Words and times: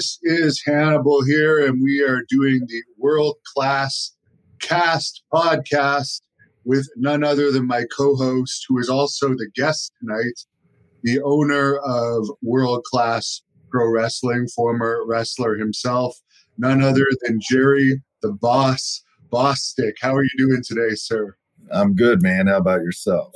This 0.00 0.18
is 0.22 0.62
Hannibal 0.64 1.22
here, 1.26 1.66
and 1.66 1.78
we 1.82 2.02
are 2.02 2.22
doing 2.26 2.60
the 2.66 2.82
world 2.96 3.36
class 3.44 4.16
cast 4.58 5.22
podcast 5.30 6.22
with 6.64 6.88
none 6.96 7.22
other 7.22 7.52
than 7.52 7.66
my 7.66 7.84
co 7.94 8.16
host, 8.16 8.64
who 8.66 8.78
is 8.78 8.88
also 8.88 9.28
the 9.28 9.50
guest 9.54 9.92
tonight, 10.00 10.40
the 11.02 11.20
owner 11.20 11.76
of 11.84 12.30
world 12.42 12.82
class 12.84 13.42
pro 13.68 13.92
wrestling, 13.92 14.48
former 14.56 15.02
wrestler 15.06 15.56
himself, 15.56 16.16
none 16.56 16.82
other 16.82 17.04
than 17.26 17.38
Jerry 17.50 18.00
the 18.22 18.32
Boss 18.32 19.02
Bosstick. 19.30 19.96
How 20.00 20.14
are 20.14 20.24
you 20.24 20.30
doing 20.38 20.62
today, 20.66 20.94
sir? 20.94 21.36
I'm 21.70 21.94
good, 21.94 22.22
man. 22.22 22.46
How 22.46 22.56
about 22.56 22.80
yourself? 22.80 23.34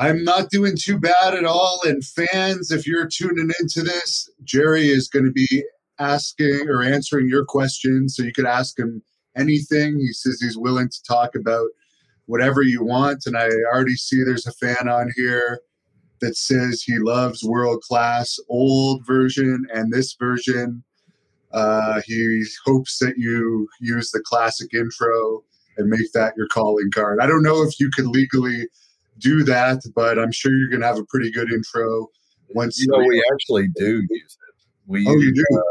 I'm 0.00 0.24
not 0.24 0.48
doing 0.48 0.76
too 0.80 0.98
bad 0.98 1.34
at 1.34 1.44
all. 1.44 1.78
And 1.84 2.02
fans, 2.02 2.70
if 2.70 2.86
you're 2.86 3.06
tuning 3.06 3.50
into 3.60 3.82
this, 3.82 4.30
Jerry 4.42 4.88
is 4.88 5.08
going 5.08 5.26
to 5.26 5.30
be 5.30 5.62
asking 5.98 6.68
or 6.70 6.82
answering 6.82 7.28
your 7.28 7.44
questions. 7.44 8.16
So 8.16 8.22
you 8.22 8.32
could 8.32 8.46
ask 8.46 8.78
him 8.78 9.02
anything. 9.36 9.98
He 10.00 10.14
says 10.14 10.40
he's 10.40 10.56
willing 10.56 10.88
to 10.88 11.02
talk 11.02 11.34
about 11.34 11.68
whatever 12.24 12.62
you 12.62 12.82
want. 12.82 13.24
And 13.26 13.36
I 13.36 13.50
already 13.70 13.94
see 13.94 14.24
there's 14.24 14.46
a 14.46 14.52
fan 14.52 14.88
on 14.88 15.12
here 15.16 15.60
that 16.22 16.34
says 16.34 16.82
he 16.82 16.98
loves 16.98 17.44
world 17.44 17.82
class 17.82 18.38
old 18.48 19.06
version 19.06 19.66
and 19.70 19.92
this 19.92 20.16
version. 20.18 20.82
Uh, 21.52 22.00
he 22.06 22.42
hopes 22.64 23.00
that 23.00 23.18
you 23.18 23.68
use 23.80 24.12
the 24.12 24.22
classic 24.24 24.72
intro 24.72 25.42
and 25.76 25.90
make 25.90 26.10
that 26.14 26.32
your 26.38 26.48
calling 26.48 26.90
card. 26.90 27.18
I 27.20 27.26
don't 27.26 27.42
know 27.42 27.62
if 27.62 27.78
you 27.78 27.90
could 27.94 28.06
legally 28.06 28.66
do 29.20 29.44
that, 29.44 29.80
but 29.94 30.18
I'm 30.18 30.32
sure 30.32 30.52
you're 30.52 30.68
going 30.68 30.80
to 30.80 30.86
have 30.86 30.98
a 30.98 31.04
pretty 31.04 31.30
good 31.30 31.52
intro 31.52 32.08
once. 32.54 32.78
You 32.80 32.88
know, 32.88 32.98
we 32.98 33.22
actually 33.32 33.68
do 33.76 34.02
use 34.08 34.38
it. 34.48 34.64
We 34.86 35.06
oh, 35.06 35.12
you 35.12 35.34
do. 35.34 35.44
Uh, 35.56 35.62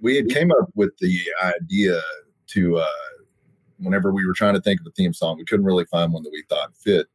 we 0.00 0.16
had 0.16 0.28
came 0.28 0.50
up 0.50 0.68
with 0.74 0.90
the 1.00 1.18
idea 1.42 2.00
to 2.48 2.78
uh, 2.78 2.86
whenever 3.78 4.12
we 4.12 4.26
were 4.26 4.34
trying 4.34 4.54
to 4.54 4.60
think 4.60 4.80
of 4.80 4.86
a 4.86 4.90
theme 4.90 5.12
song, 5.12 5.36
we 5.38 5.44
couldn't 5.44 5.66
really 5.66 5.86
find 5.86 6.12
one 6.12 6.22
that 6.22 6.32
we 6.32 6.44
thought 6.48 6.74
fit. 6.76 7.06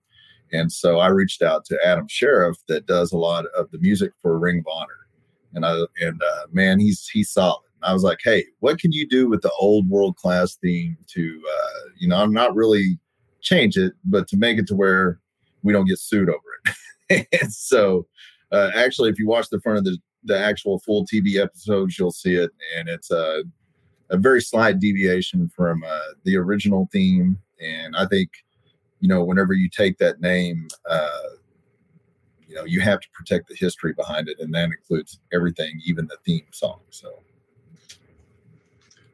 And 0.52 0.72
so 0.72 0.98
I 1.00 1.08
reached 1.08 1.42
out 1.42 1.66
to 1.66 1.78
Adam 1.86 2.08
Sheriff 2.08 2.58
that 2.68 2.88
does 2.88 3.12
a 3.12 3.18
lot 3.18 3.46
of 3.56 3.70
the 3.72 3.78
music 3.80 4.12
for 4.22 4.38
Ring 4.40 4.60
of 4.60 4.68
Honor. 4.72 5.08
And 5.54 5.66
I 5.66 5.80
and 6.02 6.22
uh, 6.22 6.46
man, 6.52 6.80
he's 6.80 7.08
he's 7.08 7.32
solid. 7.32 7.64
I 7.82 7.94
was 7.94 8.04
like, 8.04 8.20
hey, 8.24 8.46
what 8.60 8.80
can 8.80 8.92
you 8.92 9.08
do 9.08 9.30
with 9.30 9.42
the 9.42 9.52
old 9.60 9.90
world 9.90 10.18
class 10.18 10.56
theme 10.56 10.98
to, 11.08 11.42
uh, 11.50 11.90
you 11.98 12.08
know, 12.08 12.18
I'm 12.18 12.34
not 12.34 12.54
really 12.56 13.00
change 13.42 13.78
it, 13.78 13.94
but 14.04 14.28
to 14.30 14.38
make 14.38 14.58
it 14.58 14.68
to 14.68 14.76
where 14.76 15.20
we 15.64 15.74
don't 15.74 15.86
get 15.86 16.00
sued 16.00 16.30
over 16.30 16.76
it. 17.10 17.28
so, 17.52 18.08
uh, 18.52 18.72
actually, 18.76 19.10
if 19.10 19.20
you 19.20 19.28
watch 19.28 19.50
the 19.50 19.60
front 19.60 19.80
of 19.80 19.84
the, 19.84 19.98
the 20.24 20.38
actual 20.38 20.80
full 20.80 21.06
TV 21.06 21.42
episodes, 21.42 21.98
you'll 21.98 22.12
see 22.12 22.36
it. 22.36 22.52
And 22.78 22.90
it's 22.90 23.12
a, 23.12 23.44
a 24.10 24.18
very 24.18 24.42
slight 24.42 24.80
deviation 24.80 25.50
from 25.50 25.84
uh, 25.84 26.00
the 26.24 26.38
original 26.38 26.90
theme. 26.92 27.38
And 27.62 27.96
I 27.96 28.06
think, 28.08 28.30
you 29.00 29.08
know, 29.08 29.24
whenever 29.24 29.54
you 29.54 29.70
take 29.70 29.98
that 30.00 30.20
name, 30.20 30.68
uh, 30.90 31.30
you 32.48 32.56
know, 32.56 32.66
you 32.66 32.82
have 32.82 33.00
to 33.00 33.08
protect 33.14 33.48
the 33.48 33.56
history 33.56 33.94
behind 33.94 34.28
it. 34.28 34.40
And 34.40 34.54
that 34.56 34.66
includes 34.66 35.20
everything, 35.32 35.80
even 35.86 36.08
the 36.08 36.18
theme 36.26 36.48
song. 36.52 36.80
So, 36.90 37.22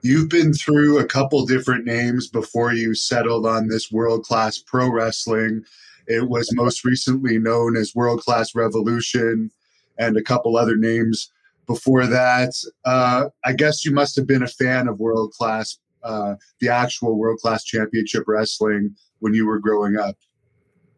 You've 0.06 0.30
been 0.30 0.54
through 0.54 1.00
a 1.00 1.04
couple 1.04 1.44
different 1.48 1.86
names 1.86 2.28
before 2.28 2.72
you 2.74 2.94
settled 2.94 3.48
on 3.48 3.70
this 3.70 3.92
world 3.92 4.24
class 4.24 4.60
pro 4.60 4.88
wrestling. 4.88 5.66
It 6.08 6.30
was 6.30 6.54
most 6.54 6.84
recently 6.86 7.38
known 7.38 7.76
as 7.76 7.96
World 7.96 8.22
Class 8.22 8.56
Revolution 8.56 9.52
and 9.98 10.18
a 10.18 10.24
couple 10.24 10.58
other 10.58 10.76
names 10.76 11.32
before 11.68 12.06
that. 12.06 12.54
Uh, 12.86 13.30
I 13.44 13.54
guess 13.54 13.86
you 13.86 13.92
must 13.92 14.16
have 14.16 14.28
been 14.28 14.44
a 14.44 14.48
fan 14.48 14.88
of 14.88 15.00
World 15.00 15.32
Class, 15.32 15.80
uh, 16.04 16.36
the 16.60 16.70
actual 16.70 17.18
World 17.18 17.40
Class 17.40 17.64
Championship 17.64 18.24
Wrestling 18.28 18.96
when 19.20 19.34
you 19.34 19.46
were 19.46 19.60
growing 19.60 19.98
up. 19.98 20.16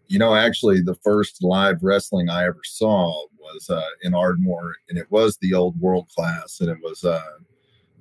You 0.08 0.20
know, 0.20 0.36
actually, 0.36 0.82
the 0.82 0.96
first 1.04 1.44
live 1.44 1.84
wrestling 1.84 2.30
I 2.30 2.46
ever 2.46 2.62
saw 2.64 3.26
was 3.38 3.70
uh, 3.70 3.84
in 4.04 4.14
Ardmore, 4.14 4.76
and 4.90 4.98
it 4.98 5.10
was 5.12 5.38
the 5.38 5.54
old 5.54 5.80
World 5.80 6.10
Class, 6.16 6.60
and 6.62 6.70
it 6.70 6.78
was 6.82 7.04
uh, 7.04 7.22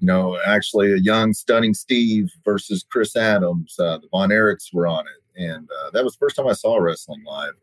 you 0.00 0.06
know, 0.06 0.38
actually 0.46 0.92
a 0.92 0.98
young, 0.98 1.32
stunning 1.32 1.74
Steve 1.74 2.30
versus 2.44 2.84
Chris 2.88 3.16
Adams. 3.16 3.76
Uh, 3.78 3.98
the 3.98 4.08
Von 4.10 4.28
Erichs 4.30 4.72
were 4.72 4.86
on 4.86 5.06
it. 5.06 5.22
And 5.36 5.68
uh, 5.70 5.90
that 5.90 6.04
was 6.04 6.14
the 6.14 6.18
first 6.18 6.36
time 6.36 6.46
I 6.46 6.52
saw 6.52 6.76
wrestling 6.76 7.24
live. 7.24 7.54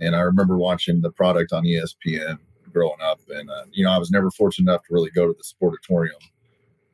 And 0.00 0.14
I 0.14 0.20
remember 0.20 0.58
watching 0.58 1.00
the 1.00 1.10
product 1.10 1.52
on 1.52 1.64
ESPN 1.64 2.38
growing 2.72 3.00
up. 3.02 3.20
And, 3.28 3.50
uh, 3.50 3.64
you 3.72 3.84
know, 3.84 3.90
I 3.90 3.98
was 3.98 4.10
never 4.10 4.30
fortunate 4.30 4.70
enough 4.70 4.82
to 4.86 4.94
really 4.94 5.10
go 5.10 5.26
to 5.26 5.34
the 5.34 5.42
sportatorium. 5.42 6.10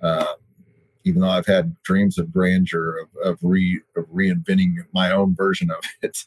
Um, 0.03 0.35
even 1.05 1.21
though 1.21 1.31
I've 1.31 1.47
had 1.47 1.81
dreams 1.83 2.19
of 2.19 2.33
grandeur, 2.33 2.99
of, 2.99 3.33
of, 3.33 3.39
re, 3.43 3.81
of 3.97 4.07
reinventing 4.07 4.77
my 4.93 5.11
own 5.11 5.35
version 5.35 5.71
of 5.71 5.79
it, 6.03 6.25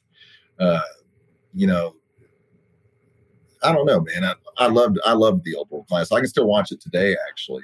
uh, 0.60 0.82
you 1.54 1.68
know, 1.68 1.96
I 3.64 3.72
don't 3.72 3.86
know, 3.86 4.02
man. 4.02 4.26
I, 4.26 4.34
I 4.58 4.68
loved 4.68 5.00
I 5.06 5.14
loved 5.14 5.44
the 5.44 5.56
old 5.56 5.72
world 5.72 5.88
class. 5.88 6.12
I 6.12 6.20
can 6.20 6.28
still 6.28 6.46
watch 6.46 6.72
it 6.72 6.80
today, 6.80 7.16
actually 7.28 7.64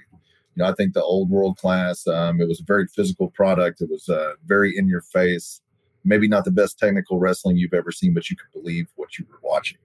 you 0.55 0.63
know, 0.63 0.69
I 0.69 0.73
think 0.73 0.93
the 0.93 1.03
old 1.03 1.29
world 1.29 1.57
class, 1.57 2.05
um, 2.07 2.41
it 2.41 2.47
was 2.47 2.59
a 2.59 2.65
very 2.65 2.87
physical 2.87 3.29
product. 3.29 3.81
It 3.81 3.89
was 3.89 4.09
uh, 4.09 4.33
very 4.45 4.77
in 4.77 4.87
your 4.87 5.01
face. 5.01 5.61
Maybe 6.03 6.27
not 6.27 6.45
the 6.45 6.51
best 6.51 6.79
technical 6.79 7.19
wrestling 7.19 7.57
you've 7.57 7.73
ever 7.73 7.91
seen, 7.91 8.13
but 8.13 8.29
you 8.29 8.35
could 8.35 8.51
believe 8.51 8.87
what 8.95 9.19
you 9.19 9.25
were 9.29 9.39
watching. 9.43 9.77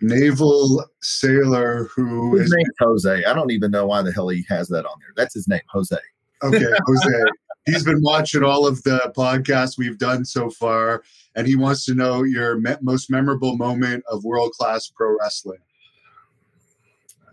Naval 0.00 0.84
sailor 1.00 1.88
who 1.94 2.36
his 2.36 2.46
is 2.46 2.54
name 2.54 2.66
Jose. 2.78 3.24
I 3.24 3.32
don't 3.34 3.50
even 3.50 3.70
know 3.70 3.86
why 3.86 4.02
the 4.02 4.12
hell 4.12 4.28
he 4.28 4.44
has 4.48 4.68
that 4.68 4.84
on 4.84 4.98
there. 5.00 5.12
That's 5.16 5.34
his 5.34 5.48
name, 5.48 5.60
Jose. 5.70 5.96
Okay, 6.42 6.58
Jose. 6.86 7.24
He's 7.66 7.84
been 7.84 8.00
watching 8.00 8.44
all 8.44 8.66
of 8.66 8.82
the 8.84 9.12
podcasts 9.16 9.76
we've 9.76 9.98
done 9.98 10.24
so 10.24 10.50
far, 10.50 11.02
and 11.34 11.46
he 11.46 11.56
wants 11.56 11.84
to 11.86 11.94
know 11.94 12.22
your 12.22 12.58
me- 12.58 12.76
most 12.80 13.10
memorable 13.10 13.56
moment 13.56 14.04
of 14.10 14.24
world 14.24 14.52
class 14.52 14.88
pro 14.88 15.16
wrestling. 15.18 15.58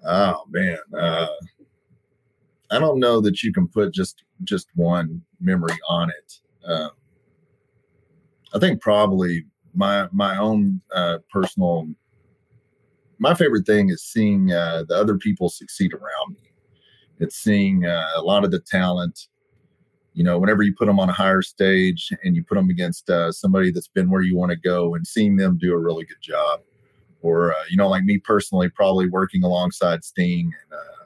Oh 0.06 0.44
man, 0.50 0.78
uh, 0.98 1.28
I 2.72 2.80
don't 2.80 3.00
know 3.00 3.22
that 3.22 3.44
you 3.44 3.54
can 3.54 3.68
put 3.68 3.94
just 3.94 4.24
just 4.44 4.68
one 4.76 5.22
memory 5.40 5.78
on 5.88 6.10
it. 6.10 6.40
Uh, 6.68 6.90
I 8.54 8.60
think 8.60 8.82
probably 8.82 9.46
my 9.74 10.08
my 10.12 10.38
own 10.38 10.82
uh, 10.94 11.20
personal 11.32 11.88
my 13.20 13.34
favorite 13.34 13.66
thing 13.66 13.90
is 13.90 14.04
seeing 14.04 14.52
uh, 14.52 14.84
the 14.88 14.96
other 14.96 15.18
people 15.18 15.50
succeed 15.50 15.94
around 15.94 16.34
me. 16.34 16.52
It's 17.20 17.38
seeing 17.38 17.86
uh, 17.86 18.10
a 18.16 18.22
lot 18.22 18.44
of 18.44 18.52
the 18.52 18.60
talent. 18.60 19.28
You 20.14 20.24
know, 20.24 20.38
whenever 20.38 20.64
you 20.64 20.74
put 20.74 20.88
them 20.88 21.00
on 21.00 21.10
a 21.10 21.14
higher 21.14 21.42
stage 21.42 22.10
and 22.24 22.36
you 22.36 22.44
put 22.44 22.56
them 22.56 22.70
against 22.70 23.10
uh, 23.10 23.32
somebody 23.32 23.72
that's 23.72 23.88
been 23.88 24.10
where 24.10 24.22
you 24.22 24.36
want 24.36 24.52
to 24.52 24.58
go, 24.58 24.96
and 24.96 25.06
seeing 25.06 25.36
them 25.38 25.58
do 25.58 25.74
a 25.74 25.78
really 25.78 26.06
good 26.06 26.22
job 26.22 26.62
or 27.26 27.54
uh, 27.54 27.64
you 27.70 27.76
know, 27.76 27.90
like 27.90 28.04
me 28.04 28.20
personally, 28.20 28.70
probably 28.70 29.10
working 29.10 29.44
alongside 29.44 30.04
Sting 30.04 30.54
and 30.72 30.80
uh, 30.80 31.06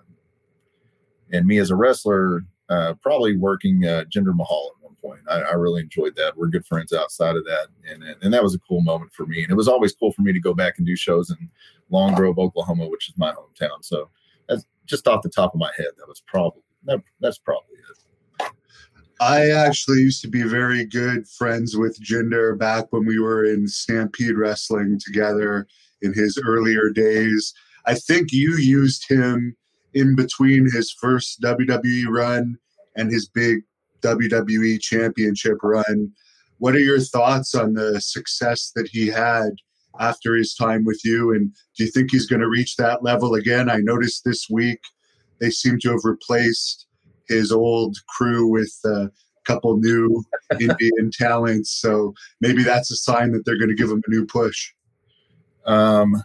and 1.31 1.47
me 1.47 1.59
as 1.59 1.69
a 1.69 1.75
wrestler, 1.75 2.41
uh, 2.69 2.93
probably 3.01 3.37
working 3.37 3.85
uh, 3.85 4.03
Jinder 4.13 4.35
Mahal 4.35 4.71
point. 5.01 5.21
I, 5.29 5.41
I, 5.41 5.53
really 5.53 5.81
enjoyed 5.81 6.15
that. 6.15 6.37
We're 6.37 6.47
good 6.47 6.65
friends 6.65 6.93
outside 6.93 7.35
of 7.35 7.45
that, 7.45 7.67
and, 7.87 8.03
and, 8.03 8.15
and 8.21 8.33
that 8.33 8.43
was 8.43 8.55
a 8.55 8.59
cool 8.59 8.81
moment 8.81 9.11
for 9.13 9.25
me. 9.25 9.41
And 9.43 9.51
it 9.51 9.55
was 9.55 9.67
always 9.67 9.93
cool 9.93 10.11
for 10.11 10.21
me 10.21 10.33
to 10.33 10.39
go 10.39 10.53
back 10.53 10.77
and 10.77 10.85
do 10.85 10.95
shows 10.95 11.29
in 11.29 11.49
Lone 11.89 12.13
Grove, 12.15 12.39
Oklahoma, 12.39 12.87
which 12.87 13.09
is 13.09 13.17
my 13.17 13.31
hometown. 13.33 13.83
So 13.83 14.09
that's 14.47 14.65
just 14.85 15.07
off 15.07 15.21
the 15.21 15.29
top 15.29 15.53
of 15.53 15.59
my 15.59 15.71
head. 15.77 15.89
That 15.97 16.07
was 16.07 16.21
probably 16.25 16.61
that, 16.85 17.01
that's 17.19 17.37
probably 17.37 17.75
it. 17.77 17.79
I 19.21 19.49
actually 19.49 19.99
used 19.99 20.21
to 20.21 20.29
be 20.29 20.43
very 20.43 20.85
good 20.85 21.27
friends 21.27 21.75
with 21.75 22.01
Jinder 22.01 22.57
back 22.57 22.85
when 22.91 23.05
we 23.05 23.19
were 23.19 23.43
in 23.43 23.67
Stampede 23.67 24.37
Wrestling 24.37 24.97
together 24.97 25.67
in 26.01 26.13
his 26.13 26.41
earlier 26.45 26.89
days. 26.89 27.53
I 27.85 27.95
think 27.95 28.31
you 28.31 28.55
used 28.57 29.09
him 29.09 29.57
in 29.93 30.15
between 30.15 30.71
his 30.71 30.91
first 30.91 31.41
WWE 31.41 32.05
run 32.07 32.57
and 32.95 33.11
his 33.11 33.27
big 33.27 33.63
WWE 34.01 34.79
championship 34.81 35.57
run. 35.63 36.11
What 36.57 36.75
are 36.75 36.79
your 36.79 36.99
thoughts 36.99 37.55
on 37.55 37.73
the 37.73 38.01
success 38.01 38.71
that 38.75 38.89
he 38.91 39.07
had 39.07 39.51
after 39.99 40.35
his 40.35 40.53
time 40.55 40.83
with 40.85 40.99
you? 41.03 41.33
And 41.33 41.53
do 41.77 41.85
you 41.85 41.91
think 41.91 42.11
he's 42.11 42.27
going 42.27 42.41
to 42.41 42.49
reach 42.49 42.75
that 42.77 43.03
level 43.03 43.33
again? 43.33 43.69
I 43.69 43.77
noticed 43.77 44.23
this 44.23 44.47
week 44.49 44.79
they 45.39 45.49
seem 45.49 45.79
to 45.79 45.91
have 45.91 46.03
replaced 46.03 46.87
his 47.27 47.51
old 47.51 47.97
crew 48.07 48.47
with 48.47 48.73
a 48.85 49.09
couple 49.45 49.77
new 49.77 50.23
Indian 50.59 51.11
talents. 51.11 51.71
So 51.71 52.13
maybe 52.41 52.63
that's 52.63 52.91
a 52.91 52.95
sign 52.95 53.31
that 53.31 53.45
they're 53.45 53.57
going 53.57 53.69
to 53.69 53.75
give 53.75 53.89
him 53.89 54.03
a 54.05 54.09
new 54.09 54.25
push. 54.25 54.73
Um, 55.65 56.23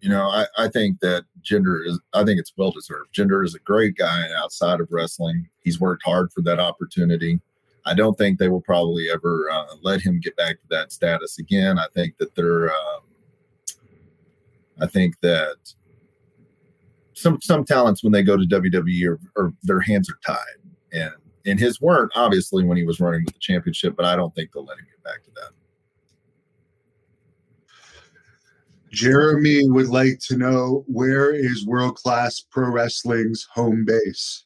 you 0.00 0.08
know, 0.08 0.28
I, 0.28 0.46
I 0.56 0.68
think 0.68 1.00
that 1.00 1.24
Jinder 1.42 1.86
is, 1.86 1.98
I 2.12 2.24
think 2.24 2.38
it's 2.38 2.52
well 2.56 2.70
deserved. 2.70 3.14
Jinder 3.14 3.44
is 3.44 3.54
a 3.54 3.60
great 3.60 3.96
guy 3.96 4.28
outside 4.36 4.80
of 4.80 4.88
wrestling. 4.90 5.48
He's 5.60 5.80
worked 5.80 6.04
hard 6.04 6.32
for 6.32 6.42
that 6.42 6.60
opportunity. 6.60 7.40
I 7.84 7.94
don't 7.94 8.16
think 8.16 8.38
they 8.38 8.48
will 8.48 8.60
probably 8.60 9.08
ever 9.10 9.50
uh, 9.50 9.74
let 9.82 10.00
him 10.00 10.20
get 10.20 10.36
back 10.36 10.60
to 10.60 10.66
that 10.70 10.92
status 10.92 11.38
again. 11.38 11.78
I 11.78 11.86
think 11.94 12.18
that 12.18 12.34
they're, 12.34 12.70
um, 12.70 13.00
I 14.80 14.86
think 14.86 15.18
that 15.20 15.56
some 17.14 17.40
some 17.40 17.64
talents 17.64 18.04
when 18.04 18.12
they 18.12 18.22
go 18.22 18.36
to 18.36 18.44
WWE 18.44 19.08
or, 19.08 19.18
or 19.36 19.52
their 19.64 19.80
hands 19.80 20.08
are 20.08 20.18
tied, 20.24 20.38
and 20.92 21.12
and 21.46 21.58
his 21.58 21.80
weren't 21.80 22.12
obviously 22.14 22.64
when 22.64 22.76
he 22.76 22.84
was 22.84 23.00
running 23.00 23.24
with 23.24 23.34
the 23.34 23.40
championship, 23.40 23.96
but 23.96 24.04
I 24.04 24.14
don't 24.14 24.32
think 24.34 24.52
they'll 24.52 24.64
let 24.64 24.78
him 24.78 24.86
get 24.88 25.02
back 25.02 25.24
to 25.24 25.30
that. 25.36 25.50
Jeremy 28.90 29.68
would 29.68 29.88
like 29.88 30.18
to 30.20 30.36
know 30.36 30.84
where 30.86 31.32
is 31.32 31.66
World 31.66 31.96
Class 31.96 32.40
Pro 32.40 32.70
Wrestling's 32.70 33.46
home 33.52 33.84
base? 33.84 34.44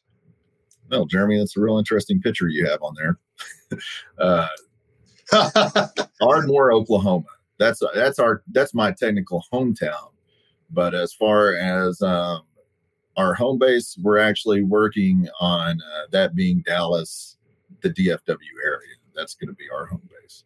Well, 0.91 1.07
Jeremy, 1.07 1.39
that's 1.39 1.57
a 1.57 1.61
real 1.61 1.79
interesting 1.79 2.21
picture 2.21 2.49
you 2.49 2.67
have 2.67 2.83
on 2.83 2.95
there. 2.97 3.19
uh, 4.19 4.49
Ardmore, 6.21 6.73
Oklahoma. 6.73 7.25
That's 7.59 7.81
that's 7.95 8.19
our 8.19 8.43
that's 8.53 8.75
my 8.75 8.93
technical 8.93 9.45
hometown. 9.53 10.11
But 10.71 10.95
as 10.95 11.13
far 11.13 11.55
as 11.55 12.01
um, 12.03 12.43
our 13.17 13.35
home 13.35 13.59
base, 13.59 13.97
we're 14.03 14.19
actually 14.19 14.63
working 14.63 15.29
on 15.41 15.81
uh, 15.81 16.07
that 16.11 16.35
being 16.35 16.63
Dallas, 16.67 17.37
the 17.83 17.91
DFW 17.91 18.39
area. 18.65 18.97
That's 19.15 19.35
going 19.35 19.49
to 19.49 19.55
be 19.55 19.67
our 19.73 19.87
home 19.87 20.09
base. 20.11 20.45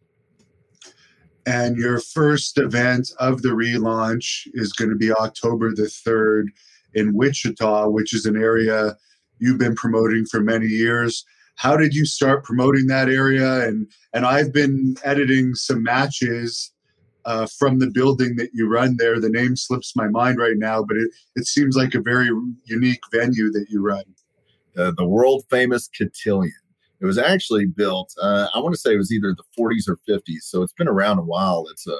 And 1.47 1.77
your 1.77 2.01
first 2.01 2.57
event 2.57 3.09
of 3.19 3.41
the 3.41 3.49
relaunch 3.49 4.47
is 4.53 4.73
going 4.73 4.89
to 4.89 4.97
be 4.97 5.13
October 5.13 5.73
the 5.73 5.83
3rd 5.83 6.47
in 6.93 7.13
Wichita, 7.13 7.87
which 7.87 8.13
is 8.13 8.25
an 8.25 8.35
area 8.35 8.97
you've 9.39 9.57
been 9.57 9.75
promoting 9.75 10.25
for 10.25 10.41
many 10.41 10.65
years. 10.67 11.23
How 11.55 11.77
did 11.77 11.93
you 11.93 12.05
start 12.05 12.43
promoting 12.43 12.87
that 12.87 13.07
area? 13.07 13.65
And 13.65 13.87
and 14.13 14.25
I've 14.25 14.51
been 14.51 14.97
editing 15.05 15.55
some 15.55 15.83
matches 15.83 16.73
uh, 17.23 17.47
from 17.57 17.79
the 17.79 17.91
building 17.91 18.35
that 18.35 18.49
you 18.53 18.67
run 18.67 18.97
there. 18.97 19.21
The 19.21 19.29
name 19.29 19.55
slips 19.55 19.95
my 19.95 20.09
mind 20.09 20.39
right 20.39 20.57
now, 20.57 20.83
but 20.83 20.97
it, 20.97 21.09
it 21.37 21.47
seems 21.47 21.77
like 21.77 21.93
a 21.93 22.01
very 22.01 22.29
unique 22.65 23.01
venue 23.09 23.51
that 23.53 23.67
you 23.69 23.81
run. 23.81 24.03
Uh, 24.77 24.91
the 24.97 25.07
world 25.07 25.45
famous 25.49 25.87
Cotillion. 25.97 26.51
It 26.99 27.05
was 27.05 27.17
actually 27.17 27.65
built, 27.65 28.13
uh, 28.21 28.47
I 28.53 28.59
want 28.59 28.73
to 28.73 28.79
say 28.79 28.93
it 28.93 28.97
was 28.97 29.11
either 29.11 29.35
the 29.35 29.43
40s 29.57 29.87
or 29.87 29.97
50s. 30.09 30.41
So 30.41 30.63
it's 30.63 30.73
been 30.73 30.87
around 30.87 31.19
a 31.19 31.23
while. 31.23 31.67
It's 31.69 31.87
uh, 31.87 31.95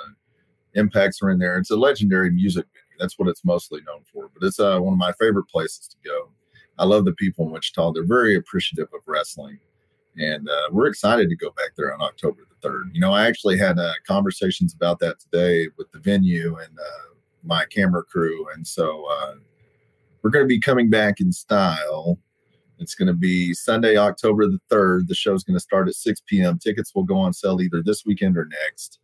impacts 0.74 1.22
are 1.22 1.30
in 1.30 1.40
there. 1.40 1.58
It's 1.58 1.72
a 1.72 1.76
legendary 1.76 2.32
music 2.32 2.66
venue. 2.66 3.00
That's 3.00 3.20
what 3.20 3.28
it's 3.28 3.46
mostly 3.46 3.82
known 3.86 4.02
for. 4.12 4.30
But 4.34 4.46
it's 4.46 4.60
uh, 4.60 4.80
one 4.80 4.94
of 4.94 5.00
my 5.00 5.14
favorite 5.20 5.48
places 5.48 5.88
to 5.88 5.98
go. 6.04 6.32
I 6.80 6.86
love 6.86 7.06
the 7.06 7.14
people 7.14 7.46
in 7.46 7.52
Wichita. 7.52 7.92
They're 7.94 8.06
very 8.06 8.36
appreciative 8.36 8.88
of 8.94 9.02
wrestling. 9.08 9.60
And 10.18 10.50
uh, 10.50 10.70
we're 10.72 10.88
excited 10.88 11.30
to 11.30 11.36
go 11.36 11.52
back 11.52 11.72
there 11.78 11.94
on 11.94 12.02
October 12.02 12.42
the 12.50 12.68
3rd. 12.68 12.90
You 12.94 13.02
know, 13.02 13.14
I 13.14 13.28
actually 13.28 13.58
had 13.58 13.78
uh, 13.78 13.94
conversations 14.08 14.74
about 14.74 15.00
that 15.00 15.20
today 15.20 15.68
with 15.78 15.92
the 15.92 16.00
venue 16.00 16.58
and 16.58 16.78
uh, 16.80 17.14
my 17.44 17.66
camera 17.66 18.04
crew. 18.04 18.48
And 18.56 18.66
so 18.66 19.06
uh, 19.12 19.36
we're 20.22 20.32
going 20.32 20.44
to 20.44 20.50
be 20.50 20.60
coming 20.60 20.90
back 20.90 21.20
in 21.20 21.32
style 21.32 22.18
it's 22.80 22.96
going 22.96 23.08
to 23.08 23.14
be 23.14 23.54
Sunday, 23.54 23.98
October 23.98 24.46
the 24.46 24.60
3rd. 24.70 25.08
The 25.08 25.16
show's 25.16 25.44
going 25.44 25.56
to 25.56 25.60
start 25.60 25.88
at 25.88 25.96
6 25.96 26.22
p.m. 26.28 26.60
Tickets 26.60 26.94
will 26.94 27.04
go 27.04 27.18
on 27.18 27.34
sale 27.34 27.62
either 27.62 27.82
this 27.82 28.06
weekend 28.06 28.38
or 28.38 28.46
next. 28.46 29.00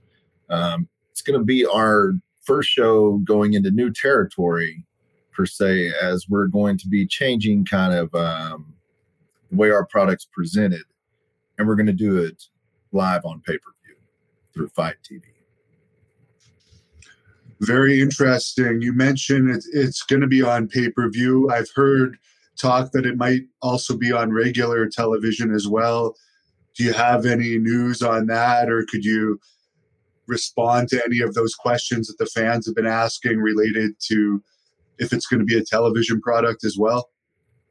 Um, 0.50 0.88
it's 1.12 1.22
going 1.22 1.40
to 1.40 1.46
be 1.46 1.66
our 1.66 2.14
first 2.42 2.70
show 2.70 3.18
going 3.20 3.54
into 3.54 3.72
new 3.72 3.92
territory, 3.92 4.86
per 5.32 5.46
se, 5.46 5.92
as 6.02 6.28
we're 6.30 6.48
going 6.48 6.78
to 6.78 6.88
be 6.88 7.08
changing 7.08 7.66
kind 7.66 7.94
of 7.94 8.14
um, 8.14 8.74
the 9.50 9.58
way 9.58 9.72
our 9.72 9.86
product's 9.86 10.28
presented. 10.32 10.84
And 11.58 11.68
we're 11.68 11.76
going 11.76 11.88
to 11.88 11.94
do 11.94 12.18
it 12.18 12.44
live 12.92 13.26
on 13.26 13.42
pay 13.42 13.58
per 13.58 13.72
view 13.86 13.96
through 14.54 14.70
FITE 14.70 14.98
TV. 15.04 15.22
Very 17.62 18.02
interesting. 18.02 18.82
You 18.82 18.94
mentioned 18.94 19.50
it's, 19.50 19.68
it's 19.68 20.04
going 20.04 20.22
to 20.22 20.28
be 20.28 20.42
on 20.42 20.68
pay 20.68 20.90
per 20.90 21.10
view. 21.10 21.50
I've 21.50 21.70
heard 21.76 22.18
talk 22.58 22.92
that 22.92 23.06
it 23.06 23.18
might 23.18 23.42
also 23.62 23.98
be 23.98 24.12
on 24.12 24.32
regular 24.32 24.88
television 24.88 25.54
as 25.54 25.68
well. 25.68 26.16
Do 26.76 26.84
you 26.84 26.94
have 26.94 27.26
any 27.26 27.58
news 27.58 28.02
on 28.02 28.28
that, 28.28 28.70
or 28.70 28.86
could 28.90 29.06
you 29.06 29.40
respond 30.28 30.90
to 30.90 31.04
any 31.06 31.20
of 31.20 31.34
those 31.34 31.54
questions 31.54 32.08
that 32.08 32.18
the 32.18 32.26
fans 32.26 32.66
have 32.66 32.76
been 32.76 32.88
asking 32.88 33.38
related 33.38 33.92
to 34.08 34.44
if 35.00 35.12
it's 35.14 35.28
going 35.28 35.40
to 35.40 35.46
be 35.46 35.58
a 35.58 35.64
television 35.64 36.22
product 36.22 36.64
as 36.64 36.78
well? 36.78 37.10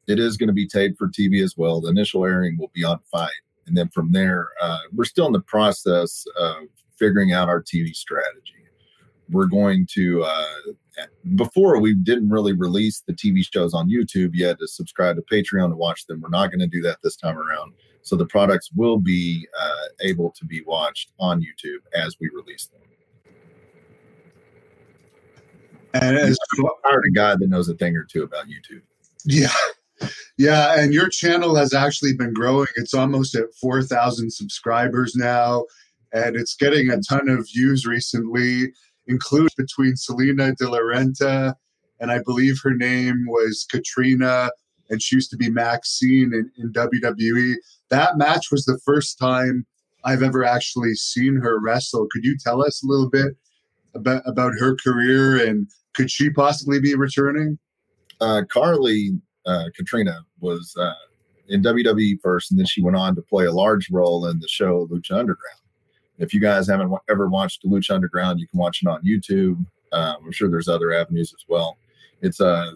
It 0.07 0.19
is 0.19 0.37
going 0.37 0.49
to 0.49 0.55
be 0.55 0.69
taped 0.69 0.99
for 0.99 1.09
TV 1.09 1.43
as 1.43 1.57
well. 1.57 1.81
The 1.81 1.89
initial 1.89 2.25
airing 2.25 2.59
will 2.59 2.71
be 2.75 2.85
on 2.85 2.99
FITE. 3.11 3.31
And 3.67 3.77
then 3.77 3.89
from 3.89 4.13
there, 4.13 4.49
uh, 4.61 4.79
we're 4.93 5.05
still 5.05 5.27
in 5.27 5.33
the 5.33 5.41
process 5.41 6.25
of 6.37 6.69
figuring 6.99 7.33
out 7.33 7.49
our 7.49 7.63
TV 7.63 7.95
strategy. 7.95 8.62
We're 9.33 9.47
going 9.47 9.87
to 9.93 10.23
uh, 10.25 10.47
before 11.37 11.81
we 11.81 11.95
didn't 11.95 12.29
really 12.29 12.53
release 12.53 13.03
the 13.07 13.13
TV 13.13 13.43
shows 13.51 13.75
on 13.75 13.89
YouTube. 13.89 14.31
You 14.35 14.47
had 14.47 14.59
to 14.59 14.69
subscribe 14.69 15.17
to 15.17 15.23
Patreon 15.23 15.71
to 15.71 15.77
watch 15.77 16.07
them. 16.07 16.21
We're 16.21 16.29
not 16.29 16.51
going 16.51 16.61
to 16.61 16.67
do 16.67 16.83
that 16.83 16.99
this 17.03 17.17
time 17.17 17.39
around. 17.39 17.73
So 18.03 18.17
the 18.17 18.27
products 18.27 18.71
will 18.75 18.99
be 18.99 19.47
uh, 19.59 19.89
able 20.01 20.33
to 20.33 20.45
be 20.45 20.63
watched 20.63 21.13
on 21.19 21.41
YouTube 21.41 21.81
as 21.95 22.17
we 22.21 22.31
release 22.35 22.67
them. 22.67 22.81
And 25.95 26.17
as 26.17 26.39
hired 26.85 27.05
a 27.09 27.15
guy 27.15 27.37
that 27.37 27.49
knows 27.49 27.69
a 27.69 27.75
thing 27.75 27.97
or 27.97 28.05
two 28.05 28.23
about 28.23 28.47
YouTube. 28.47 28.83
Yeah. 29.25 29.49
Yeah, 30.37 30.81
and 30.81 30.93
your 30.93 31.09
channel 31.09 31.55
has 31.55 31.75
actually 31.75 32.17
been 32.17 32.33
growing. 32.33 32.67
It's 32.77 32.95
almost 32.95 33.37
at 33.37 33.55
4,000 33.61 34.33
subscribers 34.33 35.15
now, 35.15 35.65
and 36.13 36.35
it's 36.35 36.57
getting 36.57 36.91
a 36.91 37.01
ton 37.09 37.29
of 37.29 37.47
views 37.55 37.87
recently 37.87 38.73
include 39.07 39.51
between 39.57 39.97
Selena 39.97 40.55
De 40.55 40.69
La 40.69 40.79
Renta 40.79 41.55
and 42.01 42.11
I 42.11 42.19
believe 42.19 42.59
her 42.63 42.75
name 42.75 43.25
was 43.29 43.65
Catrina, 43.71 44.51
and 44.91 45.01
she 45.01 45.15
used 45.15 45.31
to 45.31 45.37
be 45.37 45.49
Maxine 45.49 46.33
in, 46.35 46.51
in 46.59 46.73
WWE. 46.73 47.55
That 47.91 48.19
match 48.19 48.51
was 48.51 48.65
the 48.65 48.81
first 48.85 49.19
time 49.19 49.65
I've 50.05 50.23
ever 50.23 50.45
actually 50.45 50.95
seen 50.95 51.37
her 51.37 51.61
wrestle. 51.61 52.09
Could 52.11 52.25
you 52.25 52.37
tell 52.37 52.63
us 52.65 52.83
a 52.83 52.89
little 52.89 53.09
bit 53.09 53.37
about 53.95 54.23
about 54.27 54.53
her 54.59 54.75
career 54.77 55.47
and 55.47 55.69
could 55.95 56.11
she 56.11 56.31
possibly 56.31 56.81
be 56.81 56.95
returning? 56.95 57.59
Uh, 58.21 58.43
Karlee 58.53 59.21
uh, 59.47 59.67
Catrina 59.77 60.25
was 60.41 60.75
uh, 60.79 60.93
in 61.49 61.63
WWE 61.63 62.21
first, 62.23 62.51
and 62.51 62.59
then 62.59 62.67
she 62.67 62.83
went 62.83 62.97
on 62.97 63.15
to 63.15 63.23
play 63.23 63.45
a 63.45 63.53
large 63.53 63.91
role 63.91 64.27
in 64.27 64.41
the 64.41 64.49
show 64.49 64.89
Lucha 64.89 65.13
Underground. 65.13 65.62
If 66.23 66.33
you 66.33 66.41
guys 66.41 66.69
haven't 66.69 66.93
ever 67.11 67.29
watched 67.29 67.65
Lucha 67.65 67.91
Underground, 67.91 68.39
you 68.39 68.47
can 68.47 68.59
watch 68.59 68.81
it 68.83 68.89
on 68.89 69.03
YouTube. 69.05 69.65
Um, 69.93 70.17
I'm 70.25 70.33
sure 70.33 70.49
there's 70.49 70.69
other 70.69 70.93
avenues 70.93 71.35
as 71.37 71.45
well. 71.49 71.77
It's 72.23 72.41
a 72.41 72.75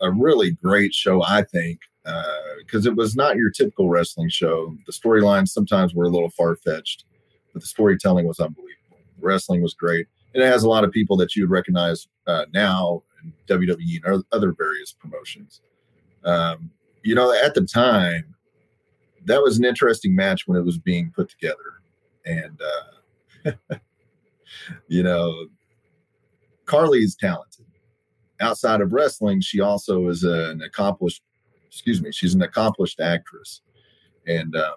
a 0.00 0.10
really 0.10 0.52
great 0.52 0.94
show, 0.94 1.22
I 1.22 1.42
think, 1.42 1.80
because 2.04 2.86
uh, 2.86 2.90
it 2.90 2.96
was 2.96 3.16
not 3.16 3.36
your 3.36 3.50
typical 3.50 3.88
wrestling 3.88 4.28
show. 4.28 4.76
The 4.86 4.92
storylines 4.92 5.48
sometimes 5.48 5.94
were 5.94 6.04
a 6.04 6.10
little 6.10 6.30
far 6.30 6.56
fetched, 6.56 7.04
but 7.52 7.62
the 7.62 7.68
storytelling 7.68 8.26
was 8.26 8.40
unbelievable. 8.40 8.98
The 9.20 9.26
wrestling 9.26 9.62
was 9.62 9.74
great. 9.74 10.06
And 10.34 10.42
it 10.42 10.46
has 10.46 10.62
a 10.62 10.68
lot 10.68 10.84
of 10.84 10.92
people 10.92 11.16
that 11.16 11.34
you 11.34 11.42
would 11.42 11.50
recognize 11.50 12.06
uh, 12.26 12.46
now 12.52 13.02
in 13.22 13.32
WWE 13.48 14.00
and 14.04 14.24
other 14.32 14.52
various 14.52 14.92
promotions. 14.92 15.60
Um, 16.24 16.70
you 17.02 17.14
know, 17.14 17.32
at 17.32 17.54
the 17.54 17.62
time, 17.62 18.34
that 19.24 19.42
was 19.42 19.58
an 19.58 19.64
interesting 19.64 20.14
match 20.14 20.46
when 20.46 20.58
it 20.58 20.64
was 20.64 20.78
being 20.78 21.10
put 21.10 21.28
together 21.28 21.77
and 22.28 22.60
uh, 23.46 23.52
you 24.88 25.02
know, 25.02 25.46
Karlee 26.66 27.02
is 27.02 27.16
talented. 27.16 27.64
Outside 28.40 28.80
of 28.80 28.92
wrestling, 28.92 29.40
she 29.40 29.60
also 29.60 30.08
is 30.08 30.22
an 30.22 30.62
accomplished. 30.62 31.22
Excuse 31.66 32.00
me, 32.00 32.12
she's 32.12 32.34
an 32.34 32.42
accomplished 32.42 33.00
actress, 33.00 33.62
and 34.26 34.54
um, 34.56 34.74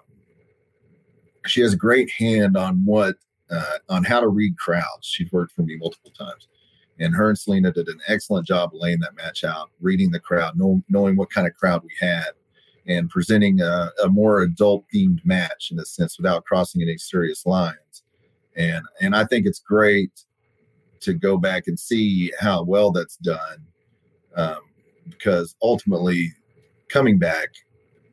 she 1.46 1.60
has 1.60 1.72
a 1.72 1.76
great 1.76 2.10
hand 2.10 2.56
on 2.56 2.84
what 2.84 3.16
uh, 3.50 3.78
on 3.88 4.04
how 4.04 4.20
to 4.20 4.28
read 4.28 4.58
crowds. 4.58 5.06
She's 5.06 5.30
worked 5.30 5.52
for 5.52 5.62
me 5.62 5.76
multiple 5.76 6.10
times, 6.10 6.48
and 6.98 7.14
her 7.14 7.28
and 7.28 7.38
Selena 7.38 7.72
did 7.72 7.88
an 7.88 8.00
excellent 8.08 8.46
job 8.46 8.70
laying 8.72 9.00
that 9.00 9.16
match 9.16 9.44
out, 9.44 9.70
reading 9.80 10.10
the 10.10 10.20
crowd, 10.20 10.58
know, 10.58 10.82
knowing 10.88 11.16
what 11.16 11.30
kind 11.30 11.46
of 11.46 11.54
crowd 11.54 11.82
we 11.82 11.90
had, 12.00 12.32
and 12.86 13.08
presenting 13.08 13.60
a, 13.60 13.90
a 14.02 14.08
more 14.08 14.42
adult 14.42 14.84
themed 14.92 15.24
match 15.24 15.70
in 15.70 15.78
a 15.78 15.84
sense 15.84 16.18
without 16.18 16.44
crossing 16.44 16.82
any 16.82 16.98
serious 16.98 17.46
lines. 17.46 18.02
And 18.56 18.84
and 19.00 19.14
I 19.14 19.24
think 19.24 19.46
it's 19.46 19.60
great 19.60 20.24
to 21.00 21.14
go 21.14 21.36
back 21.36 21.66
and 21.66 21.78
see 21.78 22.32
how 22.38 22.62
well 22.62 22.92
that's 22.92 23.16
done, 23.16 23.66
um, 24.36 24.60
because 25.08 25.56
ultimately, 25.62 26.32
coming 26.88 27.18
back, 27.18 27.48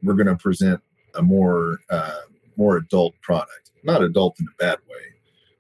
we're 0.02 0.16
going 0.16 0.28
to 0.28 0.36
present 0.36 0.82
a 1.16 1.22
more 1.22 1.80
uh, 1.90 2.22
more 2.58 2.78
adult 2.78 3.16
product. 3.22 3.72
Not 3.84 4.04
adult 4.04 4.40
in 4.40 4.48
a 4.48 4.64
bad 4.64 4.80
way, 4.90 5.02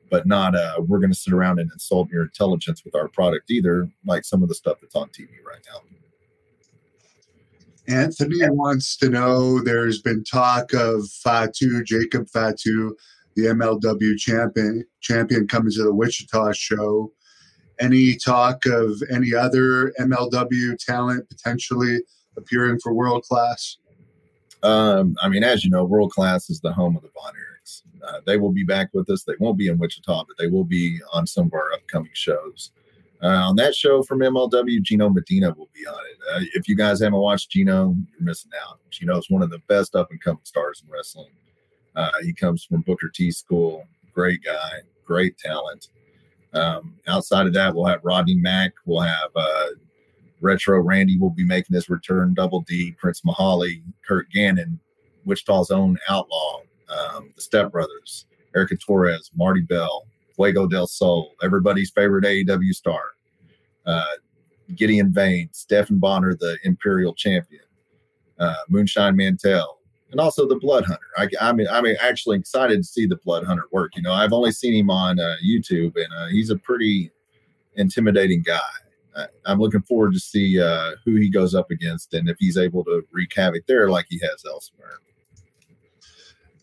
but 0.09 0.27
not 0.27 0.55
uh, 0.55 0.75
we're 0.79 0.99
going 0.99 1.11
to 1.11 1.17
sit 1.17 1.33
around 1.33 1.59
and 1.59 1.71
insult 1.71 2.09
your 2.09 2.23
intelligence 2.23 2.83
with 2.83 2.95
our 2.95 3.07
product 3.07 3.49
either, 3.51 3.89
like 4.05 4.25
some 4.25 4.43
of 4.43 4.49
the 4.49 4.55
stuff 4.55 4.77
that's 4.81 4.95
on 4.95 5.09
TV 5.09 5.29
right 5.45 5.61
now. 5.67 5.81
Anthony 7.89 8.37
wants 8.49 8.95
to 8.97 9.09
know 9.09 9.59
there's 9.61 9.99
been 10.01 10.23
talk 10.23 10.73
of 10.73 11.09
Fatu, 11.09 11.83
Jacob 11.83 12.29
Fatu, 12.29 12.95
the 13.35 13.45
MLW 13.45 14.17
champion, 14.17 14.85
champion 15.01 15.47
coming 15.47 15.71
to 15.71 15.83
the 15.83 15.93
Wichita 15.93 16.51
show. 16.51 17.11
any 17.79 18.15
talk 18.15 18.65
of 18.65 19.01
any 19.09 19.33
other 19.33 19.93
MLW 19.99 20.77
talent 20.77 21.29
potentially 21.29 22.01
appearing 22.37 22.77
for 22.79 22.93
World 22.93 23.23
Class? 23.23 23.77
Um, 24.61 25.15
I 25.21 25.29
mean, 25.29 25.43
as 25.43 25.63
you 25.63 25.71
know, 25.71 25.85
World 25.85 26.11
Class 26.11 26.49
is 26.49 26.59
the 26.59 26.73
home 26.73 26.95
of 26.95 27.01
the 27.01 27.09
Von 27.15 27.33
Erichs. 27.33 27.83
Uh, 28.05 28.19
they 28.25 28.37
will 28.37 28.51
be 28.51 28.65
back 28.65 28.89
with 28.93 29.09
us. 29.09 29.23
They 29.23 29.33
won't 29.39 29.57
be 29.57 29.67
in 29.67 29.77
Wichita, 29.77 30.25
but 30.25 30.37
they 30.37 30.47
will 30.47 30.65
be 30.65 30.99
on 31.13 31.25
some 31.25 31.45
of 31.47 31.53
our 31.53 31.73
upcoming 31.73 32.11
shows. 32.13 32.71
Uh, 33.21 33.49
on 33.49 33.55
that 33.57 33.75
show 33.75 34.01
from 34.01 34.19
MLW, 34.19 34.81
Gino 34.81 35.09
Medina 35.09 35.53
will 35.53 35.69
be 35.73 35.85
on 35.85 35.93
it. 35.93 36.17
Uh, 36.33 36.45
if 36.53 36.69
you 36.69 36.75
guys 36.75 37.01
haven't 37.01 37.19
watched 37.19 37.49
Gino, 37.49 37.95
you're 38.11 38.25
missing 38.25 38.51
out. 38.65 38.79
Gino 38.91 39.17
is 39.17 39.29
one 39.29 39.41
of 39.41 39.49
the 39.49 39.59
best 39.67 39.95
up 39.95 40.09
and 40.11 40.21
coming 40.21 40.39
stars 40.43 40.81
in 40.85 40.91
wrestling. 40.91 41.31
Uh, 41.95 42.11
he 42.21 42.31
comes 42.31 42.63
from 42.63 42.81
Booker 42.81 43.09
T 43.13 43.29
School, 43.31 43.83
great 44.13 44.41
guy, 44.43 44.79
great 45.05 45.37
talent. 45.37 45.89
Um, 46.53 46.95
outside 47.07 47.45
of 47.45 47.53
that, 47.53 47.75
we'll 47.75 47.85
have 47.85 48.03
Rodney 48.03 48.35
Mack, 48.35 48.73
we'll 48.85 49.01
have 49.01 49.29
uh, 49.35 49.67
Retro 50.41 50.79
Randy 50.79 51.17
will 51.17 51.29
be 51.29 51.45
making 51.45 51.75
his 51.75 51.89
return, 51.89 52.33
Double 52.33 52.61
D, 52.61 52.93
Prince 52.97 53.21
Mahali, 53.21 53.81
Kurt 54.07 54.29
Gannon, 54.31 54.79
Wichita's 55.25 55.71
own 55.71 55.97
outlaw, 56.07 56.61
um, 56.89 57.31
the 57.35 57.41
Step 57.41 57.71
Brothers, 57.71 58.25
Erica 58.55 58.77
Torres, 58.77 59.29
Marty 59.35 59.61
Bell, 59.61 60.05
Fuego 60.39 60.65
del 60.67 60.87
Sol, 60.87 61.35
everybody's 61.43 61.91
favorite 61.91 62.23
AEW 62.23 62.71
star, 62.71 63.01
uh, 63.85 64.05
Gideon 64.73 65.11
Vane, 65.11 65.49
Stephan 65.51 65.99
Bonner, 65.99 66.33
the 66.33 66.57
Imperial 66.63 67.13
Champion, 67.13 67.63
uh, 68.39 68.55
Moonshine 68.69 69.17
Mantell, 69.17 69.79
and 70.11 70.21
also 70.21 70.47
the 70.47 70.55
Blood 70.55 70.85
Hunter. 70.85 71.33
I, 71.41 71.51
mean, 71.51 71.67
I'm 71.69 71.85
actually 72.01 72.37
excited 72.37 72.77
to 72.77 72.83
see 72.85 73.05
the 73.05 73.17
Blood 73.17 73.43
Hunter 73.43 73.65
work. 73.71 73.97
You 73.97 74.01
know, 74.01 74.13
I've 74.13 74.31
only 74.31 74.53
seen 74.53 74.73
him 74.73 74.89
on 74.89 75.19
uh, 75.19 75.35
YouTube, 75.45 75.97
and 75.97 76.13
uh, 76.17 76.27
he's 76.27 76.51
a 76.51 76.57
pretty 76.57 77.11
intimidating 77.75 78.41
guy. 78.41 78.59
I, 79.17 79.51
am 79.51 79.59
looking 79.59 79.81
forward 79.81 80.13
to 80.13 80.19
see 80.21 80.61
uh, 80.61 80.91
who 81.03 81.15
he 81.15 81.29
goes 81.29 81.53
up 81.53 81.69
against 81.69 82.13
and 82.13 82.29
if 82.29 82.37
he's 82.39 82.57
able 82.57 82.85
to 82.85 83.01
wreak 83.11 83.33
havoc 83.35 83.65
there 83.67 83.89
like 83.89 84.05
he 84.09 84.19
has 84.19 84.45
elsewhere. 84.45 84.99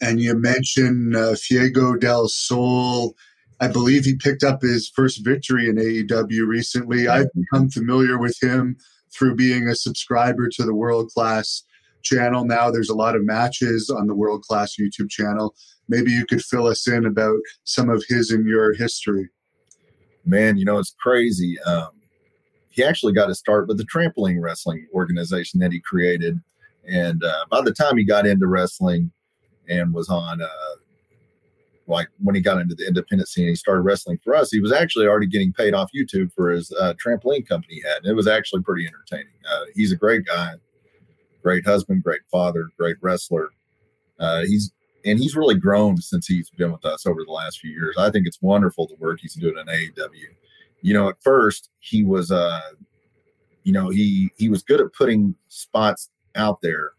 And 0.01 0.19
you 0.21 0.35
mentioned 0.35 1.15
uh, 1.15 1.35
Fuego 1.35 1.95
del 1.97 2.29
Sol. 2.29 3.15
I 3.61 3.69
believe 3.69 4.05
he 4.05 4.17
picked 4.17 4.45
up 4.45 4.61
his 4.63 4.89
first 4.89 5.25
victory 5.25 5.69
in 5.69 5.77
AEW 5.77 6.47
recently. 6.47 7.09
I've 7.09 7.33
become 7.35 7.71
familiar 7.71 8.19
with 8.19 8.37
him 8.43 8.77
through 9.13 9.37
being 9.37 9.69
a 9.69 9.75
subscriber 9.75 10.49
to 10.49 10.65
the 10.65 10.75
World 10.75 11.11
Class 11.11 11.63
channel 12.03 12.45
now. 12.45 12.71
There's 12.71 12.91
a 12.91 12.95
lot 12.95 13.17
of 13.17 13.25
matches 13.25 13.89
on 13.89 14.07
the 14.07 14.15
World 14.15 14.43
Class 14.43 14.77
YouTube 14.79 15.09
channel. 15.09 15.55
Maybe 15.89 16.11
you 16.11 16.27
could 16.27 16.43
fill 16.43 16.67
us 16.67 16.87
in 16.87 17.07
about 17.07 17.39
some 17.65 17.89
of 17.89 18.05
his 18.09 18.31
and 18.31 18.47
your 18.47 18.75
history. 18.75 19.29
Man, 20.25 20.59
you 20.59 20.65
know, 20.65 20.79
it's 20.79 20.95
crazy. 21.01 21.59
Um, 21.61 21.91
he 22.69 22.85
actually 22.85 23.15
got 23.15 23.27
to 23.27 23.35
start 23.35 23.69
with 23.69 23.79
the 23.79 23.87
trampoline 23.87 24.41
wrestling 24.41 24.87
organization 24.93 25.61
that 25.61 25.73
he 25.73 25.81
created. 25.81 26.39
And 26.87 27.25
uh, 27.25 27.47
by 27.51 27.63
the 27.63 27.73
time 27.73 27.97
he 27.97 28.05
got 28.05 28.27
into 28.27 28.47
wrestling 28.47 29.13
and 29.69 29.95
was 29.95 30.11
on, 30.11 30.43
uh, 30.43 30.77
like 31.87 32.09
when 32.19 32.35
he 32.35 32.41
got 32.41 32.61
into 32.61 32.75
the 32.75 32.87
independent 32.87 33.29
scene, 33.29 33.49
he 33.49 33.55
started 33.55 33.83
wrestling 33.83 34.19
for 34.19 34.35
us. 34.35 34.51
He 34.51 34.61
was 34.61 34.73
actually 34.73 35.07
already 35.07 35.27
getting 35.27 35.53
paid 35.53 35.75
off 35.75 35.91
YouTube 35.95 36.33
for 36.33 36.51
his 36.51 36.73
uh, 36.81 36.95
trampoline 36.95 37.47
company 37.47 37.75
he 37.75 37.83
had. 37.83 37.99
And 37.99 38.07
it 38.07 38.15
was 38.15 38.27
actually 38.27 38.63
pretty 38.63 38.87
entertaining. 38.87 39.33
Uh, 39.51 39.65
he's 39.75 39.93
a 39.93 39.97
great 39.97 40.25
guy, 40.25 40.55
great 41.43 41.65
husband, 41.65 42.03
great 42.03 42.23
father, 42.31 42.69
great 42.79 42.97
wrestler. 43.01 43.51
Uh, 44.19 44.43
he's 44.43 44.73
and 45.05 45.21
he's 45.21 45.37
really 45.37 45.55
grown 45.55 45.97
since 45.99 46.27
he's 46.27 46.51
been 46.51 46.73
with 46.73 46.85
us 46.85 47.07
over 47.07 47.25
the 47.25 47.31
last 47.31 47.61
few 47.61 47.71
years. 47.71 47.97
I 47.97 48.11
think 48.11 48.27
it's 48.27 48.43
wonderful 48.43 48.89
the 48.89 48.97
work 48.97 49.21
he's 49.21 49.35
doing 49.35 49.57
in 49.57 49.67
AEW 49.67 50.35
you 50.87 50.95
know, 50.95 51.09
at 51.09 51.17
first 51.21 51.71
he 51.81 52.05
was, 52.05 52.31
uh, 52.31 52.61
you 53.65 53.73
know, 53.73 53.89
he 53.89 54.31
he 54.37 54.49
was 54.49 54.63
good 54.63 54.81
at 54.81 54.93
putting 54.93 55.35
spots 55.49 56.11
out 56.37 56.61
there, 56.63 56.93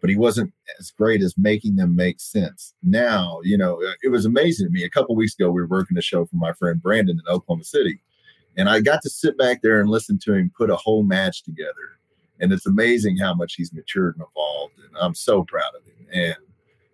but 0.00 0.10
he 0.10 0.16
wasn't 0.16 0.52
as 0.78 0.90
great 0.90 1.22
as 1.22 1.36
making 1.36 1.76
them 1.76 1.96
make 1.96 2.20
sense. 2.20 2.74
Now, 2.82 3.40
you 3.42 3.58
know, 3.58 3.82
uh, 3.82 3.92
it 4.02 4.08
was 4.08 4.24
amazing 4.24 4.66
to 4.66 4.72
me. 4.72 4.84
A 4.84 4.90
couple 4.90 5.16
weeks 5.16 5.34
ago, 5.34 5.50
we 5.50 5.60
were 5.60 5.66
working 5.66 5.98
a 5.98 6.02
show 6.02 6.24
for 6.24 6.36
my 6.36 6.52
friend 6.52 6.82
Brandon 6.82 7.18
in 7.18 7.32
Oklahoma 7.32 7.64
City, 7.64 8.00
and 8.56 8.68
I 8.68 8.80
got 8.80 9.02
to 9.02 9.10
sit 9.10 9.36
back 9.38 9.62
there 9.62 9.80
and 9.80 9.90
listen 9.90 10.18
to 10.20 10.34
him 10.34 10.52
put 10.56 10.70
a 10.70 10.76
whole 10.76 11.02
match 11.02 11.42
together. 11.42 11.98
And 12.40 12.52
it's 12.52 12.66
amazing 12.66 13.16
how 13.16 13.34
much 13.34 13.54
he's 13.54 13.72
matured 13.72 14.16
and 14.16 14.24
evolved, 14.30 14.74
and 14.78 14.96
I'm 15.00 15.14
so 15.14 15.42
proud 15.44 15.74
of 15.76 15.84
him. 15.84 16.06
And 16.12 16.36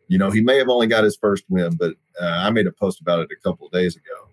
you 0.09 0.19
know, 0.19 0.31
he 0.31 0.41
may 0.41 0.59
have 0.59 0.69
only 0.69 0.87
got 0.87 1.05
his 1.05 1.17
first 1.17 1.45
win, 1.49 1.77
but 1.77 1.95
uh, 2.21 2.43
I 2.45 2.51
made 2.51 2.67
a 2.67 2.73
post 2.73 3.01
about 3.01 3.21
it 3.21 3.29
a 3.33 3.43
couple 3.43 3.69
days 3.69 3.97
ago. 3.97 4.29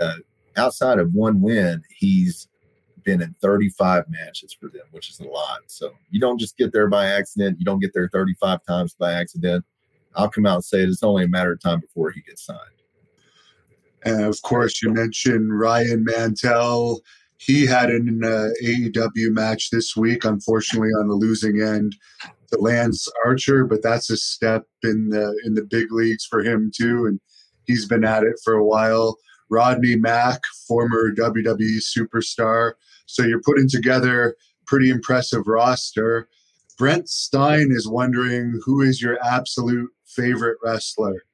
Uh, 0.00 0.16
outside 0.56 0.98
of 0.98 1.14
one 1.14 1.40
win, 1.40 1.82
he's 1.90 2.48
been 3.04 3.22
in 3.22 3.34
35 3.40 4.04
matches 4.08 4.52
for 4.52 4.68
them, 4.68 4.82
which 4.90 5.10
is 5.10 5.20
a 5.20 5.24
lot. 5.24 5.60
So 5.66 5.92
you 6.10 6.20
don't 6.20 6.38
just 6.38 6.56
get 6.56 6.72
there 6.72 6.88
by 6.88 7.06
accident. 7.06 7.58
You 7.58 7.64
don't 7.64 7.80
get 7.80 7.92
there 7.94 8.08
35 8.08 8.60
times 8.66 8.94
by 8.94 9.12
accident. 9.12 9.64
I'll 10.14 10.30
come 10.30 10.46
out 10.46 10.56
and 10.56 10.64
say 10.64 10.82
it. 10.82 10.88
It's 10.88 11.02
only 11.02 11.24
a 11.24 11.28
matter 11.28 11.52
of 11.52 11.60
time 11.60 11.80
before 11.80 12.10
he 12.10 12.20
gets 12.22 12.44
signed. 12.44 12.58
And 14.04 14.24
of 14.24 14.40
course, 14.42 14.82
you 14.82 14.90
mentioned 14.92 15.58
Ryan 15.58 16.04
Mantell. 16.04 17.00
He 17.38 17.66
had 17.66 17.90
an 17.90 18.22
uh, 18.24 18.48
AEW 18.64 19.32
match 19.32 19.70
this 19.70 19.96
week, 19.96 20.24
unfortunately, 20.24 20.90
on 20.90 21.08
the 21.08 21.14
losing 21.14 21.60
end 21.60 21.96
to 22.52 22.58
Lance 22.58 23.08
Archer, 23.24 23.64
but 23.64 23.82
that's 23.82 24.10
a 24.10 24.16
step 24.16 24.66
in 24.82 25.08
the 25.08 25.40
in 25.44 25.54
the 25.54 25.64
big 25.64 25.90
leagues 25.90 26.24
for 26.24 26.40
him 26.40 26.70
too, 26.74 27.06
and 27.06 27.20
he's 27.64 27.86
been 27.86 28.04
at 28.04 28.22
it 28.22 28.40
for 28.44 28.54
a 28.54 28.64
while. 28.64 29.16
Rodney 29.50 29.96
Mack, 29.96 30.40
former 30.66 31.12
WWE 31.14 31.78
superstar. 31.80 32.72
So 33.06 33.24
you're 33.24 33.42
putting 33.42 33.68
together 33.68 34.36
pretty 34.66 34.90
impressive 34.90 35.46
roster. 35.46 36.28
Brent 36.78 37.08
Stein 37.08 37.68
is 37.70 37.86
wondering 37.88 38.60
who 38.64 38.80
is 38.80 39.02
your 39.02 39.18
absolute 39.24 39.90
favorite 40.06 40.58
wrestler? 40.64 41.24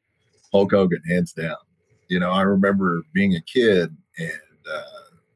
Hulk 0.53 0.73
Hogan, 0.73 1.03
hands 1.09 1.33
down. 1.33 1.57
You 2.09 2.19
know, 2.21 2.31
I 2.31 2.43
remember 2.43 3.03
being 3.13 3.35
a 3.35 3.41
kid, 3.43 3.95
and 4.19 4.33
uh, 4.73 4.83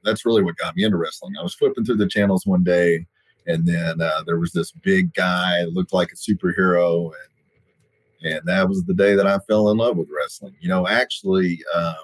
that's 0.05 0.25
really 0.25 0.43
what 0.43 0.57
got 0.57 0.75
me 0.75 0.85
into 0.85 0.97
wrestling. 0.97 1.35
I 1.39 1.43
was 1.43 1.55
flipping 1.55 1.85
through 1.85 1.97
the 1.97 2.09
channels 2.09 2.47
one 2.47 2.65
day, 2.65 3.07
and 3.47 3.67
then 3.67 4.01
uh, 4.01 4.23
there 4.27 4.39
was 4.39 4.53
this 4.53 4.73
big 4.73 5.13
guy 5.15 5.63
looked 5.65 5.93
like 5.93 6.11
a 6.13 6.17
superhero, 6.17 7.11
and 8.23 8.33
and 8.33 8.41
that 8.47 8.69
was 8.69 8.85
the 8.85 8.95
day 8.95 9.15
that 9.15 9.27
I 9.27 9.39
fell 9.41 9.71
in 9.71 9.77
love 9.77 9.97
with 9.97 10.09
wrestling. 10.17 10.55
You 10.61 10.69
know, 10.69 10.87
actually, 10.89 11.61
um, 11.75 11.95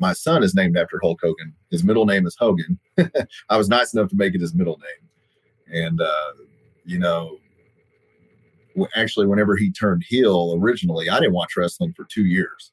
my 0.00 0.14
son 0.14 0.42
is 0.42 0.54
named 0.54 0.76
after 0.76 0.98
Hulk 1.00 1.20
Hogan. 1.22 1.54
His 1.70 1.84
middle 1.84 2.06
name 2.06 2.26
is 2.26 2.34
Hogan. 2.38 2.78
I 3.50 3.56
was 3.56 3.68
nice 3.68 3.92
enough 3.92 4.08
to 4.08 4.16
make 4.16 4.34
it 4.34 4.40
his 4.40 4.54
middle 4.54 4.78
name. 4.78 5.84
And, 5.84 6.00
uh, 6.00 6.32
you 6.84 6.98
know, 6.98 7.38
actually, 8.96 9.26
whenever 9.26 9.56
he 9.56 9.70
turned 9.70 10.02
heel 10.08 10.58
originally, 10.58 11.10
I 11.10 11.20
didn't 11.20 11.34
watch 11.34 11.56
wrestling 11.56 11.92
for 11.92 12.04
two 12.06 12.24
years. 12.24 12.72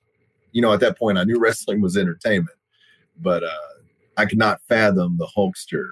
You 0.53 0.61
know, 0.61 0.71
at 0.71 0.79
that 0.79 0.97
point, 0.97 1.17
I 1.17 1.25
knew 1.25 1.37
wrestling 1.39 1.81
was 1.81 1.97
entertainment, 1.97 2.57
but 3.21 3.43
uh, 3.43 3.73
I 4.15 4.25
could 4.25 4.39
not 4.39 4.61
fathom 4.69 5.17
the 5.17 5.27
Hulkster 5.35 5.91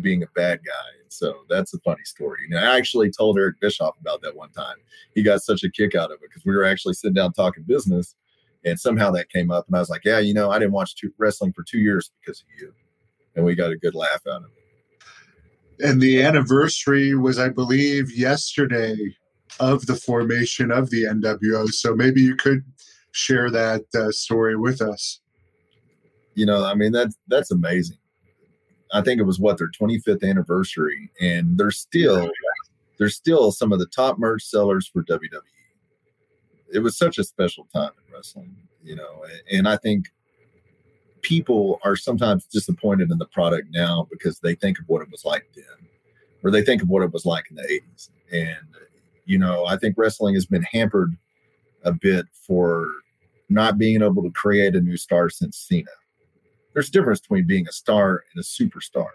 being 0.00 0.22
a 0.22 0.28
bad 0.34 0.60
guy. 0.64 0.90
So 1.08 1.44
that's 1.48 1.74
a 1.74 1.78
funny 1.80 2.04
story. 2.04 2.40
Know, 2.48 2.56
I 2.56 2.76
actually 2.76 3.10
told 3.10 3.38
Eric 3.38 3.60
Bischoff 3.60 3.96
about 4.00 4.22
that 4.22 4.34
one 4.34 4.50
time. 4.50 4.76
He 5.14 5.22
got 5.22 5.42
such 5.42 5.62
a 5.62 5.70
kick 5.70 5.94
out 5.94 6.10
of 6.10 6.16
it 6.22 6.28
because 6.28 6.44
we 6.44 6.56
were 6.56 6.64
actually 6.64 6.94
sitting 6.94 7.14
down 7.14 7.34
talking 7.34 7.62
business 7.64 8.16
and 8.64 8.78
somehow 8.78 9.10
that 9.12 9.30
came 9.30 9.50
up, 9.50 9.66
and 9.66 9.76
I 9.76 9.80
was 9.80 9.90
like, 9.90 10.04
"Yeah, 10.04 10.18
you 10.18 10.34
know, 10.34 10.50
I 10.50 10.58
didn't 10.58 10.72
watch 10.72 10.94
two, 10.96 11.12
wrestling 11.18 11.52
for 11.52 11.62
two 11.62 11.78
years 11.78 12.10
because 12.20 12.40
of 12.40 12.46
you," 12.58 12.72
and 13.36 13.44
we 13.44 13.54
got 13.54 13.72
a 13.72 13.76
good 13.76 13.94
laugh 13.94 14.22
out 14.26 14.42
of 14.42 14.50
it. 14.50 15.86
And 15.86 16.00
the 16.00 16.22
anniversary 16.22 17.14
was, 17.14 17.38
I 17.38 17.48
believe, 17.48 18.12
yesterday 18.12 18.96
of 19.60 19.86
the 19.86 19.96
formation 19.96 20.70
of 20.70 20.90
the 20.90 21.04
NWO. 21.04 21.68
So 21.68 21.94
maybe 21.94 22.20
you 22.20 22.36
could 22.36 22.64
share 23.12 23.50
that 23.50 23.82
uh, 23.94 24.10
story 24.10 24.56
with 24.56 24.80
us. 24.80 25.20
You 26.34 26.46
know, 26.46 26.64
I 26.64 26.74
mean 26.74 26.92
that's 26.92 27.16
that's 27.28 27.50
amazing. 27.50 27.98
I 28.92 29.00
think 29.02 29.20
it 29.20 29.24
was 29.24 29.40
what 29.40 29.58
their 29.58 29.70
25th 29.70 30.28
anniversary, 30.28 31.10
and 31.20 31.58
they're 31.58 31.70
still 31.70 32.30
they're 32.98 33.08
still 33.08 33.50
some 33.50 33.72
of 33.72 33.78
the 33.78 33.86
top 33.86 34.18
merch 34.18 34.44
sellers 34.44 34.88
for 34.88 35.02
WWE 35.04 35.53
it 36.72 36.80
was 36.80 36.96
such 36.96 37.18
a 37.18 37.24
special 37.24 37.66
time 37.72 37.90
in 38.06 38.14
wrestling, 38.14 38.56
you 38.82 38.96
know, 38.96 39.24
and 39.52 39.68
I 39.68 39.76
think 39.76 40.12
people 41.22 41.80
are 41.84 41.96
sometimes 41.96 42.46
disappointed 42.46 43.10
in 43.10 43.18
the 43.18 43.26
product 43.26 43.68
now 43.70 44.06
because 44.10 44.38
they 44.38 44.54
think 44.54 44.78
of 44.78 44.84
what 44.88 45.02
it 45.02 45.10
was 45.10 45.24
like 45.24 45.48
then, 45.54 45.88
or 46.42 46.50
they 46.50 46.62
think 46.62 46.82
of 46.82 46.88
what 46.88 47.02
it 47.02 47.12
was 47.12 47.24
like 47.24 47.46
in 47.50 47.56
the 47.56 47.62
80s. 47.62 48.10
And, 48.32 48.76
you 49.24 49.38
know, 49.38 49.64
I 49.64 49.76
think 49.76 49.96
wrestling 49.96 50.34
has 50.34 50.46
been 50.46 50.62
hampered 50.62 51.16
a 51.84 51.92
bit 51.92 52.26
for 52.32 52.86
not 53.48 53.78
being 53.78 54.02
able 54.02 54.22
to 54.22 54.30
create 54.30 54.74
a 54.76 54.80
new 54.80 54.96
star 54.96 55.30
since 55.30 55.56
Cena. 55.56 55.86
There's 56.72 56.88
a 56.88 56.92
difference 56.92 57.20
between 57.20 57.46
being 57.46 57.66
a 57.68 57.72
star 57.72 58.24
and 58.32 58.40
a 58.40 58.44
superstar. 58.44 59.08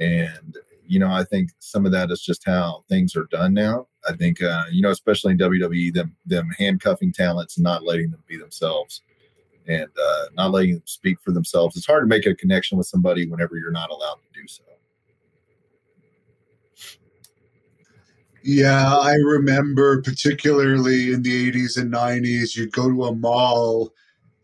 And 0.00 0.58
you 0.92 0.98
know, 0.98 1.10
I 1.10 1.24
think 1.24 1.52
some 1.58 1.86
of 1.86 1.92
that 1.92 2.10
is 2.10 2.20
just 2.20 2.44
how 2.44 2.84
things 2.86 3.16
are 3.16 3.24
done 3.30 3.54
now. 3.54 3.86
I 4.06 4.12
think, 4.12 4.42
uh, 4.42 4.64
you 4.70 4.82
know, 4.82 4.90
especially 4.90 5.32
in 5.32 5.38
WWE, 5.38 5.94
them 5.94 6.14
them 6.26 6.50
handcuffing 6.58 7.14
talents 7.14 7.56
and 7.56 7.64
not 7.64 7.82
letting 7.82 8.10
them 8.10 8.22
be 8.28 8.36
themselves. 8.36 9.00
and 9.66 9.88
uh, 9.98 10.24
not 10.34 10.50
letting 10.50 10.74
them 10.74 10.82
speak 10.84 11.18
for 11.22 11.30
themselves. 11.30 11.78
It's 11.78 11.86
hard 11.86 12.02
to 12.02 12.06
make 12.06 12.26
a 12.26 12.34
connection 12.34 12.76
with 12.76 12.86
somebody 12.86 13.26
whenever 13.26 13.56
you're 13.56 13.70
not 13.70 13.88
allowed 13.90 14.16
to 14.16 14.40
do 14.40 14.46
so. 14.46 14.64
Yeah, 18.42 18.94
I 18.98 19.14
remember 19.14 20.02
particularly 20.02 21.12
in 21.12 21.22
the 21.22 21.52
80s 21.52 21.80
and 21.80 21.90
90s, 21.90 22.54
you'd 22.54 22.72
go 22.72 22.90
to 22.90 23.04
a 23.04 23.14
mall 23.14 23.94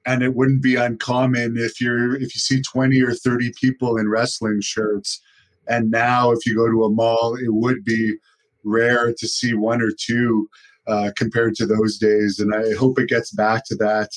and 0.06 0.22
it 0.22 0.34
wouldn't 0.34 0.62
be 0.62 0.76
uncommon 0.76 1.58
if 1.58 1.78
you're 1.78 2.14
if 2.14 2.34
you 2.34 2.40
see 2.40 2.62
20 2.62 3.02
or 3.02 3.12
30 3.12 3.52
people 3.60 3.98
in 3.98 4.08
wrestling 4.08 4.62
shirts 4.62 5.20
and 5.68 5.90
now 5.90 6.30
if 6.30 6.44
you 6.46 6.54
go 6.56 6.70
to 6.70 6.84
a 6.84 6.90
mall 6.90 7.37
it 7.37 7.52
would 7.52 7.84
be 7.84 8.16
rare 8.64 9.12
to 9.12 9.28
see 9.28 9.54
one 9.54 9.80
or 9.80 9.90
two 9.98 10.48
uh, 10.87 11.10
compared 11.16 11.54
to 11.56 11.66
those 11.66 11.98
days. 11.98 12.38
And 12.38 12.54
i 12.54 12.75
hope 12.75 12.98
it 12.98 13.08
gets 13.08 13.30
back 13.30 13.64
to 13.66 13.76
that 13.76 14.10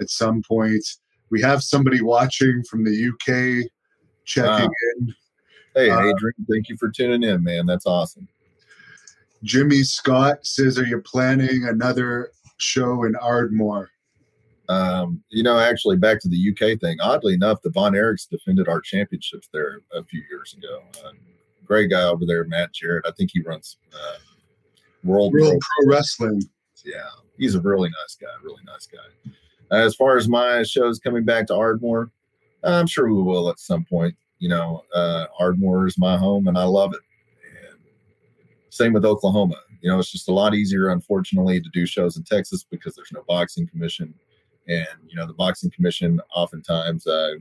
at 0.00 0.10
some 0.10 0.42
point. 0.46 0.84
We 1.30 1.40
have 1.42 1.62
somebody 1.62 2.02
watching 2.02 2.62
from 2.68 2.84
the 2.84 3.08
uk 3.08 3.70
checking 4.24 4.66
wow. 4.66 4.70
in. 4.98 5.14
Hey 5.74 5.90
uh, 5.90 6.00
adrian 6.00 6.46
thank 6.50 6.68
you 6.68 6.76
for 6.76 6.90
tuning 6.90 7.22
in 7.22 7.42
man. 7.42 7.66
That's 7.66 7.86
awesome. 7.86 8.28
Jimmy 9.42 9.82
scott 9.82 10.46
says 10.46 10.78
are 10.78 10.86
you 10.86 11.00
planning 11.00 11.64
another 11.68 12.30
show 12.58 13.04
in 13.04 13.16
ardmore 13.16 13.90
um, 14.72 15.22
you 15.28 15.42
know, 15.42 15.58
actually, 15.58 15.96
back 15.96 16.20
to 16.20 16.28
the 16.28 16.50
UK 16.50 16.80
thing. 16.80 16.98
Oddly 17.00 17.34
enough, 17.34 17.60
the 17.62 17.70
Von 17.70 17.92
Erichs 17.92 18.28
defended 18.28 18.68
our 18.68 18.80
championships 18.80 19.48
there 19.52 19.80
a 19.92 20.02
few 20.02 20.22
years 20.30 20.54
ago. 20.56 20.82
Uh, 21.04 21.10
great 21.64 21.90
guy 21.90 22.04
over 22.04 22.24
there, 22.24 22.44
Matt 22.44 22.72
Jarrett. 22.72 23.04
I 23.06 23.10
think 23.10 23.30
he 23.32 23.42
runs 23.42 23.76
uh, 23.92 24.18
World, 25.04 25.34
World 25.34 25.60
Pro, 25.60 25.84
Pro 25.84 25.94
Wrestling. 25.94 26.42
Yeah, 26.84 27.02
he's 27.38 27.54
a 27.54 27.60
really 27.60 27.90
nice 27.90 28.16
guy. 28.18 28.28
Really 28.42 28.62
nice 28.64 28.86
guy. 28.86 29.32
As 29.76 29.94
far 29.94 30.16
as 30.16 30.28
my 30.28 30.62
shows 30.62 30.98
coming 30.98 31.24
back 31.24 31.48
to 31.48 31.54
Ardmore, 31.54 32.10
I'm 32.62 32.86
sure 32.86 33.12
we 33.12 33.22
will 33.22 33.50
at 33.50 33.58
some 33.58 33.84
point. 33.84 34.14
You 34.38 34.48
know, 34.48 34.84
uh, 34.94 35.26
Ardmore 35.38 35.86
is 35.86 35.98
my 35.98 36.16
home, 36.16 36.48
and 36.48 36.56
I 36.56 36.64
love 36.64 36.94
it. 36.94 37.00
And 37.68 37.78
same 38.70 38.92
with 38.94 39.04
Oklahoma. 39.04 39.56
You 39.82 39.90
know, 39.90 39.98
it's 39.98 40.12
just 40.12 40.28
a 40.28 40.32
lot 40.32 40.54
easier, 40.54 40.88
unfortunately, 40.88 41.60
to 41.60 41.68
do 41.72 41.84
shows 41.84 42.16
in 42.16 42.22
Texas 42.22 42.64
because 42.70 42.94
there's 42.94 43.12
no 43.12 43.24
boxing 43.28 43.66
commission 43.66 44.14
and 44.68 44.86
you 45.06 45.16
know 45.16 45.26
the 45.26 45.32
boxing 45.32 45.70
commission 45.70 46.20
oftentimes 46.34 47.06
uh, 47.06 47.32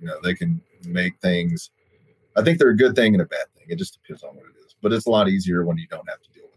you 0.00 0.06
know 0.06 0.16
they 0.22 0.34
can 0.34 0.60
make 0.86 1.18
things 1.20 1.70
i 2.36 2.42
think 2.42 2.58
they're 2.58 2.70
a 2.70 2.76
good 2.76 2.94
thing 2.96 3.14
and 3.14 3.22
a 3.22 3.26
bad 3.26 3.46
thing. 3.56 3.66
It 3.68 3.76
just 3.76 3.94
depends 4.00 4.22
on 4.22 4.34
what 4.34 4.46
it 4.46 4.66
is 4.66 4.74
but 4.80 4.92
it's 4.92 5.06
a 5.06 5.10
lot 5.10 5.28
easier 5.28 5.64
when 5.64 5.78
you 5.78 5.86
don't 5.88 6.08
have 6.08 6.20
to 6.22 6.30
deal 6.30 6.44
with 6.44 6.54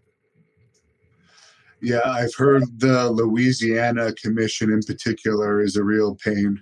it. 1.82 1.88
Yeah 1.88 2.02
i've 2.06 2.34
heard 2.36 2.64
the 2.80 3.10
louisiana 3.10 4.14
commission 4.14 4.72
in 4.72 4.82
particular 4.82 5.62
is 5.62 5.76
a 5.76 5.84
real 5.84 6.16
pain. 6.16 6.62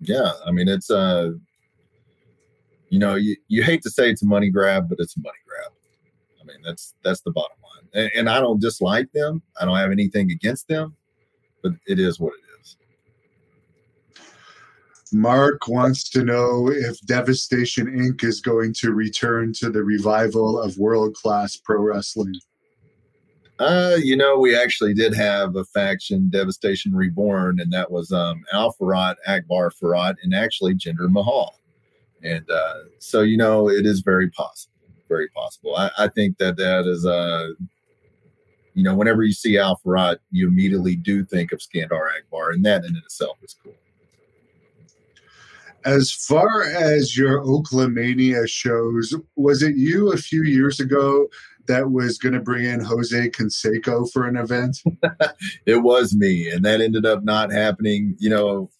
Yeah 0.00 0.32
i 0.46 0.50
mean 0.50 0.68
it's 0.68 0.90
uh 0.90 1.32
you 2.88 2.98
know 2.98 3.14
you, 3.14 3.36
you 3.48 3.62
hate 3.62 3.82
to 3.82 3.90
say 3.90 4.10
it's 4.10 4.22
a 4.22 4.26
money 4.26 4.50
grab 4.50 4.88
but 4.88 4.98
it's 5.00 5.16
a 5.16 5.20
money 5.20 5.38
grab. 5.46 5.72
I 6.40 6.44
mean 6.44 6.62
that's 6.64 6.94
that's 7.02 7.20
the 7.22 7.32
bottom 7.32 7.56
line. 7.62 7.88
And, 7.94 8.10
and 8.16 8.30
i 8.30 8.40
don't 8.40 8.60
dislike 8.60 9.10
them. 9.12 9.42
I 9.60 9.64
don't 9.64 9.76
have 9.76 9.90
anything 9.90 10.30
against 10.30 10.68
them 10.68 10.96
but 11.62 11.72
it 11.86 11.98
is 11.98 12.18
what 12.18 12.32
it 12.32 12.60
is. 12.60 12.76
Mark 15.12 15.66
wants 15.66 16.08
to 16.10 16.22
know 16.22 16.70
if 16.70 17.00
Devastation 17.06 17.86
Inc. 17.86 18.22
is 18.22 18.40
going 18.40 18.72
to 18.74 18.92
return 18.92 19.52
to 19.54 19.70
the 19.70 19.82
revival 19.82 20.60
of 20.60 20.78
world 20.78 21.14
class 21.14 21.56
pro 21.56 21.80
wrestling. 21.80 22.36
Uh, 23.58 23.96
you 24.02 24.16
know, 24.16 24.38
we 24.38 24.56
actually 24.56 24.94
did 24.94 25.12
have 25.12 25.54
a 25.56 25.64
faction, 25.64 26.30
Devastation 26.30 26.94
Reborn, 26.94 27.60
and 27.60 27.70
that 27.72 27.90
was 27.90 28.10
um, 28.10 28.42
Al 28.54 28.74
Farad, 28.80 29.16
Akbar 29.26 29.70
Farad, 29.70 30.14
and 30.22 30.34
actually 30.34 30.74
Jinder 30.74 31.10
Mahal. 31.10 31.60
And 32.22 32.48
uh, 32.50 32.74
so, 32.98 33.20
you 33.20 33.36
know, 33.36 33.68
it 33.68 33.84
is 33.84 34.00
very 34.00 34.30
possible, 34.30 34.72
very 35.08 35.28
possible. 35.28 35.76
I, 35.76 35.90
I 35.98 36.08
think 36.08 36.38
that 36.38 36.56
that 36.56 36.86
is 36.86 37.04
uh, 37.04 37.48
you 38.74 38.82
know, 38.82 38.94
whenever 38.94 39.22
you 39.22 39.32
see 39.32 39.58
Al 39.58 39.80
you 40.30 40.48
immediately 40.48 40.96
do 40.96 41.24
think 41.24 41.52
of 41.52 41.60
Skandar 41.60 42.08
Akbar, 42.18 42.50
and 42.50 42.64
that 42.64 42.84
in 42.84 42.96
itself 42.96 43.38
is 43.42 43.54
cool. 43.62 43.74
As 45.84 46.12
far 46.12 46.64
as 46.64 47.16
your 47.16 47.42
Oaklamania 47.42 48.46
shows, 48.48 49.14
was 49.36 49.62
it 49.62 49.76
you 49.76 50.12
a 50.12 50.16
few 50.16 50.42
years 50.42 50.78
ago 50.78 51.26
that 51.66 51.90
was 51.90 52.18
going 52.18 52.34
to 52.34 52.40
bring 52.40 52.64
in 52.64 52.80
Jose 52.80 53.30
Canseco 53.30 54.10
for 54.12 54.26
an 54.26 54.36
event? 54.36 54.78
it 55.66 55.82
was 55.82 56.14
me, 56.14 56.50
and 56.50 56.64
that 56.64 56.80
ended 56.80 57.06
up 57.06 57.24
not 57.24 57.50
happening. 57.50 58.14
You 58.18 58.30
know, 58.30 58.70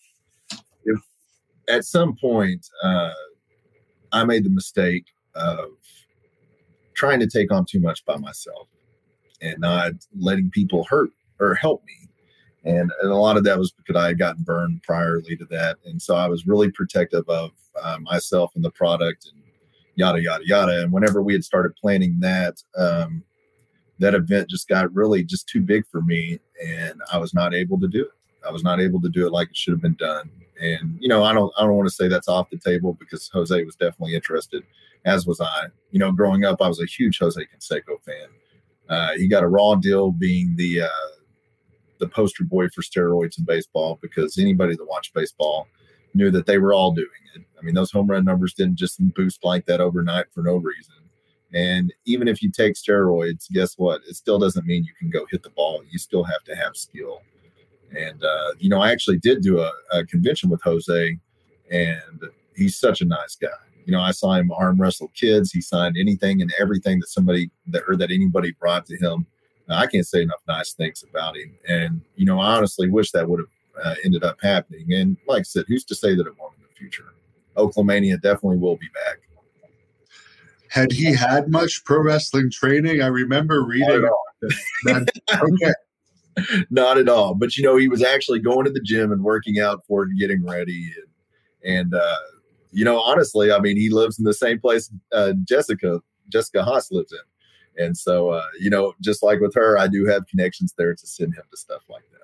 if 0.84 1.00
at 1.68 1.84
some 1.84 2.14
point 2.16 2.66
uh, 2.84 3.12
I 4.12 4.24
made 4.24 4.44
the 4.44 4.50
mistake 4.50 5.06
of 5.34 5.70
trying 6.94 7.20
to 7.20 7.26
take 7.26 7.50
on 7.50 7.64
too 7.64 7.80
much 7.80 8.04
by 8.04 8.18
myself 8.18 8.68
and 9.40 9.58
not 9.58 9.92
letting 10.18 10.50
people 10.50 10.84
hurt 10.84 11.10
or 11.38 11.54
help 11.54 11.84
me. 11.84 12.08
And, 12.64 12.92
and 13.00 13.10
a 13.10 13.16
lot 13.16 13.36
of 13.36 13.44
that 13.44 13.58
was 13.58 13.72
because 13.72 13.96
I 13.96 14.08
had 14.08 14.18
gotten 14.18 14.42
burned 14.42 14.82
priorly 14.86 15.38
to 15.38 15.46
that. 15.46 15.78
And 15.86 16.00
so 16.00 16.14
I 16.14 16.28
was 16.28 16.46
really 16.46 16.70
protective 16.70 17.26
of 17.28 17.52
uh, 17.82 17.98
myself 18.00 18.52
and 18.54 18.64
the 18.64 18.70
product 18.70 19.30
and 19.32 19.42
yada, 19.94 20.22
yada, 20.22 20.44
yada. 20.46 20.82
And 20.82 20.92
whenever 20.92 21.22
we 21.22 21.32
had 21.32 21.44
started 21.44 21.74
planning 21.76 22.16
that, 22.20 22.62
um, 22.76 23.22
that 23.98 24.14
event 24.14 24.50
just 24.50 24.68
got 24.68 24.92
really 24.94 25.22
just 25.22 25.48
too 25.48 25.60
big 25.60 25.86
for 25.86 26.02
me. 26.02 26.38
And 26.66 27.00
I 27.12 27.18
was 27.18 27.32
not 27.32 27.54
able 27.54 27.80
to 27.80 27.88
do 27.88 28.02
it. 28.02 28.12
I 28.46 28.50
was 28.50 28.62
not 28.62 28.80
able 28.80 29.00
to 29.02 29.08
do 29.08 29.26
it 29.26 29.32
like 29.32 29.48
it 29.48 29.56
should 29.56 29.72
have 29.72 29.82
been 29.82 29.94
done. 29.94 30.30
And, 30.60 30.98
you 31.00 31.08
know, 31.08 31.22
I 31.22 31.32
don't, 31.32 31.52
I 31.58 31.62
don't 31.62 31.76
want 31.76 31.88
to 31.88 31.94
say 31.94 32.08
that's 32.08 32.28
off 32.28 32.50
the 32.50 32.58
table 32.58 32.94
because 32.98 33.30
Jose 33.32 33.64
was 33.64 33.76
definitely 33.76 34.14
interested, 34.14 34.62
as 35.06 35.26
was 35.26 35.40
I. 35.40 35.66
You 35.90 35.98
know, 35.98 36.12
growing 36.12 36.44
up, 36.44 36.60
I 36.60 36.68
was 36.68 36.80
a 36.80 36.86
huge 36.86 37.18
Jose 37.18 37.40
Canseco 37.40 38.00
fan. 38.04 38.28
Uh, 38.90 39.12
he 39.16 39.28
got 39.28 39.44
a 39.44 39.48
raw 39.48 39.76
deal 39.76 40.10
being 40.10 40.54
the 40.56 40.82
uh, 40.82 40.88
the 42.00 42.08
poster 42.08 42.44
boy 42.44 42.68
for 42.74 42.82
steroids 42.82 43.38
in 43.38 43.44
baseball 43.44 43.98
because 44.02 44.36
anybody 44.36 44.74
that 44.74 44.84
watched 44.84 45.14
baseball 45.14 45.68
knew 46.12 46.30
that 46.30 46.46
they 46.46 46.58
were 46.58 46.72
all 46.72 46.90
doing 46.90 47.06
it. 47.36 47.42
I 47.58 47.62
mean, 47.62 47.74
those 47.74 47.92
home 47.92 48.08
run 48.08 48.24
numbers 48.24 48.52
didn't 48.52 48.76
just 48.76 48.98
boost 49.14 49.44
like 49.44 49.64
that 49.66 49.80
overnight 49.80 50.26
for 50.34 50.42
no 50.42 50.56
reason. 50.56 50.94
And 51.52 51.92
even 52.04 52.26
if 52.26 52.42
you 52.42 52.50
take 52.50 52.74
steroids, 52.74 53.50
guess 53.52 53.74
what? 53.76 54.00
It 54.08 54.16
still 54.16 54.38
doesn't 54.38 54.66
mean 54.66 54.84
you 54.84 54.94
can 54.98 55.10
go 55.10 55.26
hit 55.30 55.42
the 55.42 55.50
ball. 55.50 55.82
You 55.88 55.98
still 55.98 56.24
have 56.24 56.42
to 56.44 56.56
have 56.56 56.76
skill. 56.76 57.22
And 57.96 58.24
uh, 58.24 58.52
you 58.58 58.68
know, 58.68 58.80
I 58.80 58.90
actually 58.90 59.18
did 59.18 59.42
do 59.42 59.60
a, 59.60 59.70
a 59.92 60.04
convention 60.04 60.50
with 60.50 60.62
Jose, 60.62 61.18
and 61.70 62.20
he's 62.56 62.76
such 62.76 63.02
a 63.02 63.04
nice 63.04 63.36
guy 63.36 63.48
you 63.90 63.96
know, 63.96 64.02
I 64.02 64.12
saw 64.12 64.34
him 64.34 64.52
arm 64.52 64.80
wrestle 64.80 65.10
kids. 65.16 65.50
He 65.50 65.60
signed 65.60 65.96
anything 65.98 66.40
and 66.40 66.54
everything 66.60 67.00
that 67.00 67.08
somebody 67.08 67.50
that 67.66 67.82
or 67.88 67.96
that 67.96 68.12
anybody 68.12 68.52
brought 68.52 68.86
to 68.86 68.96
him. 68.96 69.26
I 69.68 69.88
can't 69.88 70.06
say 70.06 70.22
enough 70.22 70.42
nice 70.46 70.74
things 70.74 71.02
about 71.08 71.36
him. 71.36 71.56
And 71.68 72.00
you 72.14 72.24
know, 72.24 72.38
I 72.38 72.54
honestly 72.54 72.88
wish 72.88 73.10
that 73.10 73.28
would 73.28 73.40
have 73.40 73.84
uh, 73.84 73.94
ended 74.04 74.22
up 74.22 74.36
happening. 74.40 74.92
And 74.92 75.16
like 75.26 75.40
I 75.40 75.42
said, 75.42 75.64
who's 75.66 75.84
to 75.86 75.96
say 75.96 76.14
that 76.14 76.24
it 76.24 76.38
won't 76.38 76.54
in 76.56 76.62
the 76.62 76.74
future? 76.78 77.06
Oaklamania 77.56 78.14
definitely 78.22 78.58
will 78.58 78.76
be 78.76 78.86
back. 78.94 79.18
Had 80.68 80.92
he 80.92 81.12
had 81.12 81.50
much 81.50 81.84
pro 81.84 82.00
wrestling 82.00 82.48
training? 82.48 83.02
I 83.02 83.08
remember 83.08 83.64
reading. 83.64 84.08
okay. 84.86 85.74
Not 86.70 86.96
at 86.96 87.08
all. 87.08 87.34
But 87.34 87.56
you 87.56 87.64
know, 87.64 87.76
he 87.76 87.88
was 87.88 88.04
actually 88.04 88.38
going 88.38 88.66
to 88.66 88.70
the 88.70 88.82
gym 88.84 89.10
and 89.10 89.24
working 89.24 89.58
out 89.58 89.82
for 89.88 90.04
it 90.04 90.10
and 90.10 90.18
getting 90.18 90.46
ready. 90.46 90.92
And, 91.64 91.76
and 91.76 91.94
uh, 91.94 92.16
you 92.72 92.84
know, 92.84 93.00
honestly, 93.00 93.52
I 93.52 93.60
mean, 93.60 93.76
he 93.76 93.90
lives 93.90 94.18
in 94.18 94.24
the 94.24 94.34
same 94.34 94.60
place 94.60 94.90
uh, 95.12 95.32
Jessica 95.44 96.00
Jessica 96.28 96.62
Haas 96.62 96.90
lives 96.90 97.12
in, 97.12 97.84
and 97.84 97.96
so 97.96 98.30
uh, 98.30 98.46
you 98.58 98.70
know, 98.70 98.94
just 99.00 99.22
like 99.22 99.40
with 99.40 99.54
her, 99.54 99.78
I 99.78 99.88
do 99.88 100.06
have 100.06 100.26
connections 100.26 100.74
there 100.76 100.94
to 100.94 101.06
send 101.06 101.34
him 101.34 101.44
to 101.50 101.56
stuff 101.56 101.82
like 101.88 102.04
that. 102.12 102.20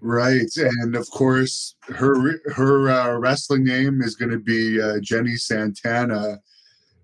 Right, 0.00 0.50
and 0.56 0.96
of 0.96 1.08
course, 1.10 1.76
her 1.88 2.40
her 2.52 2.90
uh, 2.90 3.18
wrestling 3.18 3.64
name 3.64 4.02
is 4.02 4.16
going 4.16 4.32
to 4.32 4.38
be 4.38 4.80
uh, 4.80 5.00
Jenny 5.00 5.36
Santana, 5.36 6.40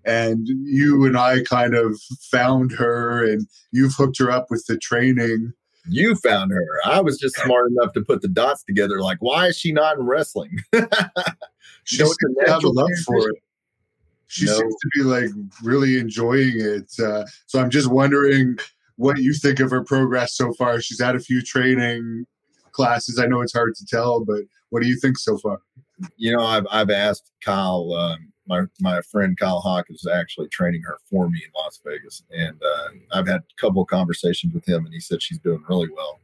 and 0.05 0.47
you 0.47 1.05
and 1.05 1.17
I 1.17 1.43
kind 1.43 1.75
of 1.75 1.99
found 2.29 2.71
her, 2.73 3.25
and 3.25 3.47
you've 3.71 3.95
hooked 3.95 4.19
her 4.19 4.29
up 4.29 4.47
with 4.49 4.65
the 4.67 4.77
training. 4.77 5.53
You 5.87 6.15
found 6.15 6.51
her. 6.51 6.65
I 6.85 7.01
was 7.01 7.17
just 7.17 7.35
smart 7.35 7.71
enough 7.71 7.93
to 7.93 8.01
put 8.01 8.21
the 8.21 8.27
dots 8.27 8.63
together. 8.63 9.01
Like, 9.01 9.17
why 9.19 9.47
is 9.47 9.57
she 9.57 9.71
not 9.71 9.97
in 9.97 10.05
wrestling? 10.05 10.57
she 11.83 11.97
seems 11.97 12.17
to 12.17 12.43
have 12.47 12.63
a 12.63 12.69
love 12.69 12.89
for 13.05 13.29
it. 13.29 13.35
She 14.27 14.45
no. 14.45 14.53
seems 14.53 14.75
to 14.75 14.89
be 14.95 15.03
like 15.03 15.29
really 15.63 15.97
enjoying 15.97 16.53
it. 16.55 16.91
Uh, 16.99 17.25
so 17.47 17.59
I'm 17.59 17.69
just 17.69 17.91
wondering 17.91 18.57
what 18.95 19.17
you 19.17 19.33
think 19.33 19.59
of 19.59 19.71
her 19.71 19.83
progress 19.83 20.35
so 20.35 20.53
far. 20.53 20.79
She's 20.79 21.01
had 21.01 21.15
a 21.15 21.19
few 21.19 21.41
training 21.41 22.25
classes. 22.71 23.19
I 23.19 23.25
know 23.25 23.41
it's 23.41 23.53
hard 23.53 23.75
to 23.75 23.85
tell, 23.85 24.23
but 24.23 24.43
what 24.69 24.81
do 24.81 24.87
you 24.87 24.97
think 24.99 25.17
so 25.17 25.37
far? 25.37 25.59
You 26.15 26.35
know, 26.35 26.43
I've 26.43 26.65
I've 26.71 26.89
asked 26.89 27.31
Kyle, 27.43 27.93
um, 27.93 28.30
my 28.51 28.63
my 28.81 29.01
friend 29.01 29.37
Kyle 29.37 29.61
Hawk 29.61 29.87
is 29.89 30.05
actually 30.05 30.49
training 30.49 30.81
her 30.83 30.97
for 31.09 31.29
me 31.29 31.41
in 31.43 31.51
Las 31.55 31.79
Vegas, 31.85 32.23
and 32.31 32.59
uh, 32.61 32.89
I've 33.13 33.27
had 33.27 33.39
a 33.39 33.61
couple 33.61 33.81
of 33.81 33.87
conversations 33.87 34.53
with 34.53 34.67
him, 34.67 34.85
and 34.85 34.93
he 34.93 34.99
said 34.99 35.23
she's 35.23 35.39
doing 35.39 35.63
really 35.69 35.89
well. 35.95 36.19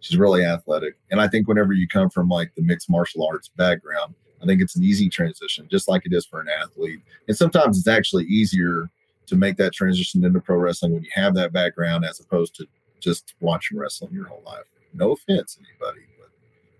She's 0.00 0.18
really 0.18 0.44
athletic. 0.44 0.96
And 1.10 1.20
I 1.20 1.28
think 1.28 1.48
whenever 1.48 1.72
you 1.72 1.88
come 1.88 2.10
from 2.10 2.28
like 2.28 2.52
the 2.54 2.62
mixed 2.62 2.90
martial 2.90 3.26
arts 3.26 3.48
background, 3.48 4.14
I 4.42 4.46
think 4.46 4.60
it's 4.60 4.76
an 4.76 4.84
easy 4.84 5.08
transition, 5.08 5.68
just 5.70 5.88
like 5.88 6.04
it 6.04 6.12
is 6.12 6.26
for 6.26 6.40
an 6.40 6.48
athlete. 6.48 7.00
And 7.28 7.36
sometimes 7.36 7.78
it's 7.78 7.88
actually 7.88 8.24
easier 8.24 8.90
to 9.26 9.36
make 9.36 9.56
that 9.56 9.72
transition 9.72 10.24
into 10.24 10.40
pro 10.40 10.56
wrestling 10.56 10.92
when 10.92 11.02
you 11.02 11.10
have 11.14 11.34
that 11.34 11.52
background 11.52 12.04
as 12.04 12.20
opposed 12.20 12.54
to 12.56 12.66
just 13.00 13.34
watching 13.40 13.78
wrestling 13.78 14.12
your 14.12 14.26
whole 14.26 14.42
life. 14.44 14.66
No 14.92 15.12
offense, 15.12 15.58
anybody, 15.58 16.06
but 16.18 16.28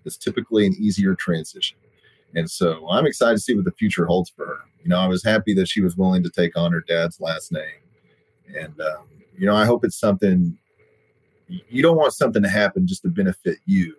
it's 0.05 0.17
typically 0.17 0.67
an 0.67 0.75
easier 0.79 1.15
transition. 1.15 1.79
And 2.35 2.51
so 2.51 2.88
I'm 2.88 3.07
excited 3.07 3.37
to 3.37 3.43
see 3.43 3.55
what 3.55 3.64
the 3.64 3.73
future 3.73 4.07
holds 4.07 4.31
for 4.31 4.47
her. 4.47 4.59
You 4.83 4.88
know, 4.88 4.99
I 4.99 5.07
was 5.07 5.25
happy 5.25 5.55
that 5.55 5.69
she 5.69 5.81
was 5.81 5.97
willing 5.97 6.23
to 6.23 6.31
take 6.31 6.57
on 6.57 6.73
her 6.73 6.81
dad's 6.81 7.21
last 7.21 7.53
name. 7.53 7.81
And, 8.57 8.81
um, 8.81 9.09
you 9.37 9.47
know, 9.47 9.55
I 9.55 9.64
hope 9.64 9.85
it's 9.85 9.99
something 9.99 10.57
you 11.49 11.83
don't 11.83 11.97
want 11.97 12.12
something 12.12 12.43
to 12.43 12.49
happen 12.49 12.87
just 12.87 13.03
to 13.03 13.09
benefit 13.09 13.59
you. 13.66 13.97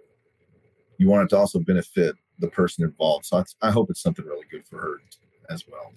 You 0.97 1.09
want 1.09 1.25
it 1.25 1.29
to 1.29 1.37
also 1.37 1.59
benefit 1.59 2.15
the 2.39 2.47
person 2.47 2.83
involved. 2.83 3.25
So 3.25 3.37
I, 3.37 3.67
I 3.67 3.71
hope 3.71 3.89
it's 3.89 4.01
something 4.01 4.25
really 4.25 4.45
good 4.49 4.63
for 4.65 4.79
her 4.79 5.01
as 5.49 5.65
well. 5.69 5.91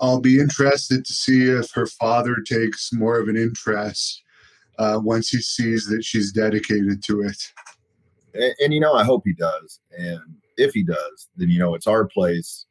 I'll 0.00 0.20
be 0.20 0.40
interested 0.40 1.04
to 1.04 1.12
see 1.12 1.44
if 1.44 1.70
her 1.72 1.86
father 1.86 2.36
takes 2.46 2.92
more 2.92 3.18
of 3.18 3.28
an 3.28 3.36
interest 3.36 4.22
uh, 4.78 5.00
once 5.02 5.28
he 5.28 5.38
sees 5.40 5.86
that 5.86 6.04
she's 6.04 6.32
dedicated 6.32 7.02
to 7.04 7.22
it. 7.22 7.40
And, 8.34 8.54
and, 8.60 8.74
you 8.74 8.80
know, 8.80 8.94
I 8.94 9.04
hope 9.04 9.22
he 9.24 9.32
does. 9.32 9.80
And 9.96 10.20
if 10.56 10.72
he 10.72 10.82
does, 10.82 11.28
then 11.36 11.48
you 11.48 11.58
know 11.58 11.74
it's 11.74 11.86
our 11.86 12.06
place 12.06 12.66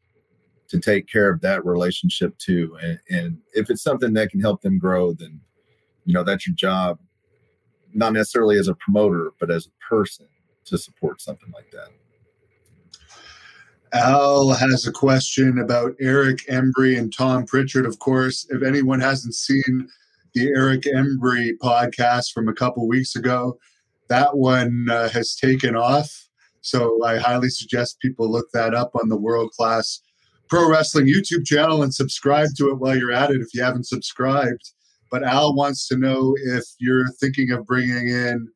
to 0.69 0.79
take 0.79 1.07
care 1.07 1.29
of 1.29 1.41
that 1.41 1.63
relationship 1.65 2.37
too. 2.37 2.77
And, 2.81 2.99
and 3.09 3.37
if 3.53 3.69
it's 3.69 3.83
something 3.83 4.13
that 4.13 4.31
can 4.31 4.39
help 4.39 4.61
them 4.61 4.79
grow, 4.79 5.13
then 5.13 5.39
you 6.05 6.13
know 6.13 6.23
that's 6.23 6.47
your 6.47 6.55
job, 6.55 6.99
not 7.93 8.13
necessarily 8.13 8.57
as 8.57 8.67
a 8.67 8.75
promoter, 8.75 9.31
but 9.39 9.51
as 9.51 9.67
a 9.67 9.85
person 9.87 10.27
to 10.65 10.77
support 10.77 11.21
something 11.21 11.51
like 11.53 11.71
that. 11.71 11.89
Al 13.93 14.49
has 14.49 14.87
a 14.87 14.91
question 14.91 15.59
about 15.59 15.93
Eric 16.01 16.39
Embry 16.49 16.97
and 16.97 17.15
Tom 17.15 17.45
Pritchard. 17.45 17.85
Of 17.85 17.99
course, 17.99 18.47
if 18.49 18.63
anyone 18.63 18.99
hasn't 18.99 19.35
seen 19.35 19.87
the 20.33 20.47
Eric 20.47 20.81
Embry 20.81 21.51
podcast 21.61 22.31
from 22.31 22.47
a 22.47 22.53
couple 22.53 22.87
weeks 22.87 23.15
ago, 23.15 23.59
that 24.09 24.35
one 24.35 24.87
uh, 24.89 25.09
has 25.09 25.35
taken 25.35 25.75
off. 25.75 26.22
So 26.63 27.03
I 27.03 27.17
highly 27.17 27.49
suggest 27.49 27.99
people 27.99 28.31
look 28.31 28.47
that 28.53 28.73
up 28.73 28.91
on 28.95 29.09
the 29.09 29.17
World 29.17 29.51
Class 29.51 29.99
Pro 30.49 30.69
Wrestling 30.69 31.07
YouTube 31.07 31.45
channel 31.45 31.83
and 31.83 31.93
subscribe 31.93 32.49
to 32.57 32.69
it 32.69 32.79
while 32.79 32.97
you're 32.97 33.11
at 33.11 33.31
it 33.31 33.41
if 33.41 33.53
you 33.53 33.61
haven't 33.61 33.85
subscribed. 33.85 34.71
But 35.11 35.23
Al 35.23 35.53
wants 35.55 35.87
to 35.89 35.97
know 35.97 36.35
if 36.45 36.63
you're 36.79 37.09
thinking 37.19 37.51
of 37.51 37.65
bringing 37.65 38.07
in 38.07 38.47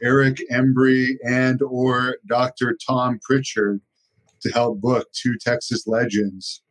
Eric 0.00 0.38
Embry 0.50 1.16
and 1.26 1.60
or 1.60 2.18
Dr. 2.28 2.76
Tom 2.86 3.18
Pritchard 3.22 3.80
to 4.42 4.50
help 4.52 4.80
book 4.80 5.08
two 5.12 5.36
Texas 5.40 5.88
legends? 5.88 6.62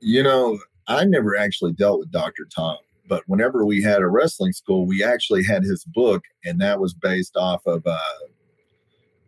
You 0.00 0.22
know, 0.22 0.58
I 0.86 1.04
never 1.04 1.36
actually 1.36 1.72
dealt 1.72 1.98
with 1.98 2.12
Dr. 2.12 2.46
Tom, 2.54 2.78
but 3.08 3.24
whenever 3.26 3.66
we 3.66 3.82
had 3.82 4.00
a 4.00 4.06
wrestling 4.06 4.52
school, 4.52 4.86
we 4.86 5.02
actually 5.02 5.42
had 5.42 5.64
his 5.64 5.84
book, 5.84 6.22
and 6.44 6.60
that 6.60 6.78
was 6.78 6.94
based 6.94 7.36
off 7.36 7.66
of 7.66 7.82
uh, 7.84 7.98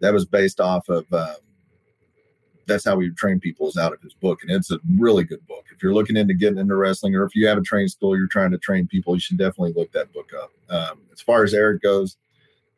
that 0.01 0.13
was 0.13 0.25
based 0.25 0.61
off 0.61 0.89
of 0.89 1.13
um, 1.13 1.37
that's 2.69 2.85
how 2.85 2.97
we 2.97 3.11
train 3.11 3.41
people 3.41 3.69
is 3.69 3.77
out 3.77 3.93
of 3.93 4.01
his 4.01 4.15
book, 4.15 4.41
and 4.43 4.51
it's 4.53 4.71
a 4.71 4.79
really 4.97 5.25
good 5.25 5.45
book. 5.49 5.65
If 5.75 5.83
you're 5.83 5.95
looking 5.95 6.17
into 6.17 6.35
getting 6.35 6.59
into 6.59 6.77
wrestling, 6.77 7.15
or 7.17 7.25
if 7.25 7.35
you 7.35 7.47
have 7.49 7.59
a 7.59 7.63
training 7.63 7.89
school, 7.89 8.17
you're 8.17 8.29
trying 8.29 8.51
to 8.53 8.59
train 8.59 8.87
people, 8.87 9.15
you 9.15 9.21
should 9.21 9.39
definitely 9.39 9.73
look 9.75 9.91
that 9.93 10.13
book 10.13 10.31
up. 10.41 10.53
Um, 10.69 11.01
as 11.13 11.21
far 11.21 11.43
as 11.43 11.55
Eric 11.55 11.83
goes, 11.83 12.17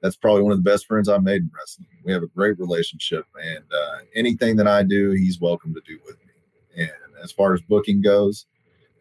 that's 0.00 0.16
probably 0.16 0.42
one 0.42 0.52
of 0.52 0.58
the 0.58 0.70
best 0.70 0.86
friends 0.86 1.08
I've 1.08 1.22
made 1.22 1.42
in 1.42 1.50
wrestling. 1.54 1.88
We 2.04 2.12
have 2.12 2.22
a 2.22 2.28
great 2.28 2.58
relationship, 2.58 3.26
and 3.42 3.64
uh, 3.72 3.98
anything 4.14 4.56
that 4.56 4.68
I 4.68 4.82
do, 4.82 5.10
he's 5.10 5.40
welcome 5.40 5.74
to 5.74 5.80
do 5.86 5.98
with 6.06 6.16
me. 6.18 6.84
And 6.84 6.90
as 7.22 7.32
far 7.32 7.52
as 7.52 7.60
booking 7.60 8.00
goes, 8.00 8.46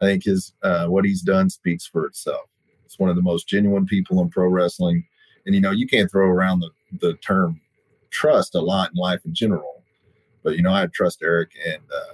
I 0.02 0.06
think 0.06 0.26
his 0.26 0.54
uh, 0.64 0.88
what 0.88 1.06
he's 1.06 1.22
done 1.22 1.50
speaks 1.50 1.86
for 1.86 2.06
itself. 2.06 2.50
It's 2.86 2.98
one 2.98 3.10
of 3.10 3.16
the 3.16 3.22
most 3.22 3.48
genuine 3.48 3.86
people 3.86 4.22
in 4.22 4.30
pro 4.30 4.48
wrestling, 4.48 5.06
and 5.46 5.54
you 5.54 5.62
know 5.62 5.72
you 5.72 5.88
can't 5.88 6.10
throw 6.10 6.28
around 6.28 6.62
the 6.62 6.70
the 7.00 7.14
term 7.18 7.62
trust 8.12 8.56
a 8.56 8.62
lot 8.62 8.92
in 8.92 8.98
life 8.98 9.22
in 9.26 9.34
general, 9.34 9.84
but 10.44 10.56
you 10.56 10.64
know 10.64 10.74
I 10.74 10.88
trust 10.94 11.22
Eric, 11.24 11.52
and 11.66 11.82
uh, 11.94 12.14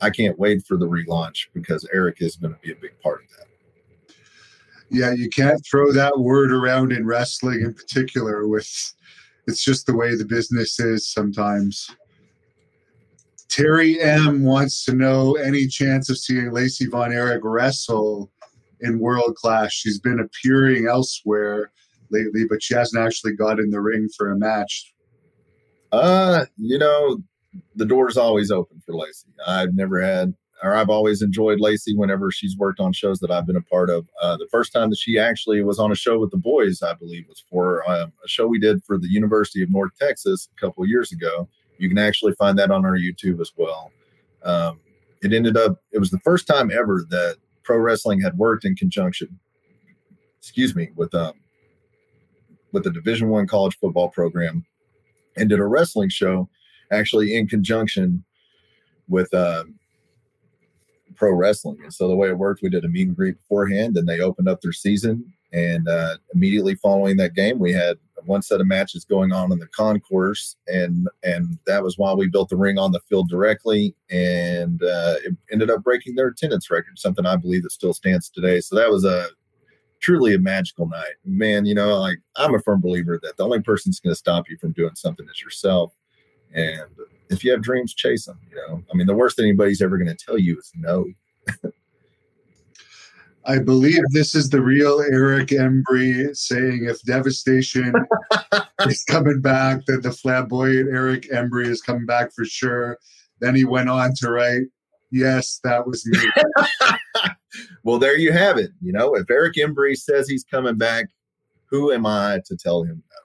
I 0.00 0.10
can't 0.10 0.38
wait 0.38 0.64
for 0.66 0.76
the 0.76 0.88
relaunch 0.88 1.48
because 1.52 1.88
Eric 1.92 2.18
is 2.20 2.36
going 2.36 2.54
to 2.54 2.60
be 2.60 2.72
a 2.72 2.76
big 2.76 3.00
part 3.00 3.22
of 3.22 3.30
that 3.38 3.46
yeah, 4.94 5.12
you 5.12 5.28
can't 5.28 5.64
throw 5.68 5.92
that 5.92 6.18
word 6.18 6.52
around 6.52 6.92
in 6.92 7.06
wrestling 7.06 7.62
in 7.62 7.74
particular 7.74 8.46
with 8.46 8.68
it's 9.46 9.62
just 9.62 9.86
the 9.86 9.96
way 9.96 10.14
the 10.14 10.24
business 10.24 10.78
is 10.80 11.12
sometimes. 11.12 11.90
Terry 13.48 14.00
M 14.00 14.42
wants 14.42 14.84
to 14.84 14.94
know 14.94 15.34
any 15.34 15.66
chance 15.66 16.08
of 16.08 16.18
seeing 16.18 16.50
Lacey 16.50 16.86
Von 16.86 17.12
Erich 17.12 17.42
wrestle 17.44 18.30
in 18.80 18.98
world 18.98 19.34
class. 19.36 19.72
She's 19.72 20.00
been 20.00 20.20
appearing 20.20 20.86
elsewhere 20.88 21.70
lately, 22.10 22.44
but 22.48 22.62
she 22.62 22.74
hasn't 22.74 23.04
actually 23.04 23.34
got 23.34 23.60
in 23.60 23.70
the 23.70 23.80
ring 23.80 24.08
for 24.16 24.30
a 24.30 24.38
match. 24.38 24.93
Uh, 25.94 26.46
you 26.56 26.78
know, 26.78 27.18
the 27.76 27.86
door's 27.86 28.16
always 28.16 28.50
open 28.50 28.82
for 28.84 28.94
Lacey. 28.94 29.28
I've 29.46 29.74
never 29.74 30.00
had 30.00 30.34
or 30.62 30.74
I've 30.74 30.88
always 30.88 31.20
enjoyed 31.20 31.60
Lacey 31.60 31.94
whenever 31.94 32.30
she's 32.30 32.56
worked 32.56 32.80
on 32.80 32.92
shows 32.92 33.20
that 33.20 33.30
I've 33.30 33.46
been 33.46 33.56
a 33.56 33.62
part 33.62 33.90
of. 33.90 34.08
Uh, 34.22 34.38
the 34.38 34.48
first 34.50 34.72
time 34.72 34.88
that 34.90 34.98
she 34.98 35.18
actually 35.18 35.62
was 35.62 35.78
on 35.78 35.92
a 35.92 35.94
show 35.94 36.18
with 36.18 36.30
the 36.30 36.38
boys, 36.38 36.82
I 36.82 36.94
believe, 36.94 37.26
was 37.28 37.44
for 37.50 37.88
um, 37.90 38.12
a 38.24 38.28
show 38.28 38.46
we 38.46 38.58
did 38.58 38.82
for 38.82 38.96
the 38.96 39.10
University 39.10 39.62
of 39.62 39.70
North 39.70 39.92
Texas 40.00 40.48
a 40.56 40.60
couple 40.60 40.86
years 40.86 41.12
ago. 41.12 41.48
You 41.78 41.88
can 41.88 41.98
actually 41.98 42.32
find 42.34 42.58
that 42.58 42.70
on 42.70 42.86
our 42.86 42.96
YouTube 42.96 43.40
as 43.40 43.52
well. 43.56 43.90
Um, 44.42 44.80
it 45.22 45.34
ended 45.34 45.56
up, 45.56 45.82
it 45.92 45.98
was 45.98 46.10
the 46.10 46.20
first 46.20 46.46
time 46.46 46.70
ever 46.70 47.04
that 47.10 47.36
pro 47.62 47.76
wrestling 47.78 48.20
had 48.20 48.38
worked 48.38 48.64
in 48.64 48.74
conjunction, 48.74 49.38
excuse 50.38 50.74
me, 50.74 50.90
with 50.96 51.14
um, 51.14 51.34
with 52.72 52.84
the 52.84 52.90
Division 52.90 53.28
One 53.28 53.46
college 53.46 53.76
football 53.78 54.08
program, 54.08 54.64
and 55.36 55.48
did 55.48 55.60
a 55.60 55.66
wrestling 55.66 56.08
show 56.08 56.48
actually 56.90 57.34
in 57.34 57.46
conjunction 57.46 58.24
with. 59.08 59.32
Uh, 59.32 59.64
pro 61.16 61.32
wrestling. 61.32 61.78
And 61.82 61.92
so 61.92 62.08
the 62.08 62.16
way 62.16 62.28
it 62.28 62.38
worked, 62.38 62.62
we 62.62 62.68
did 62.68 62.84
a 62.84 62.88
meet 62.88 63.08
and 63.08 63.16
greet 63.16 63.38
beforehand, 63.38 63.96
and 63.96 64.08
they 64.08 64.20
opened 64.20 64.48
up 64.48 64.60
their 64.60 64.72
season. 64.72 65.32
And 65.52 65.88
uh, 65.88 66.16
immediately 66.34 66.74
following 66.74 67.16
that 67.18 67.34
game, 67.34 67.58
we 67.58 67.72
had 67.72 67.96
one 68.26 68.42
set 68.42 68.60
of 68.60 68.66
matches 68.66 69.04
going 69.04 69.32
on 69.32 69.52
in 69.52 69.58
the 69.58 69.68
concourse, 69.68 70.56
and 70.66 71.08
and 71.22 71.58
that 71.66 71.82
was 71.82 71.98
why 71.98 72.12
we 72.12 72.28
built 72.28 72.48
the 72.48 72.56
ring 72.56 72.78
on 72.78 72.90
the 72.90 73.00
field 73.08 73.28
directly, 73.28 73.94
and 74.10 74.82
uh, 74.82 75.16
it 75.24 75.36
ended 75.52 75.70
up 75.70 75.84
breaking 75.84 76.14
their 76.16 76.28
attendance 76.28 76.70
record, 76.70 76.98
something 76.98 77.26
I 77.26 77.36
believe 77.36 77.62
that 77.62 77.72
still 77.72 77.94
stands 77.94 78.28
today. 78.28 78.60
So 78.60 78.74
that 78.76 78.90
was 78.90 79.04
a 79.04 79.28
truly 80.04 80.34
a 80.34 80.38
magical 80.38 80.86
night, 80.86 81.14
man. 81.24 81.64
You 81.64 81.74
know, 81.74 81.98
like 81.98 82.18
I'm 82.36 82.54
a 82.54 82.60
firm 82.60 82.80
believer 82.80 83.18
that 83.22 83.38
the 83.38 83.44
only 83.44 83.62
person 83.62 83.90
that's 83.90 84.00
going 84.00 84.12
to 84.12 84.18
stop 84.18 84.50
you 84.50 84.58
from 84.58 84.72
doing 84.72 84.94
something 84.94 85.26
is 85.32 85.42
yourself, 85.42 85.94
and 86.52 86.82
if 87.30 87.42
you 87.42 87.50
have 87.52 87.62
dreams, 87.62 87.94
chase 87.94 88.26
them. 88.26 88.38
You 88.50 88.56
know, 88.56 88.82
I 88.92 88.96
mean, 88.96 89.06
the 89.06 89.14
worst 89.14 89.38
anybody's 89.38 89.80
ever 89.80 89.96
going 89.96 90.14
to 90.14 90.24
tell 90.24 90.38
you 90.38 90.58
is 90.58 90.70
no. 90.76 91.06
I 93.46 93.58
believe 93.58 94.00
this 94.12 94.34
is 94.34 94.48
the 94.48 94.60
real 94.60 95.00
Eric 95.00 95.48
Embry 95.48 96.34
saying 96.34 96.86
if 96.88 97.02
devastation 97.02 97.92
is 98.86 99.04
coming 99.04 99.42
back, 99.42 99.82
then 99.86 100.00
the 100.00 100.12
flamboyant 100.12 100.88
Eric 100.90 101.30
Embry 101.30 101.66
is 101.66 101.82
coming 101.82 102.06
back 102.06 102.32
for 102.32 102.46
sure. 102.46 102.98
Then 103.40 103.54
he 103.54 103.66
went 103.66 103.90
on 103.90 104.14
to 104.16 104.30
write, 104.30 104.62
Yes, 105.14 105.60
that 105.62 105.86
was 105.86 106.04
me. 106.06 106.18
well, 107.84 108.00
there 108.00 108.18
you 108.18 108.32
have 108.32 108.58
it. 108.58 108.72
You 108.82 108.92
know, 108.92 109.14
if 109.14 109.30
Eric 109.30 109.54
Embry 109.54 109.96
says 109.96 110.28
he's 110.28 110.42
coming 110.42 110.76
back, 110.76 111.06
who 111.66 111.92
am 111.92 112.04
I 112.04 112.40
to 112.46 112.56
tell 112.56 112.82
him 112.82 113.00
no? 113.08 113.16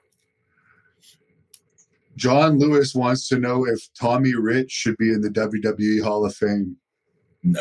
John 2.14 2.60
Lewis 2.60 2.94
wants 2.94 3.26
to 3.28 3.40
know 3.40 3.66
if 3.66 3.80
Tommy 3.98 4.36
Rich 4.36 4.70
should 4.70 4.96
be 4.98 5.12
in 5.12 5.20
the 5.20 5.30
WWE 5.30 6.00
Hall 6.00 6.24
of 6.24 6.32
Fame. 6.36 6.76
No. 7.42 7.60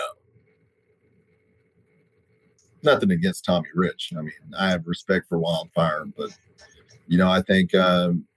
Nothing 2.84 3.10
against 3.10 3.46
Tommy 3.46 3.70
Rich. 3.74 4.14
I 4.16 4.22
mean, 4.22 4.32
I 4.56 4.70
have 4.70 4.86
respect 4.86 5.26
for 5.28 5.40
Wildfire, 5.40 6.04
but 6.16 6.30
you 7.08 7.18
know, 7.18 7.32
I 7.32 7.42
think 7.42 7.74
um, 7.74 8.28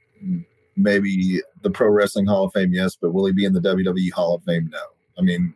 maybe 0.74 1.42
the 1.60 1.70
Pro 1.70 1.90
Wrestling 1.90 2.24
Hall 2.24 2.46
of 2.46 2.52
Fame, 2.54 2.72
yes, 2.72 2.96
but 2.96 3.12
will 3.12 3.26
he 3.26 3.32
be 3.32 3.44
in 3.44 3.52
the 3.52 3.60
WWE 3.60 4.10
Hall 4.12 4.34
of 4.34 4.42
Fame? 4.44 4.70
No. 4.72 4.80
I 5.18 5.20
mean, 5.20 5.54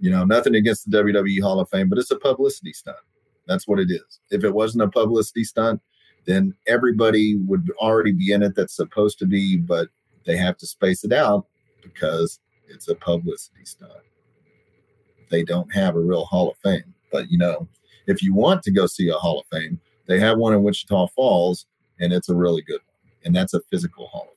you 0.00 0.10
know, 0.10 0.24
nothing 0.24 0.54
against 0.54 0.90
the 0.90 0.98
WWE 0.98 1.42
Hall 1.42 1.60
of 1.60 1.68
Fame, 1.70 1.88
but 1.88 1.98
it's 1.98 2.10
a 2.10 2.18
publicity 2.18 2.72
stunt. 2.72 2.96
That's 3.46 3.66
what 3.66 3.78
it 3.78 3.90
is. 3.90 4.20
If 4.30 4.44
it 4.44 4.54
wasn't 4.54 4.84
a 4.84 4.88
publicity 4.88 5.44
stunt, 5.44 5.80
then 6.26 6.54
everybody 6.66 7.36
would 7.36 7.70
already 7.78 8.12
be 8.12 8.32
in 8.32 8.42
it 8.42 8.54
that's 8.56 8.74
supposed 8.74 9.18
to 9.20 9.26
be, 9.26 9.56
but 9.56 9.88
they 10.24 10.36
have 10.36 10.56
to 10.58 10.66
space 10.66 11.04
it 11.04 11.12
out 11.12 11.46
because 11.82 12.40
it's 12.68 12.88
a 12.88 12.94
publicity 12.94 13.64
stunt. 13.64 13.92
They 15.30 15.44
don't 15.44 15.72
have 15.72 15.94
a 15.94 16.00
real 16.00 16.24
Hall 16.24 16.50
of 16.50 16.56
Fame. 16.58 16.94
But 17.12 17.30
you 17.30 17.38
know, 17.38 17.68
if 18.06 18.22
you 18.22 18.34
want 18.34 18.62
to 18.64 18.72
go 18.72 18.86
see 18.86 19.08
a 19.08 19.14
Hall 19.14 19.40
of 19.40 19.46
Fame, 19.56 19.80
they 20.06 20.18
have 20.20 20.38
one 20.38 20.52
in 20.52 20.62
Wichita 20.62 21.08
Falls, 21.08 21.66
and 22.00 22.12
it's 22.12 22.28
a 22.28 22.34
really 22.34 22.62
good 22.62 22.80
one. 22.86 23.12
and 23.24 23.34
that's 23.34 23.54
a 23.54 23.60
physical 23.70 24.06
Hall. 24.08 24.35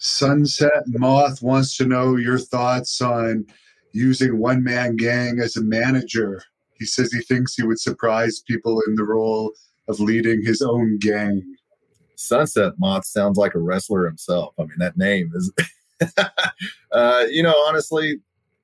Sunset 0.00 0.82
Moth 0.86 1.42
wants 1.42 1.76
to 1.76 1.84
know 1.84 2.16
your 2.16 2.38
thoughts 2.38 3.02
on 3.02 3.46
using 3.92 4.38
one 4.38 4.64
man 4.64 4.96
gang 4.96 5.38
as 5.40 5.56
a 5.56 5.62
manager. 5.62 6.42
He 6.78 6.86
says 6.86 7.12
he 7.12 7.20
thinks 7.20 7.54
he 7.54 7.64
would 7.64 7.78
surprise 7.78 8.40
people 8.40 8.80
in 8.88 8.94
the 8.94 9.04
role 9.04 9.52
of 9.88 10.00
leading 10.00 10.42
his 10.42 10.62
own 10.62 10.98
gang. 10.98 11.42
Sunset 12.16 12.72
Moth 12.78 13.04
sounds 13.04 13.36
like 13.36 13.54
a 13.54 13.58
wrestler 13.58 14.06
himself. 14.06 14.54
I 14.58 14.62
mean, 14.62 14.78
that 14.78 14.96
name 14.96 15.32
is, 15.34 15.52
uh, 16.92 17.26
you 17.28 17.42
know, 17.42 17.56
honestly, 17.68 18.20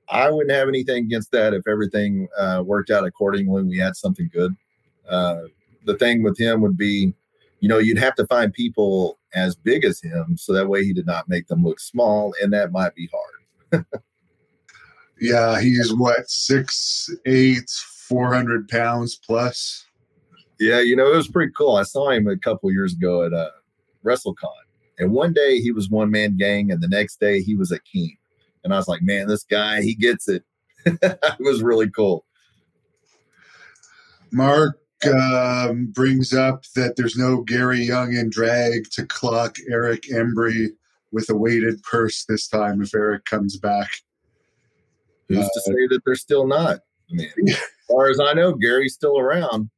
I 0.09 0.31
wouldn't 0.31 0.53
have 0.53 0.69
anything 0.69 1.05
against 1.05 1.33
that 1.33 1.53
if 1.53 1.69
everything 1.69 2.29
uh, 2.39 2.63
worked 2.65 2.91
out 2.91 3.05
accordingly. 3.05 3.63
We 3.63 3.77
had 3.77 3.95
something 3.95 4.31
good. 4.33 4.57
Uh, 5.07 5.43
the 5.85 5.99
thing 5.99 6.23
with 6.23 6.39
him 6.39 6.63
would 6.63 6.79
be, 6.79 7.13
you 7.61 7.69
know, 7.69 7.79
you'd 7.79 7.99
have 7.99 8.15
to 8.17 8.27
find 8.27 8.53
people 8.53 9.19
as 9.35 9.55
big 9.55 9.85
as 9.85 10.01
him 10.01 10.37
so 10.37 10.53
that 10.53 10.69
way 10.69 10.85
he 10.85 10.93
did 10.93 11.07
not 11.07 11.29
make 11.29 11.47
them 11.49 11.65
look 11.65 11.81
small, 11.81 12.35
and 12.43 12.53
that 12.53 12.73
might 12.73 12.95
be 12.95 13.09
hard. 13.13 13.85
yeah, 15.21 15.61
he's 15.61 15.93
what 15.95 16.29
six 16.29 17.11
eight, 17.27 17.69
four 18.09 18.33
hundred 18.33 18.69
pounds 18.69 19.17
plus. 19.17 19.85
Yeah, 20.59 20.81
you 20.81 20.97
know, 20.97 21.13
it 21.13 21.17
was 21.17 21.29
pretty 21.29 21.53
cool. 21.57 21.77
I 21.77 21.83
saw 21.83 22.11
him 22.11 22.27
a 22.27 22.39
couple 22.39 22.71
years 22.73 22.95
ago 22.95 23.25
at 23.25 23.33
uh, 23.33 23.51
WrestleCon, 24.05 24.37
and 24.99 25.13
one 25.13 25.33
day 25.33 25.61
he 25.61 25.73
was 25.73 25.91
one 25.91 26.11
man 26.11 26.37
gang, 26.37 26.71
and 26.71 26.83
the 26.83 26.89
next 26.89 27.21
day 27.21 27.41
he 27.43 27.57
was 27.57 27.71
Akeem. 27.71 28.17
And 28.65 28.75
I 28.75 28.79
was 28.79 28.89
like, 28.89 29.03
man, 29.03 29.29
this 29.29 29.45
guy, 29.45 29.83
he 29.83 29.95
gets 29.95 30.29
it. 30.29 30.43
it 30.87 31.37
was 31.39 31.63
really 31.63 31.89
cool. 31.91 32.25
Mark 34.33 34.81
um, 35.05 35.87
brings 35.87 36.33
up 36.33 36.65
that 36.75 36.97
there's 36.97 37.17
no 37.17 37.43
Gary 37.43 37.81
Young 37.81 38.15
in 38.15 38.31
drag 38.31 38.91
to 38.93 39.07
clock 39.07 39.57
Eric 39.69 40.03
Embry 40.05 40.69
with 41.13 41.29
a 41.31 41.37
weighted 41.37 41.83
purse 41.83 42.25
this 42.25 42.49
time 42.49 42.83
if 42.83 42.95
Eric 42.95 43.25
comes 43.25 43.57
back. 43.57 43.89
Who's 45.29 45.39
uh, 45.39 45.43
to 45.43 45.61
say 45.61 45.87
that 45.91 46.01
they're 46.05 46.15
still 46.15 46.47
not? 46.47 46.81
I 47.11 47.15
mean, 47.15 47.31
as 47.49 47.59
far 47.89 48.09
as 48.09 48.21
I 48.21 48.33
know, 48.33 48.55
Gary's 48.55 48.95
still 48.95 49.19
around. 49.19 49.71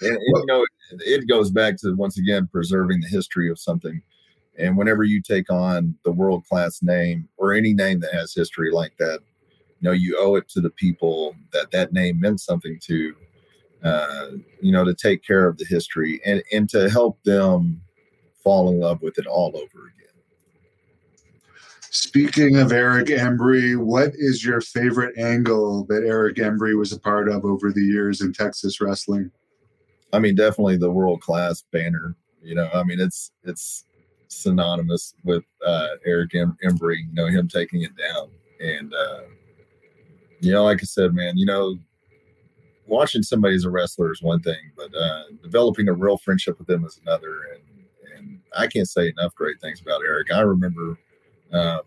And, 0.00 0.12
and 0.12 0.18
you 0.18 0.44
know, 0.46 0.62
it, 0.62 1.22
it 1.22 1.28
goes 1.28 1.50
back 1.50 1.76
to 1.78 1.94
once 1.94 2.18
again 2.18 2.48
preserving 2.50 3.00
the 3.00 3.08
history 3.08 3.50
of 3.50 3.58
something. 3.58 4.00
And 4.58 4.76
whenever 4.76 5.04
you 5.04 5.22
take 5.22 5.50
on 5.50 5.94
the 6.04 6.12
world 6.12 6.44
class 6.46 6.82
name 6.82 7.28
or 7.36 7.52
any 7.52 7.72
name 7.72 8.00
that 8.00 8.12
has 8.12 8.34
history 8.34 8.70
like 8.70 8.96
that, 8.98 9.20
you 9.80 9.88
know, 9.88 9.92
you 9.92 10.16
owe 10.18 10.34
it 10.34 10.48
to 10.50 10.60
the 10.60 10.70
people 10.70 11.34
that 11.52 11.70
that 11.70 11.92
name 11.92 12.20
meant 12.20 12.40
something 12.40 12.78
to 12.82 13.14
uh, 13.82 14.26
you 14.60 14.72
know, 14.72 14.84
to 14.84 14.94
take 14.94 15.24
care 15.24 15.46
of 15.46 15.56
the 15.58 15.64
history 15.64 16.20
and, 16.24 16.42
and 16.52 16.68
to 16.70 16.90
help 16.90 17.22
them 17.24 17.80
fall 18.42 18.68
in 18.68 18.80
love 18.80 19.02
with 19.02 19.18
it 19.18 19.26
all 19.26 19.56
over 19.56 19.86
again. 19.86 20.00
Speaking 21.92 22.56
of 22.56 22.72
Eric 22.72 23.08
Embry, 23.08 23.76
what 23.76 24.12
is 24.14 24.44
your 24.44 24.60
favorite 24.60 25.18
angle 25.18 25.84
that 25.86 26.04
Eric 26.06 26.36
Embry 26.36 26.78
was 26.78 26.92
a 26.92 27.00
part 27.00 27.28
of 27.28 27.44
over 27.44 27.72
the 27.72 27.82
years 27.82 28.20
in 28.20 28.32
Texas 28.32 28.80
wrestling? 28.80 29.30
I 30.12 30.20
mean, 30.20 30.36
definitely 30.36 30.76
the 30.76 30.90
world 30.90 31.20
class 31.20 31.64
banner. 31.72 32.14
You 32.42 32.54
know, 32.54 32.68
I 32.72 32.84
mean, 32.84 33.00
it's 33.00 33.32
it's 33.44 33.84
synonymous 34.28 35.14
with 35.24 35.44
uh, 35.66 35.88
Eric 36.06 36.30
Embry. 36.30 36.98
You 37.08 37.12
know, 37.12 37.26
him 37.26 37.48
taking 37.48 37.82
it 37.82 37.92
down, 37.96 38.30
and 38.60 38.94
uh, 38.94 39.22
you 40.40 40.52
know, 40.52 40.64
like 40.64 40.80
I 40.82 40.86
said, 40.86 41.12
man, 41.12 41.36
you 41.36 41.46
know, 41.46 41.76
watching 42.90 43.22
somebody 43.22 43.54
as 43.54 43.64
a 43.64 43.70
wrestler 43.70 44.12
is 44.12 44.22
one 44.22 44.40
thing, 44.40 44.72
but 44.76 44.94
uh, 44.94 45.24
developing 45.42 45.88
a 45.88 45.92
real 45.92 46.18
friendship 46.18 46.58
with 46.58 46.66
them 46.66 46.84
is 46.84 47.00
another. 47.02 47.42
And 47.54 47.62
and 48.16 48.40
I 48.56 48.66
can't 48.66 48.88
say 48.88 49.08
enough 49.08 49.34
great 49.34 49.60
things 49.60 49.80
about 49.80 50.02
Eric. 50.04 50.32
I 50.32 50.40
remember, 50.40 50.98
um, 51.52 51.80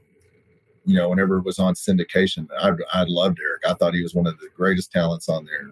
you 0.86 0.96
know, 0.96 1.10
whenever 1.10 1.38
it 1.38 1.46
was 1.46 1.60
on 1.60 1.76
syndication, 1.76 2.48
I 2.58 2.72
I 2.94 3.04
loved 3.04 3.40
Eric. 3.42 3.64
I 3.68 3.74
thought 3.74 3.94
he 3.94 4.04
was 4.04 4.16
one 4.16 4.28
of 4.28 4.40
the 4.40 4.50
greatest 4.56 4.92
talents 4.92 5.30
on 5.30 5.46
there, 5.46 5.72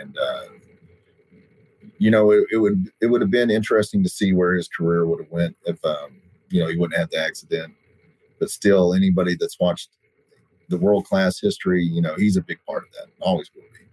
and 0.00 0.16
uh, 0.16 0.44
you 1.98 2.10
know, 2.10 2.30
it, 2.30 2.44
it, 2.52 2.56
would 2.58 2.90
it 3.00 3.06
would 3.06 3.20
have 3.20 3.30
been 3.30 3.50
interesting 3.50 4.02
to 4.02 4.08
see 4.08 4.32
where 4.32 4.54
his 4.54 4.68
career 4.68 5.06
would 5.06 5.20
have 5.20 5.32
went 5.32 5.56
if 5.64 5.84
um, 5.84 6.20
you 6.50 6.62
know 6.62 6.68
he 6.68 6.76
wouldn't 6.76 6.98
have 6.98 7.10
the 7.10 7.18
accident. 7.18 7.74
But 8.38 8.50
still, 8.50 8.94
anybody 8.94 9.36
that's 9.38 9.58
watched 9.58 9.90
the 10.68 10.78
world 10.78 11.06
class 11.06 11.40
history, 11.40 11.82
you 11.82 12.00
know, 12.00 12.14
he's 12.16 12.36
a 12.36 12.42
big 12.42 12.58
part 12.66 12.84
of 12.84 12.92
that. 12.92 13.06
Always 13.20 13.50
will 13.54 13.62
be. 13.62 13.87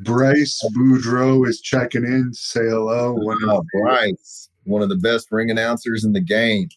Bryce 0.00 0.62
Boudreau 0.76 1.46
is 1.46 1.60
checking 1.60 2.04
in 2.04 2.30
to 2.32 2.38
say 2.38 2.60
hello. 2.60 3.14
One 3.14 3.38
oh, 3.44 3.64
Bryce, 3.72 4.50
one 4.64 4.82
of 4.82 4.88
the 4.88 4.96
best 4.96 5.28
ring 5.30 5.50
announcers 5.50 6.04
in 6.04 6.12
the 6.12 6.20
game, 6.20 6.68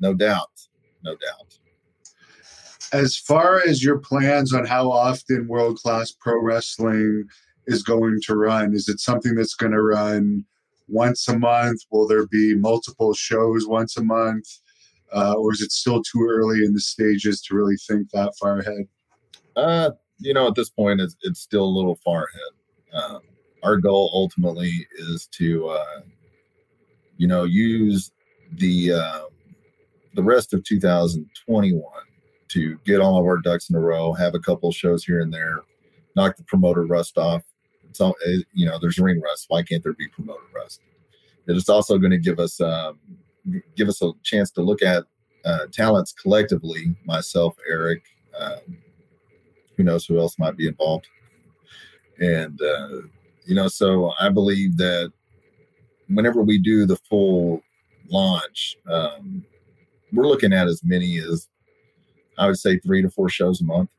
no 0.00 0.14
doubt, 0.14 0.50
no 1.02 1.12
doubt. 1.12 1.58
As 2.92 3.16
far 3.16 3.60
as 3.66 3.82
your 3.82 3.98
plans 3.98 4.54
on 4.54 4.64
how 4.64 4.90
often 4.90 5.48
world 5.48 5.78
class 5.78 6.12
pro 6.12 6.40
wrestling 6.40 7.24
is 7.66 7.82
going 7.82 8.20
to 8.22 8.36
run, 8.36 8.74
is 8.74 8.88
it 8.88 9.00
something 9.00 9.34
that's 9.34 9.54
going 9.54 9.72
to 9.72 9.82
run 9.82 10.44
once 10.88 11.26
a 11.28 11.38
month? 11.38 11.80
Will 11.90 12.06
there 12.06 12.26
be 12.26 12.54
multiple 12.54 13.12
shows 13.12 13.66
once 13.66 13.96
a 13.96 14.04
month? 14.04 14.46
Uh, 15.14 15.34
or 15.34 15.52
is 15.52 15.60
it 15.60 15.72
still 15.72 16.02
too 16.02 16.26
early 16.28 16.64
in 16.64 16.72
the 16.72 16.80
stages 16.80 17.40
to 17.40 17.54
really 17.54 17.76
think 17.76 18.10
that 18.10 18.32
far 18.40 18.58
ahead? 18.58 18.86
Uh, 19.56 19.90
you 20.18 20.34
know, 20.34 20.46
at 20.48 20.54
this 20.54 20.70
point, 20.70 21.00
it's, 21.00 21.16
it's 21.22 21.40
still 21.40 21.64
a 21.64 21.76
little 21.76 21.96
far 22.04 22.26
ahead. 22.26 23.02
Um, 23.04 23.20
our 23.62 23.76
goal 23.76 24.10
ultimately 24.12 24.86
is 24.98 25.26
to, 25.32 25.68
uh, 25.68 26.00
you 27.16 27.26
know, 27.26 27.44
use 27.44 28.12
the 28.52 28.92
uh, 28.92 29.22
the 30.14 30.22
rest 30.22 30.54
of 30.54 30.64
2021 30.64 31.82
to 32.48 32.78
get 32.84 33.00
all 33.00 33.18
of 33.18 33.26
our 33.26 33.38
ducks 33.38 33.70
in 33.70 33.76
a 33.76 33.80
row, 33.80 34.12
have 34.12 34.34
a 34.34 34.38
couple 34.38 34.70
shows 34.72 35.04
here 35.04 35.20
and 35.20 35.32
there, 35.32 35.60
knock 36.14 36.36
the 36.36 36.44
promoter 36.44 36.86
rust 36.86 37.18
off. 37.18 37.42
It's 37.88 38.00
all, 38.00 38.14
you 38.52 38.66
know, 38.66 38.78
there's 38.78 38.98
ring 38.98 39.20
rust. 39.20 39.46
Why 39.48 39.62
can't 39.62 39.82
there 39.82 39.94
be 39.94 40.08
promoter 40.08 40.44
rust? 40.54 40.80
It 41.46 41.56
is 41.56 41.68
also 41.68 41.98
going 41.98 42.10
to 42.10 42.18
give 42.18 42.38
us 42.38 42.60
um, 42.60 42.98
give 43.76 43.88
us 43.88 44.02
a 44.02 44.12
chance 44.22 44.50
to 44.52 44.62
look 44.62 44.82
at 44.82 45.04
uh, 45.44 45.66
talents 45.72 46.12
collectively. 46.12 46.94
Myself, 47.04 47.56
Eric, 47.68 48.02
um, 48.38 48.78
who 49.76 49.84
knows 49.84 50.06
who 50.06 50.18
else 50.18 50.38
might 50.38 50.56
be 50.56 50.68
involved. 50.68 51.08
And, 52.18 52.60
uh, 52.60 53.02
you 53.44 53.54
know, 53.54 53.68
so 53.68 54.12
I 54.18 54.28
believe 54.28 54.76
that 54.78 55.12
whenever 56.08 56.42
we 56.42 56.58
do 56.58 56.86
the 56.86 56.96
full 56.96 57.62
launch, 58.08 58.76
um, 58.90 59.44
we're 60.12 60.26
looking 60.26 60.52
at 60.52 60.66
as 60.66 60.82
many 60.84 61.18
as 61.18 61.48
I 62.38 62.46
would 62.46 62.58
say 62.58 62.78
three 62.78 63.02
to 63.02 63.10
four 63.10 63.28
shows 63.28 63.60
a 63.60 63.64
month, 63.64 63.90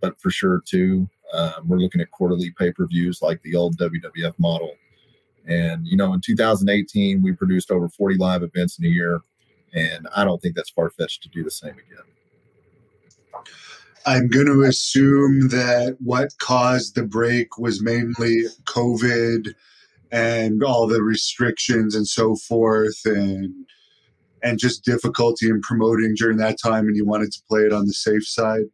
but 0.00 0.20
for 0.20 0.30
sure 0.30 0.62
two. 0.64 1.08
Um, 1.32 1.66
we're 1.66 1.78
looking 1.78 2.00
at 2.00 2.10
quarterly 2.12 2.52
pay 2.52 2.72
per 2.72 2.86
views 2.86 3.20
like 3.20 3.42
the 3.42 3.56
old 3.56 3.76
WWF 3.78 4.38
model. 4.38 4.74
And, 5.46 5.86
you 5.86 5.96
know, 5.96 6.12
in 6.12 6.20
2018, 6.20 7.22
we 7.22 7.32
produced 7.32 7.70
over 7.70 7.88
40 7.88 8.16
live 8.16 8.42
events 8.42 8.78
in 8.78 8.84
a 8.84 8.88
year. 8.88 9.20
And 9.74 10.08
I 10.14 10.24
don't 10.24 10.40
think 10.40 10.54
that's 10.54 10.70
far 10.70 10.90
fetched 10.90 11.22
to 11.24 11.28
do 11.28 11.42
the 11.42 11.50
same 11.50 11.72
again. 11.72 13.44
I'm 14.08 14.28
going 14.28 14.46
to 14.46 14.62
assume 14.62 15.48
that 15.48 15.96
what 15.98 16.38
caused 16.38 16.94
the 16.94 17.02
break 17.02 17.58
was 17.58 17.82
mainly 17.82 18.44
COVID 18.64 19.52
and 20.12 20.62
all 20.62 20.86
the 20.86 21.02
restrictions 21.02 21.96
and 21.96 22.06
so 22.06 22.36
forth, 22.36 23.04
and 23.04 23.52
and 24.44 24.60
just 24.60 24.84
difficulty 24.84 25.48
in 25.48 25.60
promoting 25.60 26.14
during 26.14 26.36
that 26.36 26.56
time, 26.62 26.86
and 26.86 26.94
you 26.94 27.04
wanted 27.04 27.32
to 27.32 27.42
play 27.48 27.62
it 27.62 27.72
on 27.72 27.86
the 27.86 27.92
safe 27.92 28.24
side. 28.24 28.66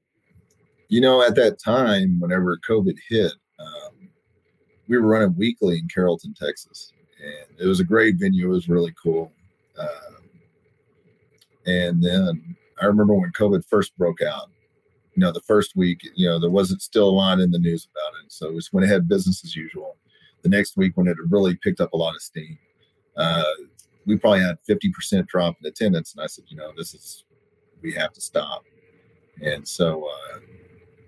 You 0.88 1.00
know, 1.00 1.22
at 1.22 1.34
that 1.36 1.58
time, 1.58 2.20
whenever 2.20 2.58
COVID 2.68 2.96
hit, 3.08 3.32
um, 3.58 4.10
we 4.86 4.98
were 4.98 5.08
running 5.08 5.34
weekly 5.38 5.78
in 5.78 5.88
Carrollton, 5.88 6.34
Texas, 6.34 6.92
and 7.24 7.58
it 7.58 7.66
was 7.66 7.80
a 7.80 7.84
great 7.84 8.16
venue. 8.16 8.48
It 8.48 8.52
was 8.52 8.68
really 8.68 8.92
cool. 9.02 9.32
Um, 9.78 10.16
and 11.64 12.04
then 12.04 12.54
I 12.82 12.84
remember 12.84 13.14
when 13.14 13.32
COVID 13.32 13.64
first 13.64 13.96
broke 13.96 14.20
out 14.20 14.50
you 15.14 15.20
know, 15.20 15.32
the 15.32 15.40
first 15.40 15.76
week, 15.76 16.08
you 16.14 16.28
know, 16.28 16.38
there 16.38 16.50
wasn't 16.50 16.82
still 16.82 17.08
a 17.08 17.10
lot 17.10 17.40
in 17.40 17.50
the 17.50 17.58
news 17.58 17.86
about 17.90 18.24
it. 18.24 18.32
So 18.32 18.50
we 18.50 18.56
just 18.56 18.72
went 18.72 18.86
ahead 18.86 19.08
business 19.08 19.44
as 19.44 19.54
usual. 19.54 19.96
The 20.42 20.48
next 20.48 20.76
week, 20.76 20.96
when 20.96 21.06
it 21.06 21.16
really 21.28 21.54
picked 21.56 21.80
up 21.80 21.92
a 21.92 21.96
lot 21.96 22.14
of 22.14 22.22
steam, 22.22 22.58
uh, 23.16 23.44
we 24.06 24.16
probably 24.16 24.40
had 24.40 24.58
50% 24.68 25.26
drop 25.26 25.56
in 25.60 25.68
attendance. 25.68 26.14
And 26.14 26.22
I 26.22 26.26
said, 26.26 26.44
you 26.48 26.56
know, 26.56 26.72
this 26.76 26.94
is, 26.94 27.24
we 27.82 27.92
have 27.92 28.12
to 28.14 28.20
stop. 28.20 28.64
And 29.42 29.66
so, 29.66 30.08
uh, 30.08 30.38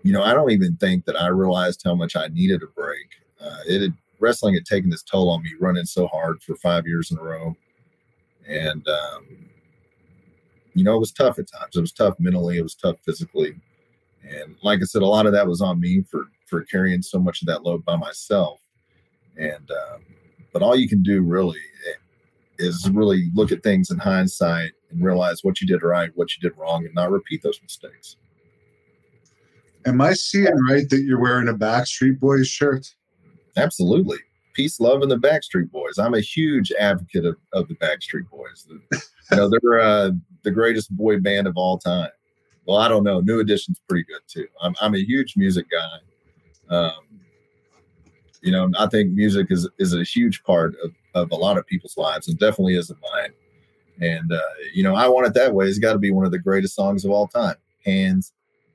you 0.02 0.12
know, 0.12 0.22
I 0.22 0.34
don't 0.34 0.50
even 0.50 0.76
think 0.76 1.06
that 1.06 1.20
I 1.20 1.28
realized 1.28 1.82
how 1.84 1.94
much 1.94 2.14
I 2.14 2.28
needed 2.28 2.62
a 2.62 2.66
break. 2.66 3.08
Uh, 3.40 3.58
it 3.66 3.80
had, 3.80 3.94
wrestling 4.20 4.54
had 4.54 4.66
taken 4.66 4.92
its 4.92 5.02
toll 5.02 5.30
on 5.30 5.42
me 5.42 5.50
running 5.58 5.86
so 5.86 6.06
hard 6.06 6.42
for 6.42 6.54
five 6.56 6.86
years 6.86 7.10
in 7.10 7.18
a 7.18 7.22
row. 7.22 7.56
And, 8.46 8.86
um, 8.86 9.48
you 10.74 10.84
know, 10.84 10.94
it 10.94 11.00
was 11.00 11.12
tough 11.12 11.38
at 11.38 11.50
times. 11.50 11.76
It 11.76 11.80
was 11.80 11.92
tough 11.92 12.20
mentally. 12.20 12.58
It 12.58 12.62
was 12.62 12.74
tough 12.74 12.96
physically. 13.04 13.56
And 14.28 14.56
like 14.62 14.80
I 14.80 14.84
said, 14.84 15.02
a 15.02 15.06
lot 15.06 15.26
of 15.26 15.32
that 15.32 15.46
was 15.46 15.60
on 15.60 15.80
me 15.80 16.02
for 16.10 16.28
for 16.46 16.64
carrying 16.64 17.02
so 17.02 17.18
much 17.18 17.42
of 17.42 17.46
that 17.48 17.62
load 17.62 17.84
by 17.84 17.96
myself. 17.96 18.60
And 19.36 19.70
um, 19.70 20.02
but 20.52 20.62
all 20.62 20.76
you 20.76 20.88
can 20.88 21.02
do 21.02 21.22
really 21.22 21.60
is 22.58 22.88
really 22.90 23.30
look 23.34 23.52
at 23.52 23.62
things 23.62 23.90
in 23.90 23.98
hindsight 23.98 24.72
and 24.90 25.04
realize 25.04 25.42
what 25.42 25.60
you 25.60 25.66
did 25.66 25.82
right, 25.82 26.10
what 26.14 26.28
you 26.34 26.48
did 26.48 26.56
wrong, 26.56 26.84
and 26.84 26.94
not 26.94 27.10
repeat 27.10 27.42
those 27.42 27.60
mistakes. 27.62 28.16
Am 29.86 30.00
I 30.00 30.14
seeing 30.14 30.56
right 30.70 30.88
that 30.88 31.02
you're 31.02 31.20
wearing 31.20 31.48
a 31.48 31.54
Backstreet 31.54 32.18
Boys 32.18 32.48
shirt? 32.48 32.86
Absolutely. 33.56 34.18
Peace, 34.54 34.80
love, 34.80 35.02
and 35.02 35.10
the 35.10 35.18
Backstreet 35.18 35.70
Boys. 35.70 35.98
I'm 35.98 36.14
a 36.14 36.20
huge 36.20 36.72
advocate 36.78 37.26
of, 37.26 37.36
of 37.52 37.68
the 37.68 37.74
Backstreet 37.74 38.30
Boys. 38.30 38.66
you 38.70 39.36
know, 39.36 39.50
they're 39.50 39.80
uh, 39.80 40.12
the 40.42 40.50
greatest 40.50 40.96
boy 40.96 41.18
band 41.18 41.46
of 41.46 41.56
all 41.56 41.78
time. 41.78 42.10
Well, 42.66 42.78
I 42.78 42.88
don't 42.88 43.04
know. 43.04 43.20
New 43.20 43.40
Edition's 43.40 43.80
pretty 43.88 44.04
good 44.04 44.22
too. 44.26 44.46
I'm, 44.62 44.74
I'm 44.80 44.94
a 44.94 44.98
huge 44.98 45.36
music 45.36 45.66
guy. 45.70 46.76
Um, 46.76 47.20
you 48.42 48.52
know, 48.52 48.70
I 48.78 48.86
think 48.86 49.12
music 49.12 49.46
is 49.50 49.68
is 49.78 49.94
a 49.94 50.04
huge 50.04 50.42
part 50.44 50.74
of, 50.82 50.92
of 51.14 51.30
a 51.30 51.36
lot 51.36 51.58
of 51.58 51.66
people's 51.66 51.96
lives, 51.96 52.28
and 52.28 52.38
definitely 52.38 52.76
is 52.76 52.90
in 52.90 52.96
mine. 53.12 53.32
And 54.00 54.32
uh, 54.32 54.40
you 54.72 54.82
know, 54.82 54.94
I 54.94 55.08
want 55.08 55.26
it 55.26 55.34
that 55.34 55.54
way. 55.54 55.66
It's 55.66 55.78
got 55.78 55.92
to 55.94 55.98
be 55.98 56.10
one 56.10 56.26
of 56.26 56.32
the 56.32 56.38
greatest 56.38 56.74
songs 56.74 57.04
of 57.04 57.10
all 57.10 57.26
time, 57.26 57.56
hands 57.84 58.32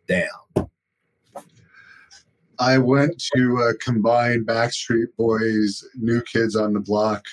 down. 0.08 0.69
I 2.58 2.78
went 2.78 3.23
to 3.36 3.58
a 3.69 3.73
combined 3.78 4.45
Backstreet 4.45 5.15
Boys, 5.17 5.84
New 5.95 6.21
Kids 6.23 6.56
on 6.56 6.73
the 6.73 6.80
Block 6.82 7.25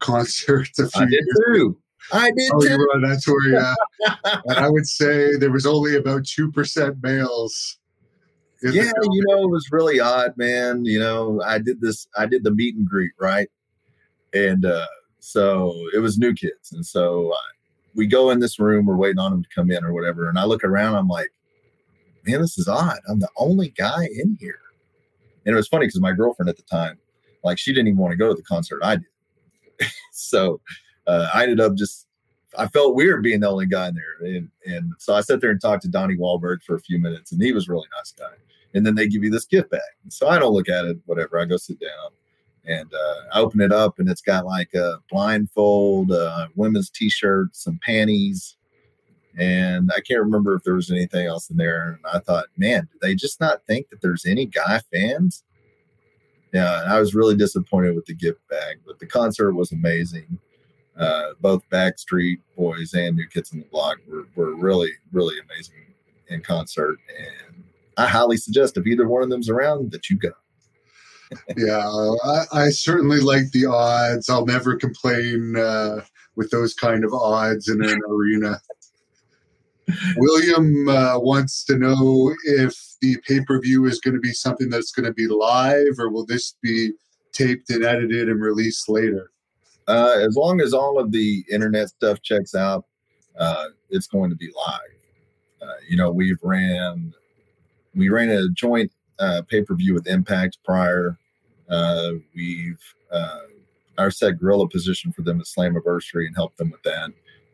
concert 0.00 0.68
a 0.78 0.88
few 0.88 1.02
I 1.02 1.04
did 1.04 1.12
years 1.12 1.38
too. 1.46 1.78
I 2.12 2.30
did 2.30 2.50
Oh, 2.54 2.60
too. 2.60 2.70
you 2.70 2.78
were 2.78 2.88
on 2.94 3.02
that 3.02 3.20
tour, 3.22 3.46
yeah. 3.50 3.74
and 4.46 4.58
I 4.58 4.68
would 4.70 4.86
say 4.86 5.36
there 5.36 5.50
was 5.50 5.66
only 5.66 5.96
about 5.96 6.24
two 6.24 6.50
percent 6.50 6.96
males. 7.02 7.78
yeah, 8.62 8.90
you 9.10 9.24
know, 9.28 9.42
it 9.42 9.50
was 9.50 9.68
really 9.70 10.00
odd, 10.00 10.32
man. 10.36 10.84
You 10.84 10.98
know, 11.00 11.40
I 11.44 11.58
did 11.58 11.80
this, 11.80 12.06
I 12.16 12.26
did 12.26 12.44
the 12.44 12.50
meet 12.50 12.76
and 12.76 12.88
greet, 12.88 13.12
right? 13.20 13.48
And 14.34 14.64
uh, 14.64 14.86
so 15.20 15.74
it 15.94 15.98
was 15.98 16.18
new 16.18 16.32
kids. 16.34 16.72
And 16.72 16.84
so 16.84 17.30
uh, 17.32 17.36
we 17.94 18.06
go 18.06 18.30
in 18.30 18.40
this 18.40 18.58
room, 18.58 18.86
we're 18.86 18.96
waiting 18.96 19.18
on 19.18 19.30
them 19.30 19.42
to 19.42 19.48
come 19.54 19.70
in 19.70 19.84
or 19.84 19.92
whatever. 19.92 20.28
And 20.28 20.38
I 20.38 20.44
look 20.44 20.64
around, 20.64 20.96
I'm 20.96 21.08
like, 21.08 21.28
man, 22.26 22.40
this 22.40 22.58
is 22.58 22.68
odd. 22.68 22.98
I'm 23.08 23.20
the 23.20 23.30
only 23.36 23.68
guy 23.70 24.04
in 24.12 24.36
here. 24.40 24.60
And 25.46 25.54
it 25.54 25.56
was 25.56 25.68
funny 25.68 25.86
because 25.86 26.00
my 26.00 26.12
girlfriend 26.12 26.48
at 26.48 26.56
the 26.56 26.62
time, 26.64 26.98
like, 27.44 27.58
she 27.58 27.72
didn't 27.72 27.88
even 27.88 27.98
want 27.98 28.12
to 28.12 28.16
go 28.18 28.28
to 28.28 28.34
the 28.34 28.42
concert. 28.42 28.80
I 28.82 28.96
did. 28.96 29.88
so 30.12 30.60
uh, 31.08 31.28
I 31.34 31.42
ended 31.44 31.60
up 31.60 31.74
just, 31.74 32.06
I 32.56 32.68
felt 32.68 32.94
weird 32.94 33.22
being 33.22 33.40
the 33.40 33.48
only 33.48 33.66
guy 33.66 33.88
in 33.88 33.94
there. 33.94 34.36
And, 34.36 34.50
and 34.66 34.92
so 34.98 35.14
I 35.14 35.22
sat 35.22 35.40
there 35.40 35.50
and 35.50 35.60
talked 35.60 35.82
to 35.82 35.88
Donnie 35.88 36.16
Wahlberg 36.16 36.62
for 36.62 36.74
a 36.76 36.80
few 36.80 36.98
minutes, 36.98 37.32
and 37.32 37.42
he 37.42 37.52
was 37.52 37.68
a 37.68 37.72
really 37.72 37.88
nice 37.96 38.12
guy. 38.12 38.34
And 38.74 38.84
then 38.84 38.94
they 38.94 39.08
give 39.08 39.24
you 39.24 39.30
this 39.30 39.46
gift 39.46 39.70
bag. 39.70 39.80
So 40.08 40.28
I 40.28 40.38
don't 40.38 40.52
look 40.52 40.68
at 40.68 40.84
it, 40.84 40.98
whatever. 41.06 41.38
I 41.38 41.46
go 41.46 41.56
sit 41.56 41.80
down 41.80 42.10
and 42.66 42.92
uh, 42.92 43.20
I 43.32 43.40
open 43.40 43.62
it 43.62 43.72
up, 43.72 43.98
and 43.98 44.08
it's 44.08 44.20
got 44.20 44.44
like 44.44 44.74
a 44.74 44.98
blindfold, 45.10 46.12
uh, 46.12 46.48
women's 46.54 46.90
t 46.90 47.08
shirt, 47.08 47.56
some 47.56 47.80
panties. 47.82 48.56
And 49.38 49.90
I 49.96 50.00
can't 50.00 50.20
remember 50.20 50.54
if 50.54 50.64
there 50.64 50.74
was 50.74 50.90
anything 50.90 51.26
else 51.26 51.48
in 51.48 51.56
there. 51.56 51.92
And 51.92 51.98
I 52.12 52.18
thought, 52.18 52.46
man, 52.56 52.88
do 52.92 52.98
they 53.00 53.14
just 53.14 53.40
not 53.40 53.64
think 53.66 53.88
that 53.88 54.02
there's 54.02 54.26
any 54.26 54.46
guy 54.46 54.80
fans? 54.92 55.44
Yeah, 56.52 56.84
I 56.86 56.98
was 56.98 57.14
really 57.14 57.36
disappointed 57.36 57.94
with 57.94 58.06
the 58.06 58.14
gift 58.14 58.40
bag, 58.48 58.78
but 58.86 58.98
the 58.98 59.06
concert 59.06 59.52
was 59.52 59.70
amazing. 59.70 60.38
Uh, 60.98 61.34
both 61.40 61.62
Backstreet 61.70 62.38
Boys 62.56 62.92
and 62.94 63.16
New 63.16 63.26
Kids 63.28 63.52
on 63.52 63.60
the 63.60 63.66
Block 63.66 63.98
were, 64.08 64.26
were 64.34 64.54
really, 64.54 64.90
really 65.12 65.36
amazing 65.38 65.94
in 66.28 66.42
concert. 66.42 66.98
And 67.16 67.62
I 67.96 68.06
highly 68.06 68.36
suggest 68.36 68.76
if 68.76 68.86
either 68.86 69.08
one 69.08 69.22
of 69.22 69.30
them's 69.30 69.48
around 69.48 69.92
that 69.92 70.10
you 70.10 70.18
go. 70.18 70.32
yeah, 71.56 71.86
I, 72.24 72.64
I 72.64 72.70
certainly 72.70 73.20
like 73.20 73.50
the 73.52 73.66
odds. 73.66 74.28
I'll 74.28 74.46
never 74.46 74.76
complain 74.76 75.56
uh, 75.56 76.00
with 76.36 76.50
those 76.50 76.74
kind 76.74 77.04
of 77.04 77.12
odds 77.12 77.68
in 77.68 77.84
an 77.84 78.00
arena. 78.08 78.60
William 80.16 80.88
uh, 80.88 81.18
wants 81.18 81.64
to 81.64 81.76
know 81.76 82.34
if 82.44 82.74
the 83.00 83.16
pay 83.26 83.40
per 83.40 83.60
view 83.60 83.86
is 83.86 84.00
going 84.00 84.14
to 84.14 84.20
be 84.20 84.32
something 84.32 84.68
that's 84.68 84.92
going 84.92 85.06
to 85.06 85.12
be 85.12 85.26
live, 85.26 85.98
or 85.98 86.10
will 86.10 86.26
this 86.26 86.56
be 86.62 86.92
taped 87.32 87.70
and 87.70 87.84
edited 87.84 88.28
and 88.28 88.40
released 88.40 88.88
later? 88.88 89.30
Uh, 89.88 90.18
as 90.20 90.36
long 90.36 90.60
as 90.60 90.74
all 90.74 90.98
of 91.00 91.10
the 91.12 91.44
internet 91.50 91.88
stuff 91.88 92.20
checks 92.22 92.54
out, 92.54 92.84
uh, 93.38 93.64
it's 93.90 94.06
going 94.06 94.30
to 94.30 94.36
be 94.36 94.50
live. 94.54 95.62
Uh, 95.62 95.74
you 95.88 95.96
know, 95.96 96.10
we've 96.10 96.38
ran 96.42 97.12
we 97.94 98.10
ran 98.10 98.30
a 98.30 98.48
joint 98.50 98.92
uh, 99.18 99.42
pay 99.48 99.62
per 99.62 99.74
view 99.74 99.94
with 99.94 100.06
Impact 100.06 100.58
prior. 100.64 101.18
Uh, 101.68 102.12
we've 102.34 102.78
our 103.98 104.10
set 104.12 104.38
gorilla 104.38 104.68
position 104.68 105.10
for 105.10 105.22
them 105.22 105.40
at 105.40 105.46
Slammiversary 105.46 106.26
and 106.26 106.36
helped 106.36 106.56
them 106.56 106.70
with 106.70 106.82
that. 106.84 107.10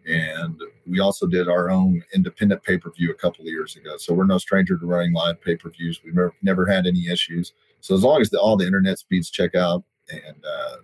And 0.06 0.60
we 0.86 1.00
also 1.00 1.26
did 1.26 1.48
our 1.48 1.70
own 1.70 2.04
independent 2.14 2.62
pay 2.62 2.76
per 2.76 2.90
view 2.90 3.10
a 3.10 3.14
couple 3.14 3.42
of 3.42 3.48
years 3.48 3.76
ago. 3.76 3.96
So 3.96 4.12
we're 4.12 4.26
no 4.26 4.36
stranger 4.36 4.76
to 4.76 4.86
running 4.86 5.14
live 5.14 5.40
pay 5.40 5.56
per 5.56 5.70
views. 5.70 6.00
We've 6.04 6.14
never, 6.14 6.34
never 6.42 6.66
had 6.66 6.86
any 6.86 7.08
issues. 7.08 7.54
So 7.80 7.94
as 7.94 8.02
long 8.02 8.20
as 8.20 8.28
the, 8.28 8.38
all 8.38 8.56
the 8.56 8.66
internet 8.66 8.98
speeds 8.98 9.30
check 9.30 9.54
out 9.54 9.84
and 10.10 10.44
uh, 10.44 10.76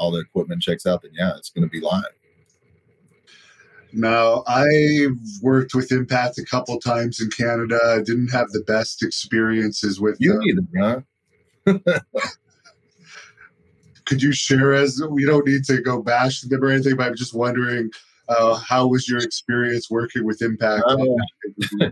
all 0.00 0.10
the 0.10 0.20
equipment 0.20 0.62
checks 0.62 0.86
out, 0.86 1.02
then 1.02 1.12
yeah, 1.14 1.36
it's 1.36 1.50
going 1.50 1.62
to 1.62 1.70
be 1.70 1.80
live. 1.80 2.02
Now, 3.92 4.44
I've 4.46 5.18
worked 5.42 5.74
with 5.74 5.92
Impact 5.92 6.38
a 6.38 6.44
couple 6.44 6.78
times 6.78 7.20
in 7.20 7.28
Canada. 7.30 7.78
I 7.84 7.98
didn't 7.98 8.28
have 8.28 8.48
the 8.50 8.62
best 8.66 9.02
experiences 9.02 10.00
with 10.00 10.16
You 10.20 10.34
them. 10.34 10.42
either, 10.76 11.02
huh? 11.66 12.00
Could 14.06 14.22
you 14.22 14.32
share 14.32 14.72
as 14.72 15.00
we 15.10 15.24
don't 15.24 15.46
need 15.46 15.64
to 15.64 15.80
go 15.80 16.02
bash 16.02 16.40
them 16.40 16.64
or 16.64 16.68
anything, 16.68 16.96
but 16.96 17.06
I'm 17.08 17.16
just 17.16 17.34
wondering 17.34 17.90
uh, 18.28 18.54
how 18.56 18.86
was 18.86 19.08
your 19.08 19.18
experience 19.18 19.90
working 19.90 20.24
with 20.24 20.40
Impact? 20.40 20.84
Uh, 20.86 21.90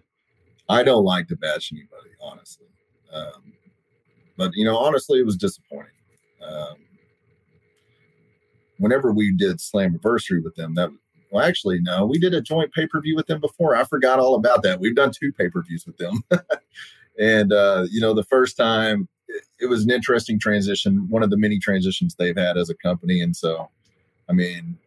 I 0.68 0.82
don't 0.82 1.04
like 1.04 1.26
to 1.28 1.36
bash 1.36 1.72
anybody, 1.72 2.10
honestly. 2.20 2.66
Um, 3.12 3.52
but 4.36 4.52
you 4.54 4.64
know, 4.64 4.76
honestly, 4.76 5.18
it 5.18 5.26
was 5.26 5.36
disappointing. 5.36 5.92
Um, 6.42 6.76
whenever 8.78 9.12
we 9.12 9.32
did 9.32 9.58
Slammiversary 9.58 10.42
with 10.42 10.54
them, 10.56 10.74
that 10.74 10.90
well, 11.30 11.44
actually, 11.44 11.80
no, 11.82 12.06
we 12.06 12.18
did 12.18 12.32
a 12.32 12.40
joint 12.40 12.72
pay 12.72 12.86
per 12.86 13.00
view 13.00 13.14
with 13.14 13.26
them 13.26 13.40
before. 13.40 13.76
I 13.76 13.84
forgot 13.84 14.18
all 14.18 14.34
about 14.34 14.62
that. 14.62 14.80
We've 14.80 14.94
done 14.94 15.10
two 15.10 15.32
pay 15.32 15.48
per 15.48 15.62
views 15.62 15.84
with 15.86 15.98
them, 15.98 16.24
and 17.18 17.52
uh, 17.52 17.86
you 17.90 18.00
know, 18.00 18.14
the 18.14 18.24
first 18.24 18.56
time 18.56 19.08
it, 19.28 19.44
it 19.60 19.66
was 19.66 19.84
an 19.84 19.90
interesting 19.90 20.38
transition, 20.38 21.06
one 21.10 21.22
of 21.22 21.30
the 21.30 21.36
many 21.36 21.58
transitions 21.58 22.14
they've 22.14 22.36
had 22.36 22.56
as 22.56 22.70
a 22.70 22.74
company, 22.74 23.20
and 23.20 23.36
so, 23.36 23.68
I 24.28 24.32
mean, 24.32 24.78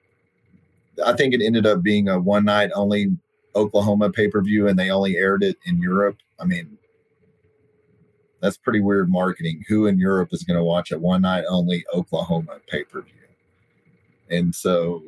I 1.06 1.14
think 1.14 1.34
it 1.34 1.42
ended 1.44 1.66
up 1.66 1.84
being 1.84 2.10
a 2.10 2.20
one 2.20 2.46
night 2.46 2.72
only 2.74 3.16
Oklahoma 3.56 4.10
pay 4.10 4.28
per 4.28 4.42
view 4.42 4.68
and 4.68 4.78
they 4.78 4.90
only 4.90 5.18
aired 5.18 5.44
it 5.44 5.58
in 5.66 5.78
Europe. 5.78 6.18
I 6.40 6.46
mean, 6.46 6.78
that's 8.42 8.58
pretty 8.58 8.82
weird 8.82 9.10
marketing. 9.10 9.64
Who 9.68 9.88
in 9.88 10.00
Europe 10.00 10.30
is 10.32 10.44
going 10.44 10.58
to 10.58 10.64
watch 10.64 10.92
a 10.92 11.00
one 11.00 11.22
night 11.22 11.44
only 11.50 11.86
Oklahoma 11.94 12.60
pay 12.68 12.84
per 12.84 13.02
view? 13.02 13.14
And 14.32 14.54
so, 14.54 15.04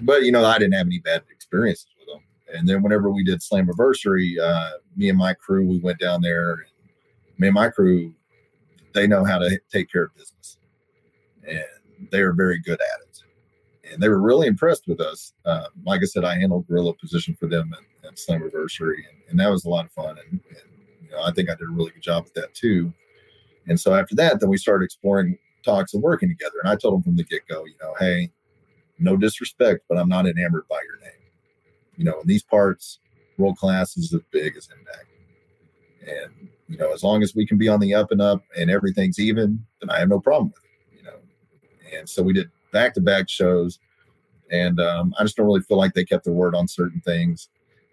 but 0.00 0.22
you 0.22 0.32
know, 0.32 0.44
I 0.44 0.58
didn't 0.58 0.74
have 0.74 0.86
any 0.86 1.00
bad 1.00 1.22
experiences 1.30 1.88
with 1.98 2.08
them. 2.08 2.22
And 2.54 2.66
then 2.66 2.82
whenever 2.82 3.10
we 3.10 3.24
did 3.24 3.40
Slammiversary, 3.40 4.38
uh, 4.40 4.78
me 4.96 5.10
and 5.10 5.18
my 5.18 5.34
crew, 5.34 5.66
we 5.66 5.78
went 5.78 5.98
down 5.98 6.22
there. 6.22 6.52
And 6.52 6.62
me 7.38 7.48
and 7.48 7.54
my 7.54 7.68
crew, 7.68 8.14
they 8.94 9.06
know 9.06 9.24
how 9.24 9.38
to 9.38 9.60
take 9.70 9.92
care 9.92 10.04
of 10.04 10.16
business, 10.16 10.58
and 11.46 12.08
they 12.10 12.20
are 12.20 12.32
very 12.32 12.58
good 12.58 12.80
at 12.80 13.02
it 13.02 13.08
and 13.92 14.02
they 14.02 14.08
were 14.08 14.20
really 14.20 14.46
impressed 14.46 14.86
with 14.86 15.00
us. 15.00 15.32
Uh, 15.44 15.66
like 15.84 16.02
I 16.02 16.06
said, 16.06 16.24
I 16.24 16.34
handled 16.34 16.66
gorilla 16.66 16.94
position 16.94 17.36
for 17.38 17.46
them 17.46 17.74
at, 17.74 18.08
at 18.08 18.16
Slammiversary, 18.16 18.96
and, 19.08 19.18
and 19.30 19.40
that 19.40 19.50
was 19.50 19.64
a 19.64 19.68
lot 19.68 19.86
of 19.86 19.92
fun. 19.92 20.16
And, 20.18 20.40
and 20.48 21.02
you 21.02 21.10
know, 21.10 21.22
I 21.22 21.32
think 21.32 21.50
I 21.50 21.54
did 21.54 21.68
a 21.68 21.72
really 21.72 21.90
good 21.90 22.02
job 22.02 22.24
with 22.24 22.34
that 22.34 22.54
too. 22.54 22.92
And 23.66 23.78
so 23.78 23.94
after 23.94 24.14
that, 24.16 24.40
then 24.40 24.48
we 24.48 24.56
started 24.56 24.84
exploring 24.84 25.38
talks 25.64 25.94
and 25.94 26.02
working 26.02 26.28
together. 26.28 26.56
And 26.62 26.70
I 26.70 26.76
told 26.76 26.94
them 26.94 27.02
from 27.02 27.16
the 27.16 27.24
get 27.24 27.46
go, 27.48 27.64
you 27.64 27.74
know, 27.82 27.94
hey, 27.98 28.30
no 28.98 29.16
disrespect, 29.16 29.84
but 29.88 29.98
I'm 29.98 30.08
not 30.08 30.26
enamored 30.26 30.66
by 30.68 30.80
your 30.86 31.00
name. 31.00 31.20
You 31.96 32.04
know, 32.04 32.20
in 32.20 32.26
these 32.26 32.42
parts, 32.42 32.98
world 33.36 33.56
class 33.56 33.96
is 33.96 34.12
as 34.12 34.20
big 34.30 34.56
as 34.56 34.68
Impact. 34.76 35.06
And 36.00 36.48
you 36.68 36.76
know, 36.76 36.92
as 36.92 37.02
long 37.02 37.22
as 37.22 37.34
we 37.34 37.46
can 37.46 37.58
be 37.58 37.68
on 37.68 37.80
the 37.80 37.94
up 37.94 38.10
and 38.10 38.20
up 38.20 38.42
and 38.56 38.70
everything's 38.70 39.18
even, 39.18 39.64
then 39.80 39.90
I 39.90 39.98
have 39.98 40.08
no 40.08 40.20
problem 40.20 40.52
with 40.54 40.64
it. 40.64 40.98
You 40.98 41.04
know, 41.04 41.98
and 41.98 42.08
so 42.08 42.22
we 42.22 42.32
did 42.32 42.50
back 42.72 42.94
to 42.94 43.00
back 43.00 43.28
shows. 43.28 43.78
And 44.50 44.80
um, 44.80 45.14
I 45.18 45.24
just 45.24 45.36
don't 45.36 45.46
really 45.46 45.60
feel 45.60 45.76
like 45.76 45.94
they 45.94 46.04
kept 46.04 46.24
their 46.24 46.34
word 46.34 46.54
on 46.54 46.68
certain 46.68 47.00
things. 47.00 47.48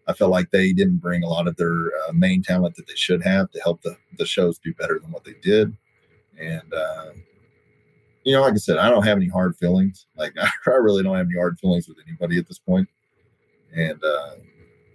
I 0.08 0.14
felt 0.14 0.32
like 0.32 0.52
they 0.52 0.72
didn't 0.72 0.98
bring 0.98 1.24
a 1.24 1.28
lot 1.28 1.48
of 1.48 1.56
their 1.58 1.88
uh, 2.08 2.14
main 2.14 2.44
talent 2.44 2.76
that 2.76 2.88
they 2.88 2.96
should 2.96 3.24
have 3.24 3.50
to 3.52 3.60
help 3.62 3.82
the, 3.82 3.98
the 4.18 4.26
shows 4.26 4.60
do 4.60 4.74
better 4.74 5.00
than 5.00 5.12
what 5.12 5.26
they 5.26 5.34
did. 5.42 5.76
And, 6.40 6.74
uh, 6.74 7.10
you 8.26 8.34
know, 8.34 8.42
like 8.42 8.54
I 8.54 8.58
said, 8.58 8.78
I 8.78 8.90
don't 8.90 9.06
have 9.06 9.18
any 9.18 9.30
hard 9.30 9.56
feelings. 9.56 10.08
Like, 10.18 10.34
I 10.68 10.72
really 10.72 11.04
don't 11.04 11.16
have 11.16 11.28
any 11.28 11.38
hard 11.38 11.58
feelings 11.60 11.88
with 11.88 11.98
anybody 12.06 12.38
at 12.38 12.48
this 12.48 12.60
point. 12.60 12.90
And, 13.74 14.04
uh, 14.04 14.36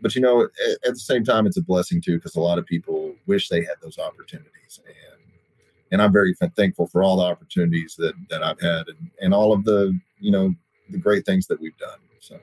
but, 0.03 0.15
you 0.15 0.21
know, 0.21 0.43
at, 0.43 0.51
at 0.85 0.95
the 0.95 1.01
same 1.01 1.25
time, 1.25 1.47
it's 1.47 1.57
a 1.57 1.63
blessing 1.63 2.01
too, 2.01 2.17
because 2.17 2.35
a 2.35 2.41
lot 2.41 2.59
of 2.59 2.67
people 2.67 3.15
wish 3.27 3.49
they 3.49 3.61
had 3.61 3.77
those 3.83 3.99
opportunities. 3.99 4.81
And, 4.85 4.95
and 5.91 6.03
I'm 6.03 6.13
very 6.13 6.35
thankful 6.57 6.87
for 6.87 7.03
all 7.03 7.17
the 7.17 7.25
opportunities 7.25 7.97
that 7.97 8.15
that 8.29 8.43
I've 8.43 8.61
had 8.61 8.89
and 8.89 9.11
and 9.21 9.35
all 9.35 9.53
of 9.53 9.65
the 9.65 9.99
you 10.21 10.31
know 10.31 10.55
the 10.91 10.99
great 10.99 11.27
things 11.27 11.47
that 11.49 11.61
we've 11.61 11.77
done. 11.79 11.99
So. 12.21 12.39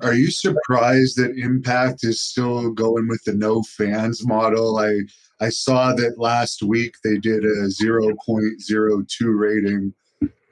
Are 0.00 0.14
you 0.14 0.30
surprised 0.30 1.18
that 1.18 1.36
Impact 1.36 2.04
is 2.04 2.18
still 2.18 2.70
going 2.70 3.06
with 3.06 3.22
the 3.24 3.34
no 3.34 3.62
fans 3.62 4.26
model? 4.26 4.78
I 4.78 5.00
I 5.44 5.50
saw 5.50 5.92
that 5.92 6.18
last 6.18 6.62
week 6.62 6.94
they 7.04 7.18
did 7.18 7.44
a 7.44 7.68
0.02 7.68 9.06
rating, 9.22 9.92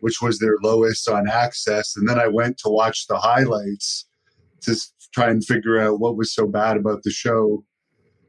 which 0.01 0.21
was 0.21 0.39
their 0.39 0.57
lowest 0.63 1.09
on 1.09 1.25
AXS. 1.27 1.97
and 1.97 2.07
then 2.07 2.19
I 2.19 2.29
went 2.29 2.59
to 2.59 2.69
watch 2.69 3.07
the 3.07 3.17
highlights 3.17 4.05
to 4.63 4.77
try 5.15 5.31
and 5.31 5.43
figure 5.43 5.81
out 5.81 5.99
what 5.99 6.19
was 6.19 6.35
so 6.35 6.47
bad 6.47 6.77
about 6.77 7.05
the 7.05 7.11
show, 7.11 7.65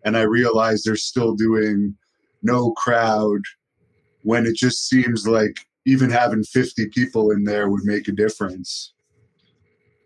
and 0.06 0.16
I 0.16 0.22
realized 0.22 0.86
they're 0.86 0.96
still 0.96 1.36
doing 1.36 1.98
no 2.42 2.72
crowd 2.72 3.42
when 4.22 4.46
it 4.46 4.56
just 4.56 4.88
seems 4.88 5.28
like 5.28 5.68
even 5.86 6.10
having 6.10 6.44
50 6.44 6.88
people 6.90 7.30
in 7.30 7.44
there 7.44 7.70
would 7.70 7.84
make 7.84 8.08
a 8.08 8.14
difference. 8.14 8.94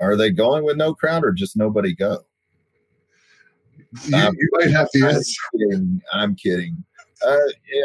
Are 0.01 0.17
they 0.17 0.31
going 0.31 0.63
with 0.65 0.77
no 0.77 0.95
crowd 0.95 1.23
or 1.23 1.33
just 1.33 1.55
nobody 1.55 1.93
go? 1.93 2.26
You, 4.05 4.17
um, 4.17 4.35
you 4.37 4.49
might 4.53 4.71
have 4.71 4.89
to 4.91 5.07
I'm 5.07 5.21
Kidding. 5.59 6.01
I'm 6.13 6.35
kidding. 6.35 6.83
Uh, 7.25 7.37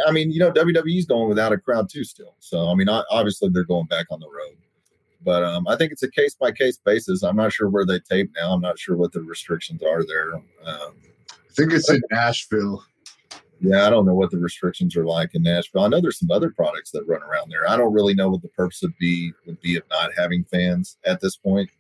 I 0.07 0.13
mean, 0.13 0.31
you 0.31 0.39
know, 0.39 0.53
WWE's 0.53 1.07
going 1.07 1.29
without 1.29 1.53
a 1.53 1.59
crowd 1.59 1.89
too, 1.89 2.05
still. 2.05 2.35
So, 2.41 2.69
I 2.69 2.75
mean, 2.75 2.89
obviously 2.89 3.49
they're 3.51 3.65
going 3.65 3.87
back 3.87 4.07
on 4.11 4.21
the 4.21 4.29
road, 4.29 4.57
but 5.25 5.43
um, 5.43 5.67
I 5.69 5.77
think 5.77 5.93
it's 5.93 6.03
a 6.03 6.11
case 6.11 6.35
by 6.35 6.53
case 6.53 6.77
basis. 6.77 7.23
I'm 7.23 7.37
not 7.37 7.53
sure 7.53 7.71
where 7.71 7.87
they 7.87 8.01
tape 8.01 8.31
now. 8.37 8.53
I'm 8.53 8.61
not 8.61 8.79
sure 8.79 8.97
what 8.97 9.13
the 9.13 9.23
restrictions 9.23 9.83
are 9.83 10.05
there. 10.05 10.35
Um, 10.35 10.45
I 10.67 11.55
think 11.55 11.73
it's 11.73 11.89
in 11.91 12.01
Nashville. 12.11 12.85
Yeah, 13.61 13.87
I 13.87 13.91
don't 13.91 14.05
know 14.05 14.15
what 14.15 14.33
the 14.33 14.39
restrictions 14.39 14.97
are 14.97 15.07
like 15.07 15.35
in 15.35 15.45
Nashville. 15.45 15.83
I 15.83 15.89
know 15.89 16.01
there's 16.01 16.19
some 16.19 16.33
other 16.33 16.51
products 16.51 16.91
that 16.91 17.07
run 17.07 17.23
around 17.23 17.51
there. 17.51 17.69
I 17.71 17.77
don't 17.77 17.93
really 17.93 18.15
know 18.15 18.29
what 18.29 18.43
the 18.43 18.49
purpose 18.49 18.83
would 18.83 18.97
be 18.99 19.33
would 19.47 19.61
be 19.61 19.77
of 19.77 19.85
not 19.89 20.11
having 20.17 20.45
fans 20.45 20.99
at 21.07 21.21
this 21.21 21.37
point. 21.37 21.71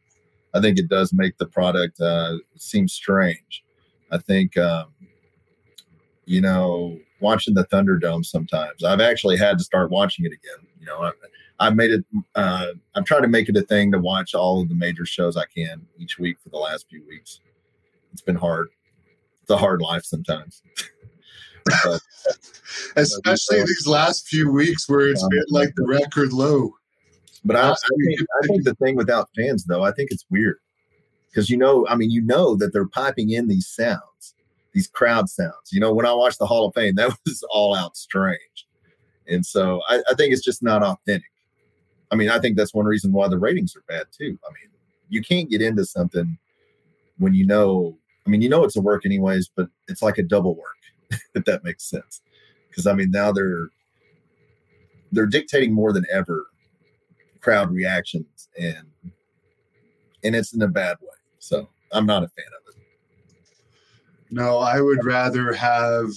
I 0.54 0.60
think 0.60 0.78
it 0.78 0.88
does 0.88 1.12
make 1.12 1.36
the 1.38 1.46
product 1.46 2.00
uh, 2.00 2.36
seem 2.56 2.86
strange. 2.86 3.64
I 4.12 4.18
think, 4.18 4.56
um, 4.58 4.88
you 6.26 6.40
know, 6.40 6.98
watching 7.20 7.54
the 7.54 7.64
Thunderdome 7.64 8.24
sometimes, 8.24 8.84
I've 8.84 9.00
actually 9.00 9.38
had 9.38 9.58
to 9.58 9.64
start 9.64 9.90
watching 9.90 10.26
it 10.26 10.32
again. 10.32 10.66
You 10.78 10.86
know, 10.86 10.98
I, 10.98 11.12
I've 11.58 11.76
made 11.76 11.90
it, 11.90 12.04
uh, 12.34 12.66
I'm 12.94 13.04
trying 13.04 13.22
to 13.22 13.28
make 13.28 13.48
it 13.48 13.56
a 13.56 13.62
thing 13.62 13.90
to 13.92 13.98
watch 13.98 14.34
all 14.34 14.60
of 14.60 14.68
the 14.68 14.74
major 14.74 15.06
shows 15.06 15.36
I 15.36 15.46
can 15.46 15.86
each 15.98 16.18
week 16.18 16.36
for 16.40 16.50
the 16.50 16.58
last 16.58 16.88
few 16.90 17.04
weeks. 17.06 17.40
It's 18.12 18.22
been 18.22 18.36
hard. 18.36 18.68
It's 19.42 19.50
a 19.50 19.56
hard 19.56 19.80
life 19.80 20.04
sometimes. 20.04 20.62
but, 21.64 22.00
Especially 22.96 23.60
but, 23.60 23.66
these 23.66 23.86
last 23.86 24.28
few 24.28 24.52
weeks 24.52 24.88
where 24.88 25.08
it's 25.08 25.22
um, 25.22 25.30
been 25.30 25.44
like 25.48 25.74
the 25.74 25.86
record 25.86 26.32
low. 26.32 26.74
But 27.44 27.56
I, 27.56 27.70
I, 27.70 27.74
think, 27.74 28.20
I 28.20 28.46
think 28.46 28.64
the 28.64 28.74
thing 28.74 28.94
without 28.94 29.28
fans, 29.36 29.64
though, 29.64 29.82
I 29.82 29.90
think 29.92 30.10
it's 30.12 30.26
weird 30.30 30.58
because 31.33 31.49
you 31.49 31.57
know, 31.57 31.87
I 31.89 31.95
mean, 31.95 32.11
you 32.11 32.20
know 32.20 32.57
that 32.57 32.72
they're 32.72 32.87
piping 32.87 33.30
in 33.30 33.49
these 33.49 33.66
sounds, 33.66 34.35
these 34.72 34.87
crowd 34.87 35.30
sounds. 35.30 35.72
You 35.72 35.80
know, 35.80 35.93
when 35.93 36.07
I 36.07 36.12
watched 36.12 36.39
the 36.39 36.47
Hall 36.47 36.66
of 36.66 36.74
Fame, 36.74 36.95
that 36.97 37.16
was 37.24 37.43
all 37.51 37.74
out 37.74 37.97
strange, 37.97 38.66
and 39.26 39.45
so 39.45 39.80
I, 39.89 40.03
I 40.11 40.14
think 40.14 40.33
it's 40.33 40.45
just 40.45 40.62
not 40.62 40.83
authentic. 40.83 41.30
I 42.11 42.16
mean, 42.16 42.28
I 42.28 42.39
think 42.39 42.57
that's 42.57 42.74
one 42.74 42.85
reason 42.85 43.12
why 43.12 43.28
the 43.28 43.39
ratings 43.39 43.74
are 43.74 43.85
bad 43.89 44.07
too. 44.16 44.39
I 44.47 44.53
mean, 44.53 44.70
you 45.09 45.22
can't 45.22 45.49
get 45.49 45.62
into 45.62 45.85
something 45.85 46.39
when 47.18 47.35
you 47.35 47.47
know. 47.47 47.97
I 48.24 48.30
mean, 48.30 48.41
you 48.41 48.49
know 48.49 48.62
it's 48.62 48.76
a 48.76 48.80
work 48.80 49.05
anyways, 49.05 49.51
but 49.57 49.68
it's 49.89 50.03
like 50.03 50.18
a 50.18 50.22
double 50.22 50.55
work, 50.55 50.76
if 51.35 51.45
that 51.45 51.64
makes 51.64 51.89
sense. 51.89 52.20
Because 52.68 52.87
I 52.87 52.93
mean, 52.93 53.11
now 53.11 53.33
they're 53.33 53.68
they're 55.11 55.26
dictating 55.26 55.72
more 55.72 55.93
than 55.93 56.07
ever 56.12 56.47
crowd 57.41 57.70
reactions 57.72 58.49
and 58.59 58.87
and 60.24 60.37
it's 60.37 60.55
in 60.55 60.62
a 60.62 60.68
bad 60.68 60.97
way. 61.01 61.09
So 61.43 61.68
I'm 61.90 62.07
not 62.07 62.22
a 62.22 62.28
fan 62.28 62.47
of 62.57 62.72
it. 62.72 62.82
No, 64.30 64.59
I 64.59 64.80
would 64.80 65.05
rather 65.05 65.53
have 65.53 66.09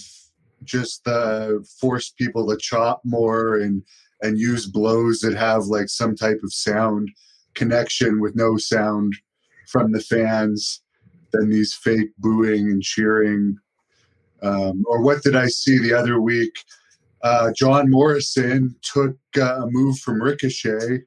just 0.62 1.06
uh, 1.08 1.54
force 1.80 2.10
people 2.10 2.46
to 2.48 2.56
chop 2.56 3.00
more 3.04 3.56
and 3.56 3.82
and 4.22 4.38
use 4.38 4.66
blows 4.66 5.18
that 5.20 5.34
have 5.34 5.64
like 5.64 5.88
some 5.88 6.14
type 6.14 6.38
of 6.44 6.54
sound 6.54 7.10
connection 7.54 8.20
with 8.20 8.36
no 8.36 8.56
sound 8.56 9.14
from 9.66 9.90
the 9.90 10.00
fans 10.00 10.82
than 11.32 11.50
these 11.50 11.74
fake 11.74 12.10
booing 12.18 12.68
and 12.68 12.82
cheering. 12.82 13.58
Um, 14.42 14.84
or 14.86 15.02
what 15.02 15.24
did 15.24 15.34
I 15.34 15.48
see 15.48 15.76
the 15.78 15.92
other 15.92 16.20
week? 16.20 16.54
Uh, 17.22 17.50
John 17.52 17.90
Morrison 17.90 18.76
took 18.80 19.16
uh, 19.36 19.62
a 19.62 19.66
move 19.66 19.98
from 19.98 20.22
Ricochet 20.22 21.02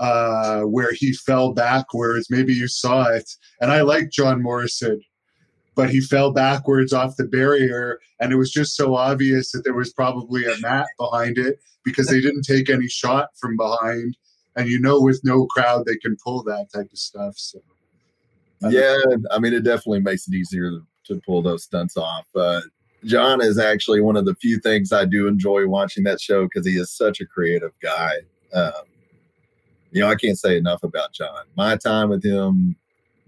uh, 0.00 0.62
where 0.62 0.92
he 0.92 1.12
fell 1.12 1.52
backwards. 1.52 2.28
Maybe 2.30 2.54
you 2.54 2.66
saw 2.66 3.04
it. 3.04 3.30
And 3.60 3.70
I 3.70 3.82
like 3.82 4.10
John 4.10 4.42
Morrison, 4.42 5.00
but 5.74 5.90
he 5.90 6.00
fell 6.00 6.32
backwards 6.32 6.92
off 6.92 7.16
the 7.16 7.26
barrier. 7.26 8.00
And 8.18 8.32
it 8.32 8.36
was 8.36 8.50
just 8.50 8.74
so 8.74 8.96
obvious 8.96 9.52
that 9.52 9.62
there 9.62 9.74
was 9.74 9.92
probably 9.92 10.44
a 10.46 10.58
mat 10.60 10.86
behind 10.98 11.38
it 11.38 11.60
because 11.84 12.08
they 12.08 12.20
didn't 12.20 12.42
take 12.42 12.70
any 12.70 12.88
shot 12.88 13.28
from 13.38 13.56
behind. 13.56 14.16
And 14.56 14.68
you 14.68 14.80
know, 14.80 15.00
with 15.00 15.20
no 15.22 15.46
crowd, 15.46 15.84
they 15.86 15.96
can 15.96 16.16
pull 16.24 16.42
that 16.44 16.68
type 16.74 16.90
of 16.90 16.98
stuff. 16.98 17.34
So, 17.36 17.60
yeah, 18.68 18.96
I 19.30 19.38
mean, 19.38 19.52
it 19.52 19.64
definitely 19.64 20.00
makes 20.00 20.26
it 20.26 20.34
easier 20.34 20.80
to 21.04 21.20
pull 21.24 21.42
those 21.42 21.64
stunts 21.64 21.96
off. 21.96 22.26
Uh, 22.34 22.60
John 23.04 23.40
is 23.40 23.58
actually 23.58 24.00
one 24.00 24.16
of 24.16 24.24
the 24.24 24.34
few 24.34 24.58
things 24.58 24.92
I 24.92 25.04
do 25.04 25.26
enjoy 25.26 25.66
watching 25.66 26.04
that 26.04 26.20
show 26.20 26.44
because 26.44 26.66
he 26.66 26.76
is 26.76 26.90
such 26.90 27.20
a 27.20 27.26
creative 27.26 27.72
guy. 27.80 28.16
Um, 28.52 28.72
you 29.92 30.00
know, 30.00 30.08
I 30.08 30.14
can't 30.14 30.38
say 30.38 30.56
enough 30.56 30.82
about 30.82 31.12
John. 31.12 31.44
My 31.56 31.76
time 31.76 32.08
with 32.08 32.24
him 32.24 32.76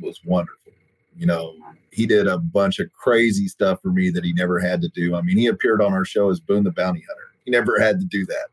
was 0.01 0.21
wonderful. 0.25 0.73
You 1.17 1.27
know, 1.27 1.55
he 1.91 2.07
did 2.07 2.27
a 2.27 2.39
bunch 2.39 2.79
of 2.79 2.91
crazy 2.93 3.49
stuff 3.49 3.83
for 3.83 3.91
me 3.91 4.11
that 4.11 4.25
he 4.25 4.33
never 4.33 4.59
had 4.59 4.81
to 4.83 4.89
do. 4.89 5.15
I 5.15 5.23
mean, 5.23 5.37
he 5.37 5.47
appeared 5.47 5.83
on 5.83 5.93
our 5.93 6.05
show 6.05 6.31
as 6.31 6.41
Boone 6.41 6.65
the 6.65 6.71
Bounty 6.71 7.05
Hunter. 7.07 7.33
He 7.45 7.51
never 7.51 7.81
had 7.81 8.01
to 8.01 8.07
do 8.07 8.25
that. 8.27 8.47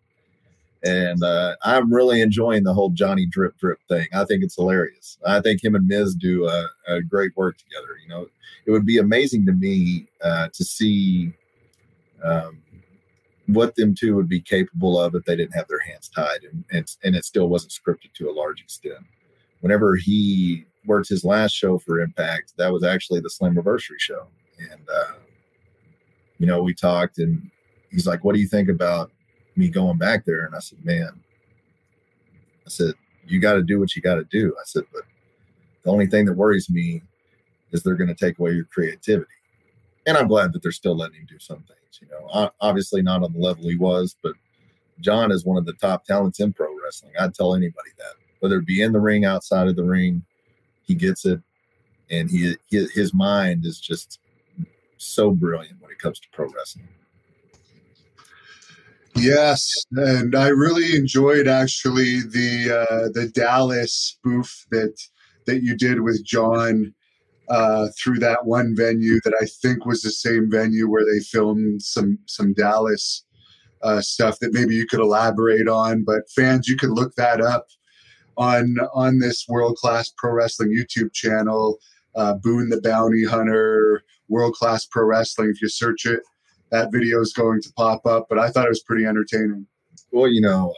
And 0.84 1.24
uh, 1.24 1.56
I'm 1.64 1.94
really 1.94 2.22
enjoying 2.22 2.64
the 2.64 2.74
whole 2.74 2.90
Johnny 2.90 3.26
Drip 3.26 3.58
Drip 3.58 3.80
thing. 3.90 4.08
I 4.14 4.24
think 4.26 4.44
it's 4.44 4.56
hilarious. 4.56 5.18
I 5.26 5.42
think 5.42 5.64
him 5.64 5.76
and 5.76 5.88
Miz 5.88 6.16
do 6.16 6.48
a, 6.48 6.68
a 6.88 7.02
great 7.02 7.36
work 7.36 7.58
together. 7.58 7.98
You 8.02 8.10
know, 8.10 8.28
it 8.66 8.72
would 8.72 8.86
be 8.86 8.98
amazing 8.98 9.46
to 9.48 9.52
me 9.52 10.08
uh, 10.24 10.48
to 10.54 10.64
see 10.64 11.34
um, 12.24 12.62
what 13.54 13.76
them 13.76 13.96
two 13.96 14.16
would 14.16 14.30
be 14.30 14.42
capable 14.42 15.00
of 15.00 15.16
if 15.16 15.26
they 15.26 15.36
didn't 15.36 15.56
have 15.56 15.68
their 15.68 15.80
hands 15.80 16.10
tied 16.10 16.44
and, 16.44 16.64
and, 16.72 16.96
and 17.04 17.16
it 17.16 17.26
still 17.26 17.50
wasn't 17.50 17.72
scripted 17.72 18.14
to 18.14 18.30
a 18.30 18.32
large 18.32 18.62
extent. 18.62 19.04
Whenever 19.62 19.96
he 19.96 20.66
worked 20.86 21.10
his 21.10 21.26
last 21.26 21.54
show 21.54 21.80
for 21.80 22.00
Impact, 22.00 22.54
that 22.58 22.72
was 22.72 22.84
actually 22.84 23.20
the 23.22 23.30
Slammiversary 23.30 24.00
show. 24.00 24.28
And, 24.72 24.88
uh, 24.88 25.14
you 26.38 26.46
know, 26.46 26.62
we 26.62 26.74
talked 26.74 27.18
and 27.18 27.50
he's 27.90 28.06
like, 28.06 28.24
What 28.24 28.36
do 28.36 28.42
you 28.42 28.48
think 28.48 28.70
about 28.70 29.12
me 29.56 29.70
going 29.70 29.98
back 29.98 30.26
there? 30.26 30.46
And 30.46 30.56
I 30.56 30.60
said, 30.60 30.84
Man, 30.86 31.20
I 32.66 32.70
said, 32.70 32.94
You 33.26 33.40
got 33.40 33.54
to 33.54 33.64
do 33.64 33.80
what 33.80 33.96
you 33.96 34.02
got 34.02 34.16
to 34.16 34.26
do. 34.26 34.56
I 34.60 34.64
said, 34.66 34.84
But 34.94 35.04
the 35.84 35.92
only 35.92 36.08
thing 36.08 36.26
that 36.26 36.34
worries 36.34 36.70
me 36.70 37.02
is 37.72 37.82
they're 37.82 37.96
going 37.96 38.14
to 38.14 38.16
take 38.16 38.38
away 38.38 38.52
your 38.52 38.66
creativity. 38.66 39.32
And 40.10 40.18
I'm 40.18 40.28
glad 40.28 40.54
that 40.54 40.64
they're 40.64 40.72
still 40.72 40.98
letting 40.98 41.18
him 41.18 41.28
do 41.30 41.38
some 41.38 41.58
things. 41.60 42.00
You 42.02 42.08
know, 42.08 42.50
obviously 42.62 43.04
not 43.04 43.22
on 43.22 43.32
the 43.32 43.38
level 43.38 43.70
he 43.70 43.76
was, 43.76 44.16
but 44.24 44.34
John 45.02 45.32
is 45.32 45.46
one 45.46 45.56
of 45.56 45.68
the 45.68 45.74
top 45.74 46.04
talents 46.04 46.40
in 46.40 46.52
pro 46.52 46.68
wrestling. 46.84 47.14
I'd 47.20 47.36
tell 47.36 47.54
anybody 47.54 47.92
that, 48.00 48.16
whether 48.40 48.58
it 48.58 48.66
be 48.66 48.82
in 48.82 48.92
the 48.92 49.00
ring, 49.00 49.24
outside 49.24 49.68
of 49.68 49.76
the 49.76 49.84
ring, 49.84 50.24
he 50.82 50.96
gets 50.96 51.26
it, 51.26 51.40
and 52.10 52.28
he, 52.28 52.56
his 52.72 53.14
mind 53.14 53.68
is 53.68 53.80
just 53.80 54.20
so 54.98 55.30
brilliant 55.30 55.80
when 55.80 55.92
it 55.92 56.00
comes 56.00 56.20
to 56.22 56.28
pro 56.32 56.48
wrestling. 56.48 56.88
Yes, 59.14 59.72
and 59.92 60.36
I 60.36 60.48
really 60.48 60.96
enjoyed 60.96 61.48
actually 61.48 62.22
the 62.22 62.88
uh, 62.90 63.10
the 63.14 63.28
Dallas 63.28 63.94
spoof 63.94 64.66
that 64.72 65.00
that 65.46 65.62
you 65.62 65.78
did 65.78 66.02
with 66.02 66.26
John 66.26 66.96
uh, 67.50 67.88
through 67.98 68.20
that 68.20 68.46
one 68.46 68.76
venue 68.76 69.20
that 69.24 69.34
I 69.42 69.46
think 69.46 69.86
was 69.86 70.02
the 70.02 70.12
same 70.12 70.50
venue 70.50 70.90
where 70.90 71.04
they 71.04 71.20
filmed 71.20 71.82
some 71.82 72.20
some 72.26 72.54
Dallas 72.54 73.24
uh, 73.82 74.02
stuff 74.02 74.40
that 74.40 74.54
maybe 74.54 74.76
you 74.76 74.86
could 74.86 75.00
elaborate 75.00 75.68
on. 75.68 76.04
But 76.04 76.30
fans, 76.30 76.68
you 76.68 76.76
can 76.76 76.94
look 76.94 77.16
that 77.16 77.42
up 77.42 77.68
on 78.38 78.78
on 78.94 79.20
this 79.20 79.48
world 79.48 79.78
class 79.78 80.14
pro 80.16 80.32
wrestling 80.32 80.76
YouTube 80.76 81.12
channel, 81.14 81.80
uh, 82.16 82.34
Boone 82.36 82.70
the 82.70 82.82
Bounty 82.82 83.26
Hunter, 83.26 84.04
world 84.28 84.54
class 84.54 84.86
pro 84.86 85.06
wrestling. 85.06 85.50
If 85.50 85.62
you 85.62 85.70
search 85.70 86.06
it, 86.06 86.22
that 86.72 86.92
video 86.92 87.20
is 87.20 87.34
going 87.34 87.62
to 87.64 87.74
pop 87.74 88.06
up. 88.06 88.28
But 88.30 88.38
I 88.38 88.50
thought 88.52 88.66
it 88.66 88.70
was 88.70 88.84
pretty 88.84 89.06
entertaining. 89.06 89.66
Well, 90.12 90.28
you 90.28 90.42
know, 90.42 90.76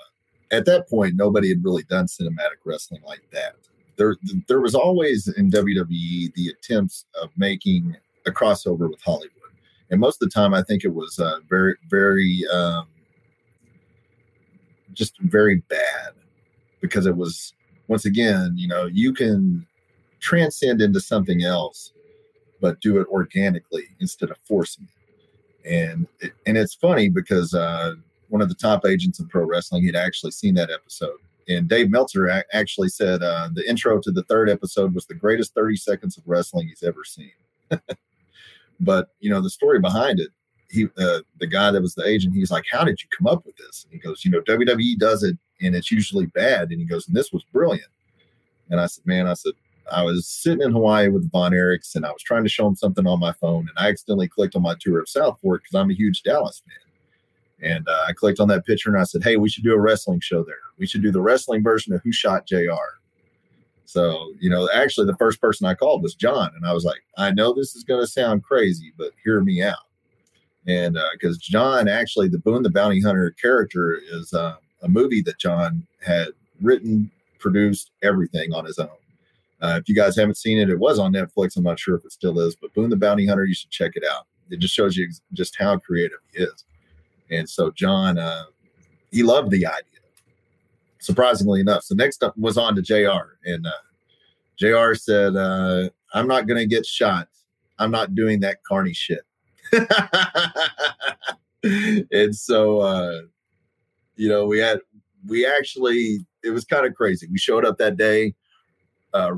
at 0.52 0.66
that 0.66 0.90
point, 0.90 1.16
nobody 1.16 1.50
had 1.50 1.64
really 1.64 1.84
done 1.84 2.06
cinematic 2.06 2.60
wrestling 2.66 3.02
like 3.06 3.24
that 3.32 3.56
there 3.98 4.16
there 4.48 4.62
was 4.62 4.76
always 4.76 5.28
in 5.28 5.50
WWE 5.50 6.34
the 6.34 6.50
attempts 6.50 7.06
of 7.22 7.30
making 7.38 7.96
a 8.26 8.32
crossover 8.32 8.90
with 8.90 9.02
Hollywood. 9.02 9.32
and 9.90 10.00
most 10.00 10.22
of 10.22 10.30
the 10.30 10.34
time, 10.34 10.54
I 10.54 10.64
think 10.64 10.84
it 10.84 10.94
was 10.94 11.20
uh, 11.20 11.40
very, 11.50 11.76
very, 11.90 12.44
um, 12.52 12.88
just 14.94 15.20
very 15.20 15.58
bad 15.70 16.14
because 16.82 17.06
it 17.06 17.16
was 17.16 17.54
once 17.88 18.06
again, 18.06 18.54
you 18.56 18.68
know, 18.68 18.86
you 18.86 19.14
can 19.14 19.66
transcend 20.20 20.82
into 20.82 21.00
something 21.00 21.44
else, 21.44 21.92
but 22.62 22.80
do 22.80 23.00
it 23.00 23.08
organically 23.08 23.86
instead 24.00 24.30
of 24.30 24.38
forcing 24.46 24.88
it. 24.88 25.70
And 25.70 26.08
it, 26.20 26.34
and 26.46 26.58
it's 26.58 26.74
funny 26.74 27.10
because 27.10 27.54
uh, 27.54 27.96
one 28.30 28.42
of 28.42 28.50
the 28.50 28.56
top 28.56 28.86
agents 28.86 29.20
in 29.20 29.28
pro 29.28 29.44
wrestling 29.44 29.86
had 29.86 29.96
actually 29.96 30.32
seen 30.32 30.56
that 30.56 30.72
episode, 30.72 31.18
and 31.48 31.68
Dave 31.68 31.90
Meltzer 31.90 32.30
actually 32.54 32.90
said 32.90 33.24
uh, 33.24 33.50
the 33.54 33.68
intro 33.70 34.00
to 34.00 34.12
the 34.12 34.24
third 34.24 34.50
episode 34.50 34.94
was 34.94 35.06
the 35.06 35.14
greatest 35.14 35.54
30 35.54 35.76
seconds 35.76 36.18
of 36.18 36.24
wrestling 36.26 36.68
he's 36.68 36.84
ever 36.84 37.04
seen. 37.04 37.32
but 38.80 39.10
you 39.20 39.30
know 39.30 39.42
the 39.42 39.50
story 39.50 39.80
behind 39.80 40.20
it 40.20 40.30
he 40.70 40.86
uh, 40.98 41.20
the 41.40 41.48
guy 41.48 41.72
that 41.72 41.82
was 41.82 41.96
the 41.96 42.06
agent 42.06 42.34
he's 42.34 42.52
like 42.52 42.66
how 42.72 42.84
did 42.84 43.02
you 43.02 43.08
come 43.18 43.28
up 43.28 43.46
with 43.46 43.56
this? 43.58 43.86
And 43.86 43.94
he 43.94 44.00
goes 44.00 44.26
you 44.26 44.32
know 44.32 44.42
wwe 44.42 44.98
does 44.98 45.24
it 45.24 45.38
and 45.62 45.76
it's 45.76 45.92
usually 45.92 46.26
bad. 46.28 46.72
And 46.72 46.80
he 46.80 46.86
goes 46.86 47.08
and 47.08 47.16
this 47.16 47.32
was 47.32 47.44
brilliant. 47.54 47.90
And 48.70 48.80
i 48.80 48.86
said 48.88 49.06
man 49.06 49.28
i 49.28 49.34
said 49.34 49.54
i 49.92 50.04
was 50.04 50.28
sitting 50.28 50.62
in 50.62 50.72
hawaii 50.72 51.10
with 51.10 51.30
von 51.32 51.52
erichs 51.52 51.96
and 51.96 52.06
i 52.06 52.12
was 52.12 52.22
trying 52.24 52.44
to 52.44 52.50
show 52.50 52.66
him 52.68 52.76
something 52.76 53.06
on 53.06 53.20
my 53.20 53.34
phone 53.34 53.68
and 53.68 53.78
i 53.78 53.90
accidentally 53.90 54.28
clicked 54.28 54.56
on 54.56 54.62
my 54.62 54.76
tour 54.80 55.00
of 55.00 55.10
south 55.10 55.38
fork 55.42 55.64
because 55.64 55.76
i'm 55.76 55.90
a 55.90 55.94
huge 55.94 56.24
dallas 56.24 56.62
fan 56.66 56.91
and 57.62 57.88
uh, 57.88 58.06
i 58.08 58.14
clicked 58.14 58.40
on 58.40 58.48
that 58.48 58.66
picture 58.66 58.90
and 58.90 59.00
i 59.00 59.04
said 59.04 59.24
hey 59.24 59.38
we 59.38 59.50
should 59.50 59.64
do 59.64 59.74
a 59.74 59.80
wrestling 59.80 60.20
show 60.20 60.44
there 60.44 60.56
we 60.78 60.88
should 60.88 61.02
do 61.02 61.12
the 61.12 61.22
wrestling 61.22 61.64
version 61.64 61.94
of 61.94 62.02
who 62.04 62.12
shot 62.12 62.46
jr 62.48 62.98
so, 63.92 64.32
you 64.40 64.50
know, 64.50 64.70
actually, 64.74 65.08
the 65.08 65.18
first 65.18 65.42
person 65.42 65.68
I 65.68 65.74
called 65.74 66.02
was 66.02 66.16
John. 66.16 66.50
And 66.56 66.66
I 66.66 66.72
was 66.72 66.86
like, 66.86 67.04
I 67.18 67.32
know 67.32 67.54
this 67.54 67.76
is 67.76 67.84
going 67.84 68.00
to 68.00 68.08
sound 68.08 68.42
crazy, 68.42 68.94
but 68.98 69.12
hear 69.22 69.42
me 69.42 69.62
out. 69.62 69.84
And 70.66 70.98
because 71.12 71.36
uh, 71.36 71.40
John, 71.42 71.90
actually, 71.90 72.30
the 72.30 72.40
Boone 72.40 72.64
the 72.64 72.70
Bounty 72.70 73.02
Hunter 73.02 73.32
character 73.32 74.00
is 74.14 74.34
uh, 74.34 74.56
a 74.82 74.88
movie 74.88 75.22
that 75.24 75.40
John 75.40 75.86
had 76.02 76.30
written, 76.62 77.12
produced, 77.38 77.92
everything 78.02 78.54
on 78.54 78.64
his 78.64 78.80
own. 78.80 78.88
Uh, 79.62 79.78
if 79.82 79.90
you 79.90 79.96
guys 79.96 80.16
haven't 80.16 80.38
seen 80.38 80.58
it, 80.58 80.70
it 80.70 80.80
was 80.80 80.98
on 80.98 81.12
Netflix. 81.12 81.58
I'm 81.58 81.64
not 81.64 81.78
sure 81.78 81.98
if 81.98 82.06
it 82.06 82.14
still 82.14 82.40
is, 82.40 82.56
but 82.56 82.74
Boone 82.74 82.92
the 82.92 82.96
Bounty 82.96 83.28
Hunter, 83.28 83.44
you 83.44 83.54
should 83.54 83.72
check 83.72 83.92
it 83.96 84.06
out. 84.10 84.26
It 84.50 84.60
just 84.60 84.74
shows 84.74 84.96
you 84.96 85.12
just 85.34 85.58
how 85.60 85.78
creative 85.78 86.20
he 86.32 86.44
is. 86.44 86.64
And 87.32 87.50
so, 87.50 87.72
John, 87.72 88.18
uh, 88.18 88.44
he 89.12 89.24
loved 89.24 89.52
the 89.52 89.66
idea 89.66 89.86
surprisingly 91.02 91.60
enough. 91.60 91.84
So 91.84 91.96
next 91.96 92.24
up 92.24 92.38
was 92.38 92.58
on 92.58 92.76
to 92.76 92.82
JR. 92.82 93.38
And 93.44 93.68
uh, 93.68 93.72
JR 94.58 94.94
said, 94.94 95.36
uh, 95.36 95.90
I'm 96.14 96.28
not 96.28 96.48
going 96.48 96.60
to 96.60 96.68
get 96.68 96.86
shot. 96.86 97.28
I'm 97.80 97.92
not 97.92 98.16
doing 98.16 98.40
that 98.42 98.64
carny 98.64 98.94
shit. 98.94 99.22
and 102.12 102.36
so, 102.36 102.80
uh, 102.80 103.22
you 104.16 104.30
know, 104.30 104.46
we 104.46 104.60
had, 104.60 104.80
we 105.28 105.46
actually, 105.46 106.20
it 106.44 106.52
was 106.52 106.66
kind 106.66 106.86
of 106.86 106.94
crazy. 106.94 107.28
We 107.32 107.40
showed 107.40 107.66
up 107.66 107.78
that 107.80 107.98
day, 107.98 108.36
uh, 109.14 109.32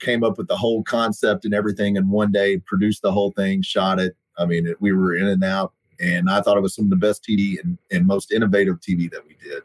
came 0.00 0.24
up 0.24 0.38
with 0.38 0.48
the 0.48 0.56
whole 0.56 0.82
concept 0.82 1.44
and 1.44 1.54
everything 1.54 1.96
in 1.96 2.10
one 2.10 2.32
day, 2.32 2.58
produced 2.58 3.02
the 3.02 3.12
whole 3.12 3.32
thing, 3.32 3.62
shot 3.62 4.00
it. 4.00 4.16
I 4.36 4.46
mean, 4.46 4.66
it, 4.66 4.80
we 4.80 4.92
were 4.92 5.14
in 5.14 5.26
and 5.28 5.44
out. 5.44 5.72
And 6.00 6.30
I 6.30 6.40
thought 6.40 6.56
it 6.56 6.62
was 6.62 6.74
some 6.74 6.84
of 6.86 6.90
the 6.90 6.96
best 6.96 7.24
TV 7.24 7.56
and, 7.62 7.76
and 7.90 8.06
most 8.06 8.32
innovative 8.32 8.80
TV 8.80 9.10
that 9.10 9.26
we 9.26 9.36
did. 9.42 9.62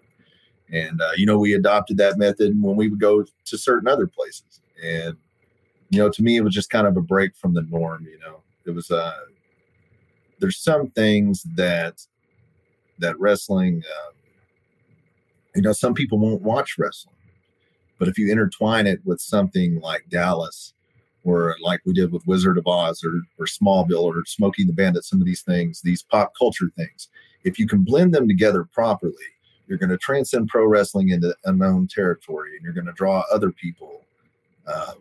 And, 0.72 1.02
uh, 1.02 1.12
you 1.16 1.26
know, 1.26 1.38
we 1.38 1.54
adopted 1.54 1.98
that 1.98 2.18
method 2.18 2.60
when 2.60 2.76
we 2.76 2.90
would 2.90 3.00
go 3.00 3.24
to 3.24 3.58
certain 3.58 3.88
other 3.88 4.08
places. 4.08 4.62
And, 4.84 5.16
you 5.90 6.00
know, 6.00 6.10
to 6.10 6.24
me, 6.24 6.38
it 6.38 6.44
was 6.44 6.54
just 6.54 6.72
kind 6.72 6.88
of 6.88 6.98
a 6.98 7.02
break 7.02 7.36
from 7.36 7.54
the 7.54 7.62
norm. 7.62 8.08
You 8.10 8.20
know, 8.20 8.42
it 8.66 8.72
was, 8.72 8.90
uh, 8.90 9.14
there's 10.40 10.58
some 10.58 10.90
things 10.90 11.44
that, 11.56 12.06
that 13.00 13.20
wrestling, 13.20 13.84
uh, 13.86 14.12
you 15.56 15.62
know, 15.62 15.74
some 15.74 15.94
people 15.94 16.18
won't 16.18 16.42
watch 16.42 16.78
wrestling, 16.80 17.16
but 18.00 18.08
if 18.08 18.18
you 18.18 18.32
intertwine 18.32 18.88
it 18.88 19.00
with 19.06 19.22
something 19.22 19.80
like 19.82 20.10
Dallas, 20.10 20.74
or 21.24 21.56
like 21.62 21.82
we 21.86 21.94
did 21.94 22.12
with 22.12 22.28
Wizard 22.28 22.58
of 22.58 22.68
Oz 22.68 23.04
or, 23.04 23.22
or 23.40 23.46
Smallville 23.46 24.04
or 24.04 24.24
Smokey 24.26 24.66
the 24.66 24.74
Bandit, 24.74 25.06
some 25.06 25.20
of 25.20 25.26
these 25.26 25.42
things, 25.42 25.82
these 25.82 26.04
pop 26.04 26.34
culture 26.38 26.70
things, 26.76 27.10
if 27.44 27.58
you 27.58 27.68
can 27.68 27.84
blend 27.84 28.14
them 28.14 28.28
together 28.28 28.66
properly, 28.66 29.14
you're 29.68 29.78
going 29.78 29.90
to 29.90 29.98
transcend 29.98 30.50
pro 30.50 30.66
wrestling 30.66 31.10
into 31.10 31.36
unknown 31.46 31.88
territory 31.88 32.56
and 32.56 32.64
you're 32.64 32.74
going 32.74 32.86
to 32.86 32.94
draw 32.94 33.24
other 33.32 33.52
people 33.52 34.02
um, 34.68 34.96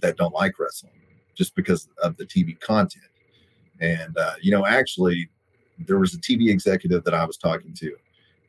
that 0.00 0.16
don't 0.16 0.34
like 0.34 0.58
wrestling 0.58 0.92
just 1.34 1.54
because 1.54 1.88
of 2.02 2.16
the 2.16 2.24
TV 2.24 2.58
content. 2.60 3.04
And, 3.80 4.16
uh, 4.18 4.34
you 4.42 4.50
know, 4.50 4.66
actually, 4.66 5.28
there 5.78 5.98
was 5.98 6.14
a 6.14 6.18
TV 6.18 6.50
executive 6.50 7.02
that 7.04 7.14
I 7.14 7.24
was 7.24 7.38
talking 7.38 7.72
to, 7.74 7.96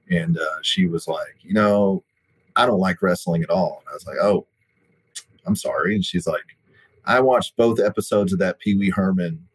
and 0.09 0.37
uh, 0.37 0.61
she 0.61 0.87
was 0.87 1.07
like, 1.07 1.37
you 1.41 1.53
know, 1.53 2.03
I 2.57 2.65
don't 2.65 2.79
like 2.79 3.01
wrestling 3.01 3.43
at 3.43 3.49
all. 3.49 3.81
And 3.81 3.89
I 3.89 3.93
was 3.93 4.05
like, 4.05 4.17
oh, 4.21 4.45
I'm 5.45 5.55
sorry. 5.55 5.95
And 5.95 6.03
she's 6.03 6.27
like, 6.27 6.43
I 7.05 7.19
watched 7.19 7.57
both 7.57 7.79
episodes 7.79 8.33
of 8.33 8.39
that 8.39 8.59
Pee 8.59 8.77
Wee 8.77 8.89
Herman 8.89 9.47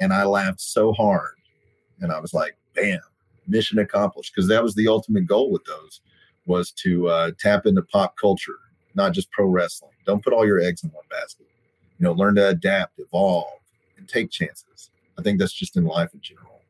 and 0.00 0.12
I 0.12 0.24
laughed 0.24 0.60
so 0.60 0.92
hard. 0.92 1.34
And 2.00 2.12
I 2.12 2.20
was 2.20 2.34
like, 2.34 2.56
bam, 2.74 3.00
mission 3.46 3.78
accomplished. 3.78 4.32
Because 4.34 4.48
that 4.48 4.62
was 4.62 4.74
the 4.74 4.88
ultimate 4.88 5.26
goal 5.26 5.50
with 5.50 5.64
those 5.64 6.00
was 6.46 6.70
to 6.72 7.08
uh, 7.08 7.30
tap 7.38 7.64
into 7.66 7.82
pop 7.82 8.16
culture 8.16 8.58
not 8.94 9.12
just 9.12 9.30
pro 9.30 9.46
wrestling. 9.46 9.92
Don't 10.06 10.22
put 10.22 10.32
all 10.32 10.46
your 10.46 10.60
eggs 10.60 10.84
in 10.84 10.90
one 10.90 11.04
basket. 11.10 11.46
You 11.98 12.04
know 12.04 12.12
learn 12.12 12.34
to 12.36 12.48
adapt 12.48 12.98
evolve 12.98 13.60
and 13.96 14.08
take 14.08 14.30
chances. 14.30 14.90
I 15.18 15.22
think 15.22 15.38
that's 15.38 15.52
just 15.52 15.76
in 15.76 15.84
life 15.84 16.12
in 16.14 16.20
general. 16.20 16.60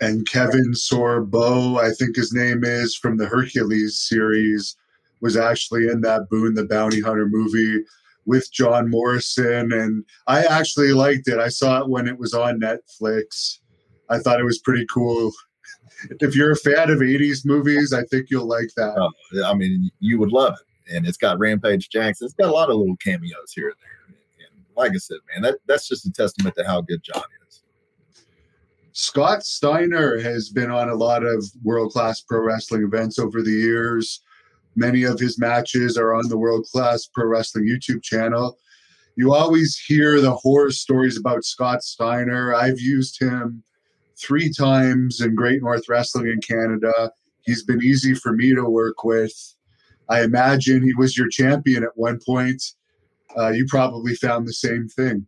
And 0.00 0.26
kevin 0.26 0.72
sorbo 0.72 1.78
i 1.78 1.90
think 1.90 2.16
his 2.16 2.32
name 2.32 2.64
is 2.64 2.96
from 2.96 3.18
the 3.18 3.26
hercules 3.26 3.98
series 3.98 4.74
was 5.20 5.36
actually 5.36 5.88
in 5.88 6.00
that 6.00 6.30
boone 6.30 6.54
the 6.54 6.64
bounty 6.64 7.02
hunter 7.02 7.28
movie 7.28 7.84
with 8.30 8.50
john 8.52 8.88
morrison 8.88 9.72
and 9.72 10.04
i 10.26 10.44
actually 10.44 10.92
liked 10.92 11.28
it 11.28 11.38
i 11.38 11.48
saw 11.48 11.80
it 11.82 11.88
when 11.88 12.08
it 12.08 12.18
was 12.18 12.32
on 12.32 12.58
netflix 12.58 13.58
I 14.10 14.18
thought 14.18 14.40
it 14.40 14.44
was 14.44 14.58
pretty 14.58 14.86
cool. 14.92 15.32
If 16.18 16.34
you're 16.34 16.52
a 16.52 16.56
fan 16.56 16.88
of 16.88 17.00
80s 17.00 17.44
movies, 17.44 17.92
I 17.92 18.04
think 18.04 18.30
you'll 18.30 18.48
like 18.48 18.70
that. 18.74 18.96
Uh, 18.96 19.44
I 19.44 19.52
mean, 19.52 19.90
you 19.98 20.18
would 20.18 20.32
love 20.32 20.54
it. 20.54 20.96
And 20.96 21.06
it's 21.06 21.18
got 21.18 21.38
Rampage 21.38 21.90
Jackson. 21.90 22.24
It's 22.24 22.32
got 22.32 22.48
a 22.48 22.52
lot 22.52 22.70
of 22.70 22.76
little 22.76 22.96
cameos 22.96 23.52
here 23.54 23.66
and 23.66 23.76
there. 23.82 24.16
And 24.46 24.64
like 24.74 24.92
I 24.92 24.96
said, 24.96 25.18
man, 25.30 25.42
that, 25.42 25.58
that's 25.66 25.86
just 25.86 26.06
a 26.06 26.10
testament 26.10 26.54
to 26.56 26.64
how 26.64 26.80
good 26.80 27.02
John 27.02 27.22
is. 27.46 27.62
Scott 28.92 29.42
Steiner 29.42 30.18
has 30.18 30.48
been 30.48 30.70
on 30.70 30.88
a 30.88 30.94
lot 30.94 31.22
of 31.22 31.44
world 31.62 31.92
class 31.92 32.22
pro 32.22 32.40
wrestling 32.40 32.82
events 32.82 33.18
over 33.18 33.42
the 33.42 33.52
years. 33.52 34.22
Many 34.76 35.04
of 35.04 35.18
his 35.18 35.38
matches 35.38 35.96
are 35.96 36.14
on 36.14 36.28
the 36.28 36.38
World 36.38 36.66
Class 36.72 37.08
Pro 37.12 37.26
Wrestling 37.26 37.66
YouTube 37.66 38.02
channel. 38.02 38.56
You 39.16 39.34
always 39.34 39.76
hear 39.76 40.20
the 40.20 40.34
horror 40.34 40.70
stories 40.70 41.18
about 41.18 41.44
Scott 41.44 41.82
Steiner. 41.82 42.54
I've 42.54 42.80
used 42.80 43.20
him 43.20 43.62
three 44.16 44.52
times 44.52 45.20
in 45.20 45.34
Great 45.34 45.62
North 45.62 45.88
Wrestling 45.88 46.26
in 46.28 46.40
Canada. 46.40 47.12
He's 47.42 47.64
been 47.64 47.82
easy 47.82 48.14
for 48.14 48.32
me 48.32 48.54
to 48.54 48.64
work 48.64 49.02
with. 49.02 49.32
I 50.08 50.22
imagine 50.22 50.82
he 50.82 50.94
was 50.94 51.16
your 51.16 51.28
champion 51.28 51.82
at 51.82 51.96
one 51.96 52.18
point. 52.24 52.62
Uh, 53.36 53.50
you 53.50 53.66
probably 53.68 54.14
found 54.14 54.46
the 54.46 54.52
same 54.52 54.88
thing. 54.88 55.26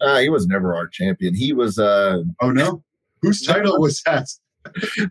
Uh, 0.00 0.18
he 0.18 0.28
was 0.28 0.46
never 0.46 0.74
our 0.74 0.86
champion. 0.86 1.34
He 1.34 1.52
was. 1.52 1.78
Uh, 1.78 2.22
oh 2.40 2.50
no, 2.50 2.82
whose 3.22 3.42
title 3.42 3.78
was 3.80 4.02
that? 4.02 4.28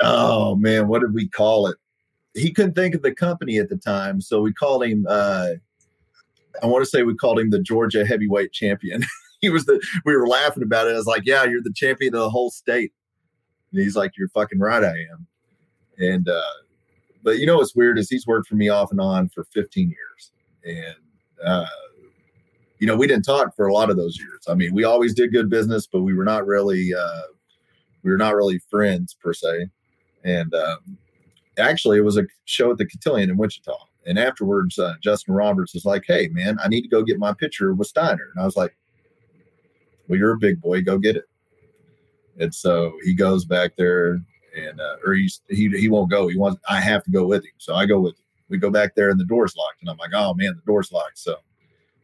oh 0.00 0.56
man, 0.56 0.88
what 0.88 1.00
did 1.00 1.14
we 1.14 1.28
call 1.28 1.66
it? 1.66 1.76
He 2.34 2.52
couldn't 2.52 2.74
think 2.74 2.94
of 2.94 3.02
the 3.02 3.14
company 3.14 3.58
at 3.58 3.68
the 3.68 3.76
time, 3.76 4.20
so 4.20 4.40
we 4.40 4.52
called 4.52 4.84
him. 4.84 5.06
Uh, 5.08 5.48
I 6.62 6.66
want 6.66 6.84
to 6.84 6.90
say 6.90 7.02
we 7.02 7.14
called 7.14 7.38
him 7.38 7.50
the 7.50 7.60
Georgia 7.60 8.04
Heavyweight 8.04 8.52
Champion. 8.52 9.04
he 9.40 9.50
was 9.50 9.64
the 9.66 9.80
we 10.04 10.16
were 10.16 10.28
laughing 10.28 10.62
about 10.62 10.86
it. 10.86 10.92
I 10.92 10.96
was 10.96 11.06
like, 11.06 11.22
yeah, 11.24 11.44
you're 11.44 11.62
the 11.62 11.72
champion 11.74 12.14
of 12.14 12.20
the 12.20 12.30
whole 12.30 12.50
state. 12.50 12.92
And 13.72 13.80
he's 13.80 13.96
like, 13.96 14.12
you're 14.16 14.28
fucking 14.28 14.58
right, 14.58 14.82
I 14.82 14.94
am. 15.12 15.26
And 15.98 16.28
uh, 16.28 16.42
but 17.22 17.38
you 17.38 17.46
know 17.46 17.56
what's 17.56 17.74
weird 17.74 17.98
is 17.98 18.08
he's 18.08 18.26
worked 18.26 18.48
for 18.48 18.56
me 18.56 18.68
off 18.68 18.90
and 18.90 19.00
on 19.00 19.28
for 19.28 19.44
15 19.52 19.90
years, 19.90 20.32
and 20.64 20.96
uh, 21.44 21.66
you 22.78 22.86
know 22.86 22.96
we 22.96 23.06
didn't 23.06 23.24
talk 23.24 23.54
for 23.54 23.66
a 23.66 23.72
lot 23.72 23.90
of 23.90 23.96
those 23.96 24.18
years. 24.18 24.44
I 24.48 24.54
mean, 24.54 24.74
we 24.74 24.84
always 24.84 25.14
did 25.14 25.32
good 25.32 25.50
business, 25.50 25.86
but 25.86 26.02
we 26.02 26.14
were 26.14 26.24
not 26.24 26.46
really 26.46 26.92
uh, 26.94 27.22
we 28.02 28.10
were 28.10 28.16
not 28.16 28.34
really 28.34 28.58
friends 28.70 29.14
per 29.14 29.32
se. 29.32 29.68
And 30.24 30.54
um, 30.54 30.98
actually, 31.60 31.98
it 31.98 32.04
was 32.04 32.16
a 32.16 32.26
show 32.44 32.70
at 32.70 32.78
the 32.78 32.86
Cotillion 32.86 33.30
in 33.30 33.36
Wichita. 33.36 33.76
And 34.06 34.18
afterwards, 34.18 34.78
uh, 34.78 34.94
Justin 35.02 35.34
Roberts 35.34 35.74
was 35.74 35.84
like, 35.84 36.04
"Hey, 36.06 36.28
man, 36.32 36.58
I 36.64 36.68
need 36.68 36.82
to 36.82 36.88
go 36.88 37.02
get 37.02 37.18
my 37.18 37.34
picture 37.34 37.74
with 37.74 37.88
Steiner." 37.88 38.30
And 38.34 38.42
I 38.42 38.46
was 38.46 38.56
like, 38.56 38.74
well, 40.10 40.18
you're 40.18 40.32
a 40.32 40.38
big 40.38 40.60
boy, 40.60 40.82
go 40.82 40.98
get 40.98 41.16
it. 41.16 41.26
And 42.40 42.52
so 42.52 42.92
he 43.04 43.14
goes 43.14 43.44
back 43.44 43.76
there 43.76 44.20
and, 44.56 44.80
uh, 44.80 44.96
or 45.06 45.14
he's, 45.14 45.40
he, 45.48 45.68
he 45.68 45.88
won't 45.88 46.10
go. 46.10 46.26
He 46.26 46.36
wants, 46.36 46.60
I 46.68 46.80
have 46.80 47.04
to 47.04 47.12
go 47.12 47.24
with 47.26 47.44
him. 47.44 47.52
So 47.58 47.76
I 47.76 47.86
go 47.86 48.00
with 48.00 48.14
him. 48.14 48.24
We 48.48 48.58
go 48.58 48.70
back 48.70 48.96
there 48.96 49.10
and 49.10 49.20
the 49.20 49.24
door's 49.24 49.54
locked. 49.54 49.80
And 49.82 49.88
I'm 49.88 49.98
like, 49.98 50.10
oh 50.12 50.34
man, 50.34 50.56
the 50.56 50.62
door's 50.66 50.90
locked. 50.90 51.18
So, 51.18 51.36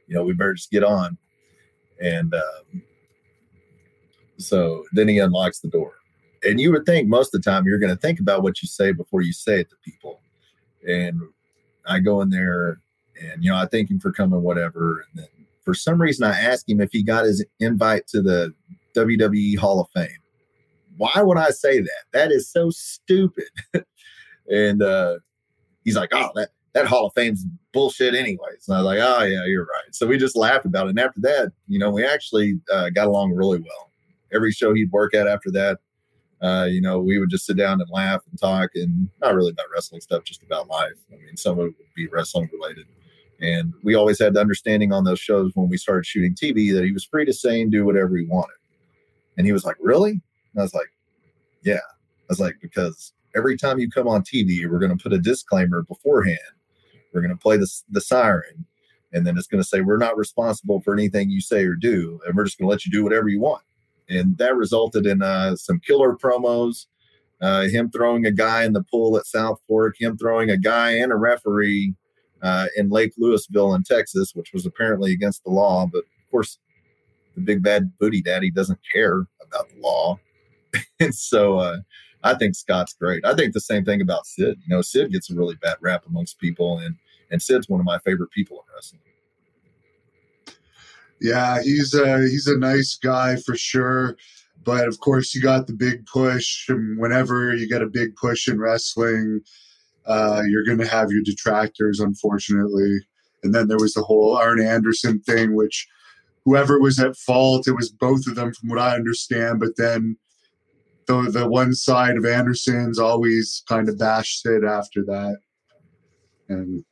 you 0.06 0.14
know, 0.14 0.22
we 0.22 0.34
better 0.34 0.54
just 0.54 0.70
get 0.70 0.84
on. 0.84 1.18
And, 2.00 2.32
um, 2.32 2.82
So 4.38 4.84
then 4.92 5.08
he 5.08 5.18
unlocks 5.18 5.58
the 5.58 5.68
door. 5.68 5.94
And 6.46 6.60
you 6.60 6.70
would 6.72 6.86
think 6.86 7.08
most 7.08 7.34
of 7.34 7.42
the 7.42 7.50
time 7.50 7.64
you're 7.66 7.78
going 7.78 7.94
to 7.94 8.00
think 8.00 8.20
about 8.20 8.42
what 8.42 8.62
you 8.62 8.68
say 8.68 8.92
before 8.92 9.22
you 9.22 9.32
say 9.32 9.60
it 9.60 9.70
to 9.70 9.76
people. 9.84 10.20
And 10.86 11.20
I 11.86 11.98
go 11.98 12.20
in 12.20 12.30
there 12.30 12.78
and, 13.20 13.42
you 13.42 13.50
know, 13.50 13.56
I 13.56 13.66
thank 13.66 13.90
him 13.90 13.98
for 13.98 14.12
coming, 14.12 14.42
whatever. 14.42 15.04
And 15.10 15.22
then 15.22 15.46
for 15.62 15.74
some 15.74 16.00
reason, 16.00 16.24
I 16.24 16.38
ask 16.38 16.68
him 16.68 16.80
if 16.80 16.90
he 16.92 17.02
got 17.02 17.24
his 17.24 17.44
invite 17.58 18.06
to 18.08 18.22
the 18.22 18.54
WWE 18.94 19.58
Hall 19.58 19.80
of 19.80 19.88
Fame. 19.94 20.18
Why 20.96 21.20
would 21.20 21.38
I 21.38 21.50
say 21.50 21.80
that? 21.80 22.04
That 22.12 22.30
is 22.30 22.50
so 22.50 22.70
stupid. 22.70 23.48
and 24.50 24.82
uh, 24.82 25.16
he's 25.84 25.96
like, 25.96 26.10
oh, 26.12 26.30
that, 26.36 26.50
that 26.72 26.86
Hall 26.86 27.06
of 27.06 27.14
Fame's 27.14 27.44
bullshit 27.72 28.14
anyways. 28.14 28.68
And 28.68 28.76
I 28.76 28.80
was 28.80 28.86
like, 28.86 29.00
oh, 29.00 29.24
yeah, 29.24 29.44
you're 29.44 29.64
right. 29.64 29.94
So 29.94 30.06
we 30.06 30.16
just 30.16 30.36
laughed 30.36 30.64
about 30.64 30.86
it. 30.86 30.90
And 30.90 31.00
after 31.00 31.20
that, 31.22 31.52
you 31.66 31.78
know, 31.78 31.90
we 31.90 32.04
actually 32.04 32.60
uh, 32.72 32.90
got 32.90 33.08
along 33.08 33.32
really 33.32 33.58
well. 33.58 33.90
Every 34.32 34.52
show 34.52 34.72
he'd 34.72 34.92
work 34.92 35.14
at 35.14 35.26
after 35.26 35.50
that, 35.52 35.78
uh, 36.46 36.64
you 36.64 36.80
know, 36.80 37.00
we 37.00 37.18
would 37.18 37.30
just 37.30 37.44
sit 37.44 37.56
down 37.56 37.80
and 37.80 37.90
laugh 37.90 38.22
and 38.30 38.38
talk 38.38 38.70
and 38.74 39.08
not 39.20 39.34
really 39.34 39.50
about 39.50 39.66
wrestling 39.74 40.00
stuff, 40.00 40.22
just 40.22 40.42
about 40.44 40.68
life. 40.68 40.92
I 41.12 41.16
mean, 41.16 41.36
some 41.36 41.58
of 41.58 41.66
it 41.66 41.74
would 41.76 41.94
be 41.96 42.06
wrestling 42.06 42.48
related. 42.52 42.86
And 43.40 43.74
we 43.82 43.96
always 43.96 44.18
had 44.18 44.34
the 44.34 44.40
understanding 44.40 44.92
on 44.92 45.04
those 45.04 45.18
shows 45.18 45.50
when 45.54 45.68
we 45.68 45.76
started 45.76 46.06
shooting 46.06 46.34
TV 46.34 46.72
that 46.72 46.84
he 46.84 46.92
was 46.92 47.04
free 47.04 47.24
to 47.24 47.32
say 47.32 47.60
and 47.60 47.72
do 47.72 47.84
whatever 47.84 48.16
he 48.16 48.26
wanted. 48.26 48.56
And 49.36 49.46
he 49.46 49.52
was 49.52 49.64
like, 49.64 49.76
Really? 49.80 50.12
And 50.12 50.60
I 50.60 50.62
was 50.62 50.72
like, 50.72 50.90
Yeah. 51.64 51.74
I 51.74 52.28
was 52.28 52.40
like, 52.40 52.56
Because 52.62 53.12
every 53.34 53.56
time 53.56 53.78
you 53.78 53.90
come 53.90 54.06
on 54.06 54.22
TV, 54.22 54.70
we're 54.70 54.78
going 54.78 54.96
to 54.96 55.02
put 55.02 55.12
a 55.12 55.18
disclaimer 55.18 55.82
beforehand. 55.82 56.38
We're 57.12 57.22
going 57.22 57.34
to 57.34 57.42
play 57.42 57.56
the, 57.56 57.68
the 57.90 58.00
siren. 58.00 58.66
And 59.12 59.26
then 59.26 59.36
it's 59.36 59.48
going 59.48 59.62
to 59.62 59.68
say, 59.68 59.80
We're 59.80 59.98
not 59.98 60.16
responsible 60.16 60.80
for 60.80 60.94
anything 60.94 61.28
you 61.28 61.40
say 61.40 61.64
or 61.64 61.74
do. 61.74 62.20
And 62.24 62.36
we're 62.36 62.44
just 62.44 62.56
going 62.56 62.68
to 62.68 62.70
let 62.70 62.86
you 62.86 62.92
do 62.92 63.02
whatever 63.02 63.28
you 63.28 63.40
want. 63.40 63.62
And 64.08 64.38
that 64.38 64.56
resulted 64.56 65.06
in 65.06 65.22
uh, 65.22 65.56
some 65.56 65.80
killer 65.80 66.16
promos. 66.16 66.86
Uh, 67.40 67.62
him 67.62 67.90
throwing 67.90 68.24
a 68.24 68.30
guy 68.30 68.64
in 68.64 68.72
the 68.72 68.82
pool 68.84 69.16
at 69.18 69.26
South 69.26 69.60
Fork, 69.68 69.96
him 69.98 70.16
throwing 70.16 70.48
a 70.48 70.56
guy 70.56 70.92
and 70.92 71.12
a 71.12 71.16
referee 71.16 71.94
uh, 72.42 72.66
in 72.76 72.88
Lake 72.88 73.12
Lewisville 73.20 73.76
in 73.76 73.82
Texas, 73.82 74.34
which 74.34 74.52
was 74.54 74.64
apparently 74.64 75.12
against 75.12 75.44
the 75.44 75.50
law. 75.50 75.86
But 75.90 75.98
of 75.98 76.30
course, 76.30 76.58
the 77.34 77.42
big 77.42 77.62
bad 77.62 77.96
booty 77.98 78.22
daddy 78.22 78.50
doesn't 78.50 78.80
care 78.90 79.26
about 79.42 79.68
the 79.68 79.80
law. 79.80 80.18
and 81.00 81.14
so 81.14 81.58
uh, 81.58 81.76
I 82.22 82.34
think 82.34 82.54
Scott's 82.54 82.94
great. 82.94 83.24
I 83.24 83.34
think 83.34 83.52
the 83.52 83.60
same 83.60 83.84
thing 83.84 84.00
about 84.00 84.26
Sid. 84.26 84.58
You 84.66 84.74
know, 84.74 84.82
Sid 84.82 85.12
gets 85.12 85.30
a 85.30 85.34
really 85.34 85.56
bad 85.56 85.76
rap 85.80 86.04
amongst 86.06 86.38
people, 86.38 86.78
and 86.78 86.96
and 87.30 87.42
Sid's 87.42 87.68
one 87.68 87.80
of 87.80 87.86
my 87.86 87.98
favorite 87.98 88.30
people 88.30 88.58
in 88.58 88.74
wrestling. 88.74 89.00
Yeah, 91.20 91.62
he's 91.62 91.94
a 91.94 92.20
he's 92.20 92.46
a 92.46 92.58
nice 92.58 92.98
guy 93.02 93.36
for 93.36 93.56
sure. 93.56 94.16
But 94.64 94.88
of 94.88 94.98
course, 95.00 95.34
you 95.34 95.40
got 95.40 95.66
the 95.66 95.72
big 95.72 96.06
push. 96.06 96.68
And 96.68 96.98
whenever 96.98 97.54
you 97.54 97.68
get 97.68 97.82
a 97.82 97.86
big 97.86 98.16
push 98.16 98.48
in 98.48 98.58
wrestling, 98.58 99.40
uh, 100.06 100.42
you're 100.48 100.64
going 100.64 100.78
to 100.78 100.86
have 100.86 101.10
your 101.10 101.22
detractors, 101.22 102.00
unfortunately. 102.00 102.98
And 103.42 103.54
then 103.54 103.68
there 103.68 103.78
was 103.78 103.94
the 103.94 104.02
whole 104.02 104.36
Arn 104.36 104.60
Anderson 104.60 105.20
thing, 105.20 105.54
which 105.54 105.86
whoever 106.44 106.80
was 106.80 106.98
at 106.98 107.16
fault, 107.16 107.68
it 107.68 107.76
was 107.76 107.90
both 107.90 108.26
of 108.26 108.34
them, 108.34 108.52
from 108.52 108.68
what 108.68 108.78
I 108.78 108.94
understand. 108.94 109.60
But 109.60 109.76
then 109.76 110.16
the 111.06 111.30
the 111.30 111.48
one 111.48 111.74
side 111.74 112.16
of 112.16 112.24
Anderson's 112.24 112.98
always 112.98 113.62
kind 113.68 113.88
of 113.88 113.98
bashed 113.98 114.44
it 114.46 114.64
after 114.64 115.04
that, 115.04 115.38
and 116.48 116.84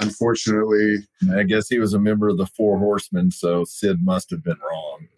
unfortunately, 0.00 0.96
I 1.34 1.42
guess 1.42 1.68
he 1.68 1.78
was 1.78 1.94
a 1.94 1.98
member 1.98 2.28
of 2.28 2.38
the 2.38 2.46
Four 2.46 2.78
Horsemen, 2.78 3.30
so 3.30 3.64
Sid 3.64 4.02
must 4.02 4.30
have 4.30 4.42
been 4.42 4.58
wrong. 4.68 5.08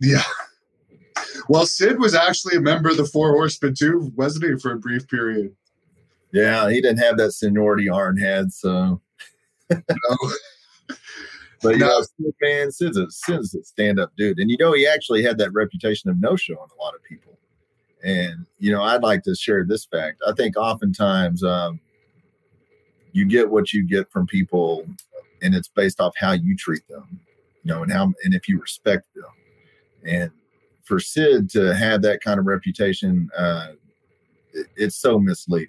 Yeah. 0.00 0.22
Well, 1.48 1.66
Sid 1.66 1.98
was 1.98 2.14
actually 2.14 2.56
a 2.56 2.60
member 2.60 2.90
of 2.90 2.96
the 2.96 3.04
Four 3.04 3.30
Horsemen 3.32 3.74
too, 3.74 4.12
wasn't 4.16 4.44
he, 4.44 4.58
for 4.58 4.72
a 4.72 4.78
brief 4.78 5.08
period? 5.08 5.54
Yeah, 6.32 6.70
he 6.70 6.80
didn't 6.80 7.02
have 7.02 7.16
that 7.18 7.32
seniority 7.32 7.88
Arn 7.88 8.16
had, 8.16 8.52
so. 8.52 9.00
no. 9.70 9.78
but 11.62 11.72
you 11.72 11.78
no. 11.78 11.86
know, 11.86 12.02
Sid, 12.02 12.34
man, 12.40 12.70
Sid's 12.70 12.96
a, 12.96 13.10
Sid's 13.10 13.54
a 13.54 13.64
stand-up 13.64 14.12
dude, 14.16 14.38
and 14.38 14.50
you 14.50 14.56
know 14.58 14.72
he 14.72 14.86
actually 14.86 15.22
had 15.22 15.38
that 15.38 15.52
reputation 15.52 16.08
of 16.10 16.20
no-showing 16.20 16.58
a 16.58 16.82
lot 16.82 16.94
of 16.94 17.02
people. 17.02 17.38
And 18.02 18.46
you 18.58 18.72
know, 18.72 18.82
I'd 18.82 19.02
like 19.02 19.22
to 19.24 19.34
share 19.34 19.64
this 19.64 19.84
fact. 19.84 20.22
I 20.26 20.32
think 20.32 20.56
oftentimes 20.56 21.42
um, 21.42 21.80
you 23.12 23.24
get 23.24 23.50
what 23.50 23.72
you 23.72 23.86
get 23.86 24.10
from 24.10 24.26
people, 24.26 24.86
and 25.42 25.54
it's 25.54 25.68
based 25.68 26.00
off 26.00 26.14
how 26.16 26.32
you 26.32 26.56
treat 26.56 26.86
them, 26.88 27.20
you 27.62 27.72
know, 27.72 27.82
and 27.82 27.92
how 27.92 28.12
and 28.24 28.34
if 28.34 28.48
you 28.48 28.60
respect 28.60 29.06
them. 29.14 29.24
And 30.04 30.30
for 30.84 31.00
Sid 31.00 31.50
to 31.50 31.74
have 31.74 32.02
that 32.02 32.20
kind 32.20 32.40
of 32.40 32.46
reputation, 32.46 33.30
uh, 33.36 33.72
it, 34.52 34.66
it's 34.76 34.96
so 34.96 35.18
misleading 35.18 35.68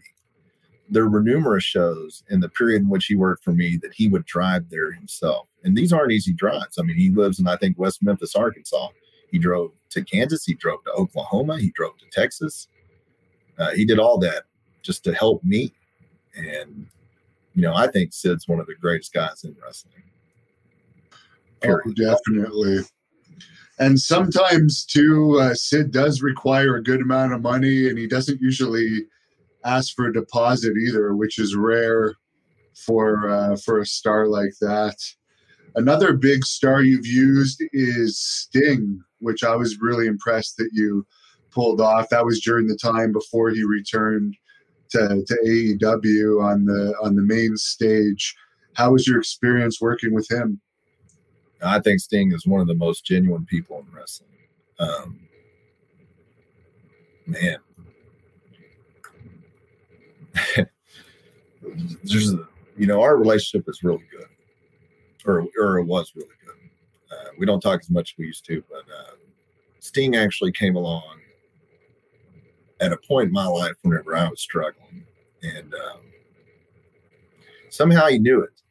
there 0.91 1.07
were 1.07 1.23
numerous 1.23 1.63
shows 1.63 2.21
in 2.29 2.41
the 2.41 2.49
period 2.49 2.81
in 2.81 2.89
which 2.89 3.05
he 3.05 3.15
worked 3.15 3.45
for 3.45 3.53
me 3.53 3.79
that 3.81 3.93
he 3.93 4.09
would 4.09 4.25
drive 4.25 4.69
there 4.69 4.91
himself. 4.91 5.47
And 5.63 5.75
these 5.75 5.93
aren't 5.93 6.11
easy 6.11 6.33
drives. 6.33 6.77
I 6.77 6.83
mean, 6.83 6.97
he 6.97 7.09
lives 7.09 7.39
in, 7.39 7.47
I 7.47 7.55
think, 7.55 7.79
West 7.79 8.03
Memphis, 8.03 8.35
Arkansas. 8.35 8.89
He 9.31 9.39
drove 9.39 9.71
to 9.91 10.03
Kansas, 10.03 10.43
he 10.43 10.53
drove 10.53 10.83
to 10.83 10.91
Oklahoma, 10.91 11.57
he 11.57 11.71
drove 11.71 11.97
to 11.99 12.05
Texas. 12.11 12.67
Uh, 13.57 13.71
he 13.71 13.85
did 13.85 13.99
all 13.99 14.17
that 14.19 14.43
just 14.81 15.05
to 15.05 15.13
help 15.13 15.41
me. 15.45 15.73
And, 16.35 16.87
you 17.55 17.61
know, 17.61 17.73
I 17.75 17.87
think 17.87 18.13
Sid's 18.13 18.47
one 18.47 18.59
of 18.59 18.67
the 18.67 18.75
greatest 18.75 19.13
guys 19.13 19.43
in 19.43 19.55
wrestling. 19.63 20.03
Oh, 21.63 21.79
definitely. 21.95 22.79
And 23.79 23.99
sometimes, 23.99 24.85
too, 24.85 25.39
uh, 25.39 25.53
Sid 25.53 25.91
does 25.91 26.21
require 26.21 26.75
a 26.75 26.83
good 26.83 27.01
amount 27.01 27.33
of 27.33 27.41
money, 27.41 27.89
and 27.89 27.97
he 27.97 28.07
doesn't 28.07 28.41
usually 28.41 29.05
ask 29.63 29.95
for 29.95 30.07
a 30.07 30.13
deposit 30.13 30.73
either, 30.77 31.15
which 31.15 31.39
is 31.39 31.55
rare 31.55 32.15
for 32.73 33.29
uh, 33.29 33.57
for 33.57 33.79
a 33.79 33.85
star 33.85 34.27
like 34.27 34.53
that. 34.61 34.95
Another 35.75 36.13
big 36.13 36.45
star 36.45 36.81
you've 36.81 37.07
used 37.07 37.63
is 37.71 38.19
Sting, 38.19 39.01
which 39.19 39.43
I 39.43 39.55
was 39.55 39.79
really 39.79 40.07
impressed 40.07 40.57
that 40.57 40.69
you 40.73 41.05
pulled 41.51 41.81
off. 41.81 42.09
That 42.09 42.25
was 42.25 42.41
during 42.41 42.67
the 42.67 42.77
time 42.77 43.11
before 43.11 43.49
he 43.49 43.63
returned 43.63 44.35
to, 44.91 45.23
to 45.25 45.37
AEW 45.45 46.43
on 46.43 46.65
the 46.65 46.93
on 47.01 47.15
the 47.15 47.21
main 47.21 47.55
stage. 47.57 48.35
How 48.73 48.91
was 48.91 49.07
your 49.07 49.19
experience 49.19 49.81
working 49.81 50.13
with 50.13 50.29
him? 50.31 50.59
I 51.63 51.79
think 51.79 51.99
Sting 51.99 52.31
is 52.31 52.45
one 52.45 52.61
of 52.61 52.67
the 52.67 52.75
most 52.75 53.05
genuine 53.05 53.45
people 53.45 53.79
in 53.79 53.95
wrestling. 53.95 54.29
Um, 54.79 55.19
man, 57.27 57.57
there's 62.03 62.33
you 62.77 62.87
know 62.87 63.01
our 63.01 63.17
relationship 63.17 63.67
is 63.67 63.83
really 63.83 64.03
good 64.11 64.27
or 65.25 65.45
or 65.59 65.79
it 65.79 65.85
was 65.85 66.13
really 66.15 66.29
good 66.45 66.55
uh, 67.11 67.29
we 67.37 67.45
don't 67.45 67.59
talk 67.59 67.79
as 67.81 67.89
much 67.89 68.13
as 68.13 68.17
we 68.17 68.25
used 68.25 68.45
to 68.45 68.63
but 68.69 68.83
uh, 68.91 69.15
sting 69.79 70.15
actually 70.15 70.51
came 70.51 70.75
along 70.75 71.19
at 72.81 72.91
a 72.91 72.97
point 72.97 73.27
in 73.27 73.33
my 73.33 73.45
life 73.45 73.73
whenever 73.83 74.15
i 74.15 74.27
was 74.27 74.41
struggling 74.41 75.03
and 75.43 75.73
um, 75.73 76.01
somehow 77.69 78.07
he 78.07 78.19
knew 78.19 78.41
it 78.41 78.61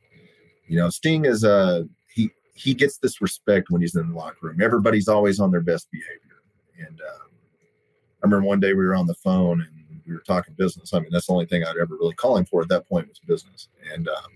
you 0.66 0.76
know 0.76 0.88
sting 0.90 1.24
is 1.24 1.44
a 1.44 1.52
uh, 1.52 1.82
he 2.14 2.30
he 2.54 2.74
gets 2.74 2.98
this 2.98 3.20
respect 3.20 3.70
when 3.70 3.80
he's 3.80 3.96
in 3.96 4.08
the 4.10 4.14
locker 4.16 4.48
room 4.48 4.60
everybody's 4.60 5.08
always 5.08 5.40
on 5.40 5.50
their 5.50 5.60
best 5.60 5.90
behavior 5.90 6.86
and 6.86 7.00
uh, 7.00 7.24
i 7.24 8.26
remember 8.26 8.46
one 8.46 8.60
day 8.60 8.74
we 8.74 8.84
were 8.84 8.94
on 8.94 9.06
the 9.06 9.14
phone 9.14 9.60
and 9.60 9.80
we 10.10 10.16
were 10.16 10.22
talking 10.22 10.54
business. 10.54 10.92
I 10.92 10.98
mean, 10.98 11.10
that's 11.12 11.28
the 11.28 11.32
only 11.32 11.46
thing 11.46 11.64
I'd 11.64 11.76
ever 11.80 11.94
really 11.94 12.14
call 12.14 12.36
him 12.36 12.44
for 12.44 12.62
at 12.62 12.68
that 12.68 12.88
point 12.88 13.08
was 13.08 13.20
business. 13.20 13.68
And 13.92 14.08
um, 14.08 14.32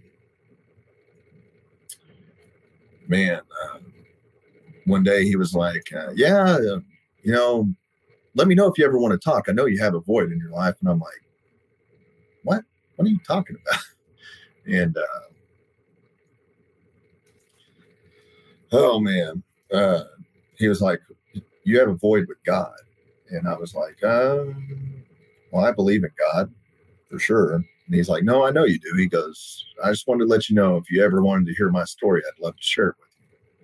man, 3.08 3.40
uh, 3.40 3.78
one 4.86 5.02
day 5.02 5.24
he 5.24 5.36
was 5.36 5.54
like, 5.54 5.92
uh, 5.92 6.12
"Yeah, 6.14 6.44
uh, 6.44 6.80
you 7.22 7.32
know, 7.32 7.68
let 8.34 8.48
me 8.48 8.54
know 8.54 8.66
if 8.66 8.78
you 8.78 8.84
ever 8.84 8.98
want 8.98 9.12
to 9.12 9.18
talk. 9.18 9.48
I 9.48 9.52
know 9.52 9.66
you 9.66 9.80
have 9.82 9.94
a 9.94 10.00
void 10.00 10.32
in 10.32 10.38
your 10.38 10.50
life." 10.50 10.74
And 10.80 10.88
I'm 10.88 11.00
like, 11.00 11.22
"What? 12.42 12.62
What 12.96 13.06
are 13.06 13.10
you 13.10 13.20
talking 13.26 13.56
about?" 13.66 13.82
and 14.66 14.96
uh, 14.96 15.20
oh 18.72 19.00
man, 19.00 19.42
uh, 19.72 20.04
he 20.58 20.68
was 20.68 20.80
like, 20.80 21.00
"You 21.64 21.78
have 21.78 21.88
a 21.88 21.94
void 21.94 22.26
with 22.28 22.38
God." 22.44 22.74
And 23.30 23.48
I 23.48 23.54
was 23.54 23.74
like, 23.74 24.02
um, 24.04 25.02
well, 25.50 25.64
I 25.64 25.72
believe 25.72 26.04
in 26.04 26.10
God 26.18 26.52
for 27.10 27.18
sure. 27.18 27.54
And 27.54 27.94
he's 27.94 28.08
like, 28.08 28.24
No, 28.24 28.44
I 28.44 28.50
know 28.50 28.64
you 28.64 28.78
do. 28.78 28.94
He 28.96 29.06
goes, 29.06 29.66
I 29.82 29.90
just 29.90 30.06
wanted 30.06 30.24
to 30.24 30.30
let 30.30 30.48
you 30.48 30.54
know 30.54 30.76
if 30.76 30.90
you 30.90 31.02
ever 31.02 31.22
wanted 31.22 31.46
to 31.46 31.54
hear 31.54 31.70
my 31.70 31.84
story, 31.84 32.22
I'd 32.26 32.42
love 32.42 32.56
to 32.56 32.62
share 32.62 32.88
it 32.88 32.96
with 33.00 33.08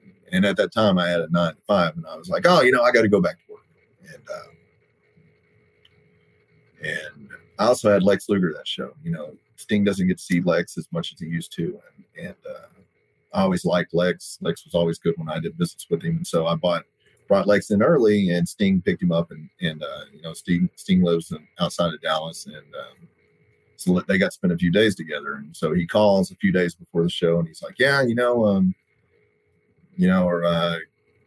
you. 0.05 0.13
And 0.33 0.45
at 0.45 0.57
that 0.57 0.73
time, 0.73 0.99
I 0.99 1.09
had 1.09 1.21
a 1.21 1.29
nine 1.31 1.55
to 1.55 1.61
five, 1.67 1.97
and 1.97 2.07
I 2.07 2.17
was 2.17 2.29
like, 2.29 2.47
Oh, 2.47 2.63
you 2.63 2.73
know, 2.73 2.83
I 2.83 2.93
got 2.93 3.03
to 3.03 3.09
go 3.09 3.21
back 3.21 3.37
to 3.47 3.53
work. 3.53 3.63
And, 4.13 4.23
uh, 4.29 4.51
and 6.83 7.29
I 7.59 7.67
also 7.67 7.93
had 7.93 8.03
Lex 8.03 8.29
Luger 8.29 8.53
that 8.57 8.67
show. 8.67 8.93
You 9.03 9.13
know, 9.13 9.37
Sting 9.57 9.85
doesn't 9.85 10.07
get 10.07 10.19
to 10.19 10.25
see 10.25 10.41
Lex 10.41 10.79
as 10.79 10.89
much 10.93 11.13
as 11.13 11.21
he 11.21 11.27
used 11.27 11.53
to. 11.53 11.79
And, 12.17 12.27
and 12.27 12.37
uh, 12.49 12.67
I 13.35 13.43
always 13.43 13.65
liked 13.65 13.95
Lex. 13.95 14.39
Lex 14.41 14.65
was 14.65 14.75
always 14.75 14.99
good 14.99 15.15
when 15.17 15.29
I 15.29 15.39
did 15.39 15.59
business 15.59 15.87
with 15.91 16.03
him. 16.03 16.17
And 16.17 16.27
so 16.27 16.47
I 16.47 16.55
bought 16.55 16.85
brought 17.29 17.47
Lex 17.47 17.71
in 17.71 17.81
early, 17.81 18.31
and 18.31 18.49
Sting 18.49 18.83
picked 18.83 19.03
him 19.03 19.13
up, 19.13 19.31
and 19.31 19.49
and 19.61 19.83
uh, 19.83 20.05
you 20.13 20.21
know 20.23 20.33
Sting 20.33 20.69
Sting 20.77 21.03
lives 21.03 21.31
in, 21.31 21.47
outside 21.61 21.95
of 21.95 22.01
Dallas, 22.01 22.47
and 22.47 22.57
um, 22.57 23.09
so 23.77 24.01
they 24.09 24.19
got 24.19 24.27
to 24.27 24.33
spend 24.33 24.53
a 24.53 24.59
few 24.59 24.73
days 24.73 24.97
together. 24.97 25.35
And 25.35 25.57
so 25.57 25.73
he 25.73 25.87
calls 25.87 26.31
a 26.31 26.37
few 26.37 26.53
days 26.53 26.75
before 26.75 27.05
the 27.05 27.09
show, 27.09 27.39
and 27.39 27.47
he's 27.47 27.63
like, 27.63 27.79
"Yeah, 27.79 28.03
you 28.03 28.17
know, 28.17 28.45
um, 28.47 28.75
you 29.97 30.09
know, 30.09 30.25
or 30.25 30.45
uh, 30.45 30.79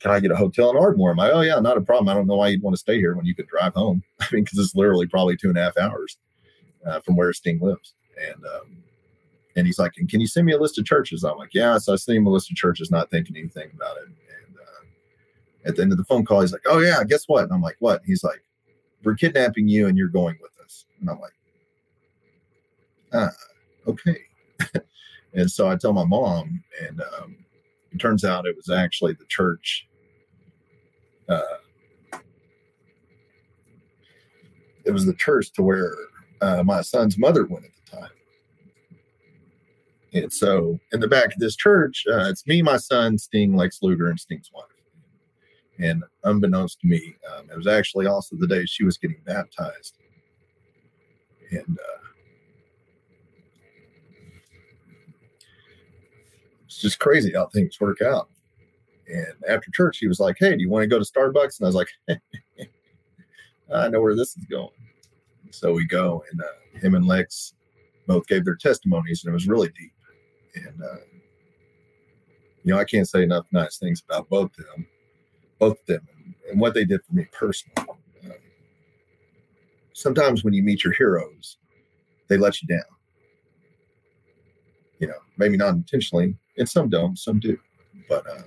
can 0.04 0.12
I 0.12 0.20
get 0.20 0.32
a 0.32 0.36
hotel 0.36 0.70
in 0.70 0.78
Ardmore?" 0.78 1.12
I'm 1.12 1.18
like, 1.18 1.32
"Oh 1.34 1.42
yeah, 1.42 1.60
not 1.60 1.78
a 1.78 1.82
problem. 1.82 2.10
I 2.10 2.14
don't 2.14 2.28
know 2.28 2.36
why 2.36 2.50
you'd 2.50 2.62
want 2.62 2.76
to 2.76 2.80
stay 2.80 2.98
here 2.98 3.16
when 3.16 3.26
you 3.26 3.34
could 3.34 3.48
drive 3.48 3.74
home. 3.74 4.04
I 4.20 4.28
mean, 4.32 4.44
because 4.44 4.60
it's 4.60 4.76
literally 4.76 5.08
probably 5.08 5.38
two 5.38 5.48
and 5.48 5.58
a 5.58 5.64
half 5.64 5.78
hours 5.78 6.18
uh, 6.86 7.00
from 7.00 7.16
where 7.16 7.32
Sting 7.34 7.60
lives." 7.60 7.96
And 8.22 8.46
um, 8.46 8.84
and 9.56 9.66
he's 9.66 9.80
like, 9.80 9.94
"Can 9.94 10.20
you 10.20 10.28
send 10.28 10.46
me 10.46 10.54
a 10.54 10.60
list 10.60 10.78
of 10.78 10.86
churches?" 10.86 11.24
I'm 11.24 11.38
like, 11.38 11.54
"Yeah." 11.54 11.78
So 11.78 11.94
I 11.94 11.96
sent 11.96 12.18
him 12.18 12.28
a 12.28 12.30
list 12.30 12.52
of 12.52 12.58
churches, 12.58 12.92
not 12.92 13.10
thinking 13.10 13.38
anything 13.38 13.72
about 13.74 13.98
it. 13.98 14.08
And 14.08 14.58
uh, 14.58 15.70
at 15.70 15.76
the 15.78 15.82
end 15.82 15.94
of 15.94 15.98
the 15.98 16.04
phone 16.04 16.26
call, 16.26 16.42
he's 16.42 16.52
like, 16.52 16.66
"Oh 16.66 16.80
yeah, 16.80 17.04
guess 17.06 17.24
what?" 17.28 17.46
And 17.46 17.54
I'm 17.54 17.62
like, 17.62 17.78
"What?" 17.80 18.02
He's 18.06 18.24
like, 18.24 18.44
"We're 19.04 19.16
kidnapping 19.16 19.70
you, 19.70 19.88
and 19.88 19.98
you're 19.98 20.10
going 20.10 20.38
with 20.42 20.52
us." 20.64 20.86
And 21.00 21.10
I'm 21.10 21.20
like, 21.20 21.34
"Ah, 23.14 23.32
okay." 23.88 24.18
and 25.34 25.50
so 25.50 25.70
I 25.70 25.76
tell 25.76 25.94
my 25.94 26.06
mom, 26.06 26.62
and 26.82 27.02
um, 27.02 27.38
it 27.92 28.00
turns 28.00 28.26
out 28.26 28.46
it 28.46 28.56
was 28.56 28.70
actually 28.70 29.14
the 29.14 29.26
church. 29.26 29.88
Uh, 31.30 31.42
it 34.86 34.92
was 34.92 35.06
the 35.06 35.14
church 35.14 35.52
to 35.54 35.64
where 35.64 35.94
uh, 36.42 36.64
my 36.64 36.82
son's 36.82 37.18
mother 37.18 37.46
went 37.46 37.66
at 37.66 37.72
the 37.86 37.98
time. 37.98 38.10
And 40.14 40.32
so 40.32 40.80
in 40.92 41.00
the 41.00 41.08
back 41.08 41.34
of 41.34 41.40
this 41.40 41.56
church, 41.56 42.04
uh, 42.08 42.26
it's 42.30 42.46
me, 42.46 42.62
my 42.62 42.78
son, 42.78 43.18
Sting, 43.18 43.56
Lex 43.56 43.80
Luger, 43.82 44.10
and 44.10 44.20
Sting's 44.20 44.52
wife. 44.54 44.66
And 45.80 46.04
unbeknownst 46.24 46.82
to 46.82 46.88
me, 46.88 47.16
um, 47.36 47.50
it 47.50 47.58
was 47.58 47.66
actually 47.66 48.06
also 48.06 48.36
the 48.36 48.48
day 48.48 48.66
she 48.66 48.84
was 48.84 48.98
getting 48.98 49.18
baptized. 49.26 49.98
And 51.50 51.80
uh, 51.80 52.04
it's 56.66 56.80
just 56.80 57.00
crazy 57.00 57.34
how 57.34 57.48
things 57.48 57.80
work 57.80 58.02
out. 58.02 58.30
And 59.08 59.34
after 59.48 59.70
church, 59.72 59.98
he 59.98 60.08
was 60.08 60.20
like, 60.20 60.38
Hey, 60.40 60.56
do 60.56 60.62
you 60.62 60.70
want 60.70 60.84
to 60.84 60.88
go 60.88 61.00
to 61.00 61.06
Starbucks? 61.06 61.60
And 61.60 61.66
I 61.66 61.68
was 61.68 61.76
like, 61.76 61.90
I 63.74 63.88
know 63.90 64.02
where 64.02 64.16
this 64.16 64.38
is 64.38 64.46
going. 64.46 64.70
So 65.52 65.72
we 65.74 65.86
go, 65.86 66.24
and 66.32 66.42
uh, 66.42 66.80
him 66.80 66.96
and 66.96 67.06
Lex 67.06 67.54
both 68.08 68.28
gave 68.28 68.44
their 68.44 68.56
testimonies, 68.56 69.24
and 69.24 69.32
it 69.32 69.34
was 69.34 69.48
really 69.48 69.70
deep. 69.70 69.94
And 70.56 70.82
uh, 70.82 70.98
you 72.64 72.74
know, 72.74 72.80
I 72.80 72.86
can't 72.86 73.08
say 73.08 73.24
enough 73.24 73.46
nice 73.52 73.78
things 73.78 74.02
about 74.08 74.30
both 74.30 74.52
of 74.58 74.66
them, 74.66 74.88
both 75.60 75.80
of 75.80 75.86
them, 75.86 76.08
and, 76.16 76.34
and 76.52 76.60
what 76.60 76.74
they 76.74 76.86
did 76.86 77.04
for 77.06 77.14
me 77.14 77.28
personally. 77.32 77.88
Uh, 78.26 78.34
sometimes 79.94 80.44
when 80.44 80.54
you 80.54 80.64
meet 80.64 80.84
your 80.84 80.94
heroes, 80.94 81.58
they 82.30 82.38
let 82.38 82.62
you 82.62 82.68
down. 82.68 82.82
You 85.00 85.08
know, 85.08 85.20
maybe 85.38 85.58
not 85.58 85.74
intentionally, 85.74 86.36
and 86.58 86.68
some 86.68 86.90
don't, 86.90 87.18
some 87.18 87.40
do. 87.40 87.58
But 88.10 88.28
uh, 88.30 88.44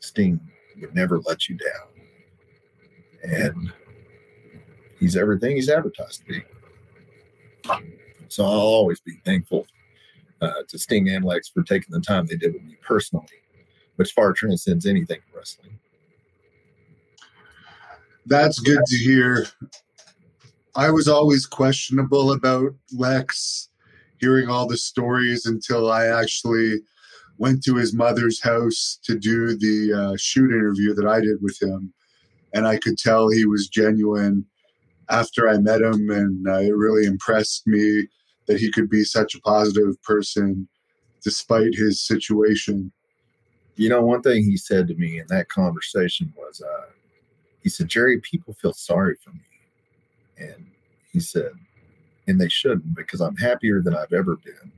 Sting 0.00 0.40
would 0.80 0.94
never 0.94 1.18
let 1.20 1.48
you 1.48 1.56
down. 1.56 1.88
And 3.22 3.72
he's 4.98 5.16
everything 5.16 5.56
he's 5.56 5.68
advertised 5.68 6.22
to 6.26 6.32
be. 6.32 6.42
So 8.28 8.44
I'll 8.44 8.50
always 8.50 9.00
be 9.00 9.20
thankful 9.24 9.66
uh, 10.40 10.62
to 10.68 10.78
Sting 10.78 11.08
and 11.10 11.24
Lex 11.24 11.48
for 11.48 11.62
taking 11.62 11.92
the 11.92 12.00
time 12.00 12.26
they 12.26 12.36
did 12.36 12.54
with 12.54 12.62
me 12.62 12.76
personally, 12.80 13.26
which 13.96 14.12
far 14.12 14.32
transcends 14.32 14.86
anything 14.86 15.18
in 15.18 15.36
wrestling. 15.36 15.78
That's 18.26 18.58
good 18.60 18.80
to 18.86 18.96
hear. 18.96 19.46
I 20.76 20.90
was 20.90 21.08
always 21.08 21.46
questionable 21.46 22.32
about 22.32 22.74
Lex, 22.92 23.68
hearing 24.18 24.48
all 24.48 24.68
the 24.68 24.76
stories 24.76 25.46
until 25.46 25.90
I 25.90 26.06
actually 26.06 26.80
went 27.40 27.64
to 27.64 27.74
his 27.74 27.94
mother's 27.94 28.40
house 28.42 28.98
to 29.02 29.18
do 29.18 29.56
the 29.56 29.92
uh, 29.94 30.16
shoot 30.18 30.52
interview 30.52 30.92
that 30.92 31.06
I 31.06 31.20
did 31.20 31.38
with 31.40 31.60
him. 31.60 31.92
And 32.52 32.66
I 32.66 32.76
could 32.76 32.98
tell 32.98 33.30
he 33.30 33.46
was 33.46 33.68
genuine 33.68 34.44
after 35.08 35.48
I 35.48 35.56
met 35.56 35.80
him, 35.80 36.10
and 36.10 36.46
uh, 36.46 36.58
it 36.58 36.76
really 36.76 37.06
impressed 37.06 37.66
me 37.66 38.06
that 38.46 38.60
he 38.60 38.70
could 38.70 38.90
be 38.90 39.04
such 39.04 39.34
a 39.34 39.40
positive 39.40 40.00
person 40.02 40.68
despite 41.24 41.74
his 41.74 42.06
situation. 42.06 42.92
You 43.76 43.88
know, 43.88 44.02
one 44.02 44.20
thing 44.20 44.42
he 44.42 44.58
said 44.58 44.86
to 44.88 44.94
me 44.94 45.18
in 45.18 45.26
that 45.28 45.48
conversation 45.48 46.34
was, 46.36 46.60
uh, 46.60 46.90
he 47.62 47.70
said, 47.70 47.88
Jerry, 47.88 48.20
people 48.20 48.52
feel 48.52 48.74
sorry 48.74 49.16
for 49.24 49.30
me. 49.30 49.40
And 50.38 50.66
he 51.10 51.20
said, 51.20 51.52
and 52.26 52.38
they 52.38 52.48
shouldn't 52.50 52.94
because 52.94 53.22
I'm 53.22 53.36
happier 53.36 53.80
than 53.80 53.96
I've 53.96 54.12
ever 54.12 54.36
been 54.36 54.72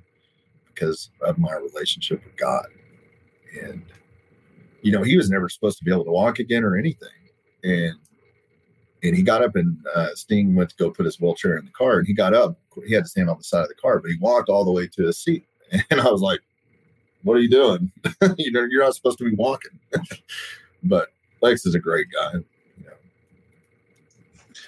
because 0.75 1.11
of 1.20 1.39
my 1.39 1.55
relationship 1.55 2.25
with 2.25 2.37
God. 2.37 2.66
And, 3.62 3.83
you 4.83 4.93
know, 4.93 5.03
he 5.03 5.16
was 5.16 5.31
never 5.31 5.49
supposed 5.49 5.79
to 5.79 5.85
be 5.85 5.93
able 5.93 6.05
to 6.05 6.11
walk 6.11 6.39
again 6.39 6.64
or 6.64 6.77
anything. 6.77 7.09
And 7.64 7.97
and 9.05 9.16
he 9.16 9.23
got 9.23 9.43
up 9.43 9.57
and 9.57 9.77
uh, 9.95 10.14
Sting 10.14 10.55
went 10.55 10.70
to 10.70 10.77
go 10.77 10.91
put 10.91 11.07
his 11.07 11.20
wheelchair 11.20 11.57
in 11.57 11.64
the 11.64 11.73
car 11.73 11.99
and 11.99 12.07
he 12.07 12.14
got 12.14 12.35
up. 12.35 12.57
He 12.87 12.95
had 12.95 13.05
to 13.05 13.11
stand 13.11 13.29
on 13.29 13.37
the 13.37 13.45
side 13.45 13.62
of 13.62 13.68
the 13.68 13.75
car, 13.75 13.99
but 13.99 14.11
he 14.11 14.16
walked 14.20 14.49
all 14.49 14.64
the 14.64 14.70
way 14.70 14.87
to 14.87 15.07
his 15.07 15.18
seat. 15.18 15.45
And 15.91 16.03
I 16.03 16.11
was 16.11 16.20
like, 16.20 16.41
what 17.23 17.35
are 17.35 17.41
you 17.41 17.49
doing? 17.49 17.91
you 18.37 18.53
know, 18.53 18.66
you're 18.70 18.85
not 18.85 18.95
supposed 18.95 19.16
to 19.18 19.25
be 19.25 19.35
walking. 19.35 19.79
but 20.83 21.09
Lex 21.41 21.64
is 21.64 21.75
a 21.75 21.79
great 21.79 22.09
guy. 22.12 22.33
You 22.77 22.85
know. 22.85 22.93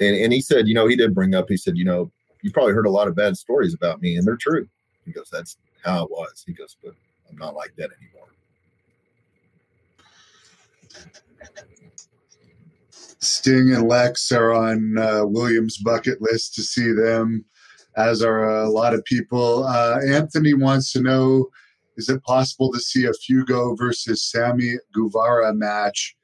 And, 0.01 0.17
and 0.17 0.33
he 0.33 0.41
said, 0.41 0.67
you 0.67 0.73
know, 0.73 0.87
he 0.87 0.97
did 0.97 1.15
bring 1.15 1.35
up, 1.35 1.47
he 1.49 1.59
said, 1.59 1.77
you 1.77 1.85
know, 1.85 2.11
you 2.41 2.51
probably 2.51 2.73
heard 2.73 2.87
a 2.87 2.91
lot 2.91 3.07
of 3.07 3.15
bad 3.15 3.37
stories 3.37 3.75
about 3.75 4.01
me 4.01 4.17
and 4.17 4.27
they're 4.27 4.37
true. 4.37 4.67
He 5.05 5.13
goes, 5.13 5.29
that's 5.31 5.59
how 5.85 6.05
it 6.05 6.11
was. 6.11 6.43
He 6.47 6.53
goes, 6.53 6.77
but 6.83 6.95
I'm 7.29 7.37
not 7.37 7.55
like 7.55 7.75
that 7.77 7.91
anymore. 8.01 8.29
Sting 13.19 13.73
and 13.73 13.89
Lex 13.89 14.31
are 14.33 14.53
on 14.53 14.99
uh, 14.99 15.25
Williams' 15.25 15.79
bucket 15.79 16.21
list 16.21 16.55
to 16.55 16.63
see 16.63 16.93
them, 16.93 17.45
as 17.97 18.23
are 18.23 18.61
a 18.61 18.69
lot 18.69 18.95
of 18.95 19.05
people. 19.05 19.65
Uh, 19.65 19.99
Anthony 20.07 20.55
wants 20.55 20.93
to 20.93 21.01
know 21.01 21.49
is 21.97 22.09
it 22.09 22.25
possible 22.25 22.73
to 22.73 22.81
see 22.81 23.07
a 23.07 23.13
Fuego 23.13 23.77
versus 23.77 24.23
Sammy 24.23 24.75
Guevara 24.93 25.55
match 25.55 26.17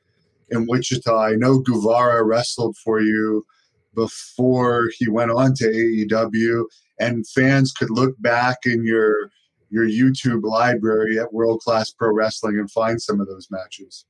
in 0.50 0.66
Wichita? 0.66 1.16
I 1.16 1.34
know 1.36 1.60
Guevara 1.60 2.24
wrestled 2.24 2.76
for 2.76 3.00
you 3.00 3.46
before 3.94 4.88
he 4.98 5.08
went 5.08 5.30
on 5.30 5.54
to 5.54 5.64
AEW, 5.64 6.64
and 6.98 7.26
fans 7.28 7.72
could 7.72 7.90
look 7.90 8.20
back 8.20 8.58
in 8.64 8.84
your 8.84 9.30
your 9.70 9.86
YouTube 9.86 10.42
library 10.42 11.18
at 11.18 11.32
World 11.32 11.60
Class 11.60 11.90
Pro 11.90 12.12
Wrestling 12.12 12.58
and 12.58 12.70
find 12.70 13.00
some 13.00 13.20
of 13.20 13.28
those 13.28 13.48
matches. 13.50 14.04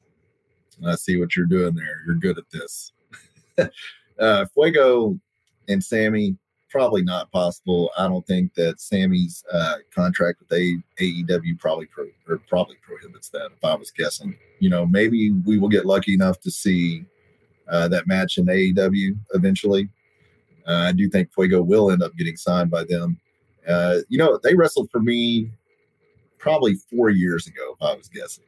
I 0.87 0.95
see 0.95 1.19
what 1.19 1.37
you're 1.37 1.47
doing 1.47 1.75
there. 1.75 2.03
You're 2.07 2.17
good 2.17 2.39
at 2.39 2.51
this. 2.51 2.93
uh, 4.19 4.47
Fuego 4.55 5.19
and 5.69 5.85
Sammy, 5.85 6.37
probably 6.71 7.03
not 7.03 7.31
possible. 7.33 7.91
I 7.99 8.09
don't 8.09 8.27
think 8.27 8.55
that 8.55 8.81
Sammy's 8.81 9.45
uh, 9.53 9.77
contract 9.95 10.41
with 10.41 10.59
AEW 10.99 11.59
probably 11.59 11.87
pro- 11.87 12.07
or 12.27 12.39
probably 12.49 12.77
prohibits 12.83 13.29
that. 13.31 13.51
If 13.57 13.65
I 13.65 13.75
was 13.75 13.91
guessing, 13.91 14.37
you 14.61 14.71
know, 14.71 14.87
maybe 14.87 15.31
we 15.31 15.59
will 15.59 15.69
get 15.69 15.85
lucky 15.85 16.15
enough 16.15 16.41
to 16.41 16.51
see 16.51 17.05
uh, 17.69 17.89
that 17.89 18.07
match 18.07 18.39
in 18.39 18.47
AEW 18.47 19.19
eventually. 19.35 19.89
Uh, 20.67 20.87
I 20.89 20.93
do 20.93 21.09
think 21.09 21.33
Fuego 21.33 21.63
will 21.63 21.91
end 21.91 22.03
up 22.03 22.17
getting 22.17 22.37
signed 22.37 22.71
by 22.71 22.85
them. 22.85 23.21
Uh, 23.69 23.99
you 24.09 24.19
know, 24.19 24.39
they 24.43 24.55
wrestled 24.55 24.91
for 24.91 25.01
me 25.01 25.51
probably 26.39 26.75
four 26.75 27.11
years 27.11 27.47
ago, 27.47 27.75
if 27.75 27.83
I 27.83 27.95
was 27.95 28.09
guessing. 28.09 28.45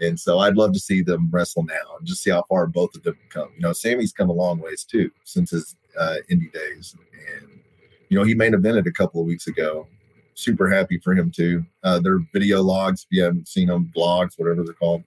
And 0.00 0.18
so 0.18 0.40
I'd 0.40 0.56
love 0.56 0.72
to 0.72 0.80
see 0.80 1.02
them 1.02 1.28
wrestle 1.30 1.62
now 1.62 1.96
and 1.98 2.06
just 2.06 2.22
see 2.22 2.30
how 2.30 2.42
far 2.48 2.66
both 2.66 2.94
of 2.96 3.02
them 3.04 3.16
come. 3.30 3.50
You 3.56 3.62
know, 3.62 3.72
Sammy's 3.72 4.12
come 4.12 4.28
a 4.28 4.32
long 4.32 4.58
ways 4.58 4.84
too 4.84 5.10
since 5.24 5.50
his 5.50 5.76
uh, 5.98 6.16
indie 6.30 6.52
days. 6.52 6.96
And, 7.36 7.60
you 8.08 8.18
know, 8.18 8.24
he 8.24 8.34
main 8.34 8.52
evented 8.52 8.86
a 8.86 8.92
couple 8.92 9.20
of 9.20 9.26
weeks 9.26 9.46
ago. 9.46 9.86
Super 10.34 10.68
happy 10.68 10.98
for 10.98 11.14
him 11.14 11.30
too. 11.30 11.64
Uh, 11.84 12.00
their 12.00 12.18
video 12.32 12.60
logs, 12.60 13.02
if 13.02 13.16
you 13.16 13.22
haven't 13.22 13.46
seen 13.46 13.68
them, 13.68 13.90
blogs, 13.96 14.36
whatever 14.36 14.64
they're 14.64 14.74
called, 14.74 15.04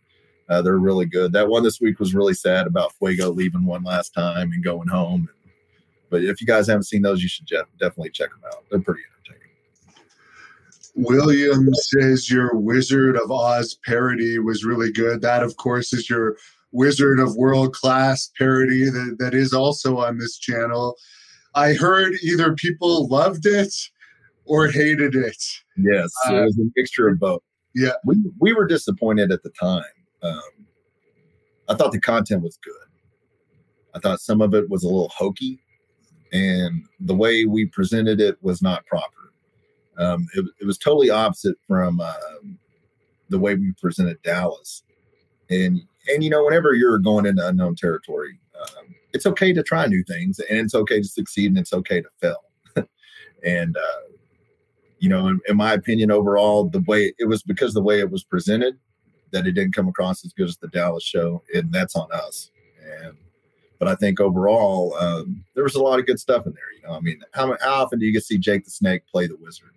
uh, 0.50 0.62
they're 0.62 0.78
really 0.78 1.06
good. 1.06 1.34
That 1.34 1.50
one 1.50 1.64
this 1.64 1.82
week 1.82 2.00
was 2.00 2.16
really 2.16 2.34
sad 2.34 2.66
about 2.66 2.94
Fuego 2.94 3.30
leaving 3.30 3.66
one 3.66 3.84
last 3.84 4.14
time 4.14 4.54
and 4.54 4.64
going 4.64 4.88
home. 4.88 5.28
But 6.10 6.24
if 6.24 6.40
you 6.40 6.48
guys 6.48 6.68
haven't 6.68 6.84
seen 6.84 7.02
those, 7.02 7.22
you 7.22 7.28
should 7.28 7.48
definitely 7.48 8.12
check 8.12 8.30
them 8.30 8.40
out. 8.48 8.64
They're 8.70 8.80
pretty 8.80 9.02
William 10.98 11.70
says 11.74 12.30
your 12.30 12.56
Wizard 12.56 13.16
of 13.18 13.32
Oz 13.32 13.78
parody 13.86 14.40
was 14.40 14.66
really 14.66 14.92
good. 14.92 15.22
That, 15.22 15.44
of 15.44 15.58
course, 15.58 15.94
is 15.94 16.10
your 16.10 16.38
Wizard 16.72 17.20
of 17.20 17.36
World 17.36 17.74
Class 17.74 18.32
parody 18.38 18.90
that, 18.90 19.18
that 19.20 19.34
is 19.34 19.54
also 19.54 20.00
on 20.00 20.18
this 20.18 20.38
channel. 20.38 20.96
I 21.54 21.74
heard 21.74 22.14
either 22.24 22.56
people 22.56 23.08
loved 23.08 23.46
it 23.46 23.74
or 24.46 24.68
hated 24.68 25.16
it. 25.16 25.44
Yes, 25.78 26.12
uh, 26.28 26.36
it 26.36 26.46
was 26.46 26.58
a 26.58 26.70
mixture 26.76 27.08
of 27.08 27.20
both. 27.20 27.44
Yeah. 27.76 27.94
We, 28.04 28.16
we 28.40 28.54
were 28.54 28.66
disappointed 28.66 29.32
at 29.32 29.44
the 29.44 29.52
time. 29.52 29.84
Um, 30.24 30.42
I 31.70 31.76
thought 31.76 31.92
the 31.92 32.02
content 32.02 32.42
was 32.42 32.58
good. 32.64 32.74
I 33.94 34.00
thought 34.00 34.20
some 34.20 34.42
of 34.42 34.56
it 34.56 34.70
was 34.70 34.84
a 34.84 34.88
little 34.88 35.12
hokey, 35.16 35.60
and 36.34 36.86
the 37.00 37.16
way 37.16 37.46
we 37.46 37.66
presented 37.66 38.20
it 38.20 38.38
was 38.42 38.62
not 38.62 38.86
proper. 38.88 39.27
Um, 39.98 40.28
it, 40.36 40.46
it, 40.62 40.66
was 40.66 40.78
totally 40.78 41.10
opposite 41.10 41.56
from 41.68 42.00
uh, 42.00 42.14
the 43.30 43.40
way 43.40 43.56
we 43.56 43.74
presented 43.82 44.22
Dallas. 44.22 44.84
And 45.50 45.82
and 46.14 46.24
you 46.24 46.30
know, 46.30 46.44
whenever 46.44 46.74
you're 46.74 47.00
going 47.00 47.26
into 47.26 47.48
unknown 47.48 47.76
territory, 47.76 48.40
um, 48.60 48.96
it's 49.14 49.26
okay 49.26 49.54
to 49.54 49.64
try 49.64 49.86
new 49.88 50.04
things, 50.04 50.40
and 50.40 50.60
it's 50.60 50.76
okay 50.76 51.02
to 51.02 51.08
succeed, 51.08 51.48
and 51.48 51.58
it's 51.58 51.74
okay 51.74 52.02
to 52.02 52.10
fail. 52.22 52.44
and 53.44 53.76
uh, 53.76 54.14
you 55.00 55.10
know, 55.10 55.28
in, 55.28 55.40
in, 55.48 55.58
my 55.58 55.74
opinion, 55.74 56.12
overall, 56.12 56.70
the 56.70 56.82
way 56.82 57.14
it 57.18 57.26
was 57.26 57.44
because 57.44 57.74
the 57.74 57.82
way 57.82 58.00
it 58.00 58.12
was 58.12 58.24
presented 58.24 58.78
that 59.32 59.48
it 59.48 59.54
didn't 59.54 59.76
come 59.76 59.88
across 59.88 60.24
as 60.26 60.34
good 60.34 60.48
as 60.48 60.58
the 60.58 60.68
Dallas 60.70 61.04
show, 61.04 61.44
and 61.54 61.72
that's 61.72 61.96
on 61.96 62.08
us. 62.12 62.52
And 63.04 63.18
but 63.80 63.88
I 63.88 63.96
think 63.96 64.20
overall, 64.20 64.96
um, 65.00 65.44
there 65.54 65.64
was 65.64 65.76
a 65.76 65.84
lot 65.84 66.00
of 66.00 66.06
good 66.06 66.20
stuff 66.20 66.46
in 66.46 66.54
there. 66.54 66.74
You 66.76 66.88
know, 66.88 66.96
I 66.96 67.00
mean, 67.00 67.22
how, 67.34 67.56
how 67.62 67.84
often 67.84 68.00
do 68.00 68.06
you 68.06 68.14
get 68.14 68.20
to 68.20 68.26
see 68.26 68.38
Jake 68.38 68.66
the 68.66 68.72
Snake 68.72 69.04
play 69.12 69.28
the 69.28 69.38
Wizard? 69.38 69.72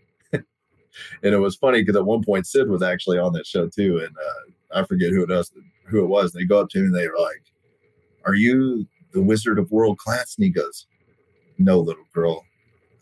And 1.23 1.35
it 1.35 1.39
was 1.39 1.57
funny 1.57 1.83
because 1.83 1.97
at 1.97 2.05
one 2.05 2.23
point 2.23 2.47
Sid 2.47 2.69
was 2.69 2.83
actually 2.83 3.19
on 3.19 3.33
that 3.33 3.47
show 3.47 3.69
too, 3.69 3.99
and 3.99 4.17
uh, 4.17 4.81
I 4.81 4.85
forget 4.85 5.11
who 5.11 5.23
it 5.23 5.29
was. 5.29 5.53
Who 5.87 6.05
it 6.05 6.09
was? 6.09 6.33
They 6.33 6.45
go 6.45 6.61
up 6.61 6.69
to 6.71 6.79
him 6.79 6.87
and 6.87 6.95
they 6.95 7.09
were 7.09 7.19
like, 7.19 7.43
"Are 8.25 8.35
you 8.35 8.87
the 9.13 9.23
Wizard 9.23 9.59
of 9.59 9.71
World 9.73 9.99
Class?" 9.99 10.37
And 10.37 10.45
he 10.45 10.51
goes, 10.51 10.87
"No, 11.59 11.81
little 11.81 12.05
girl, 12.13 12.45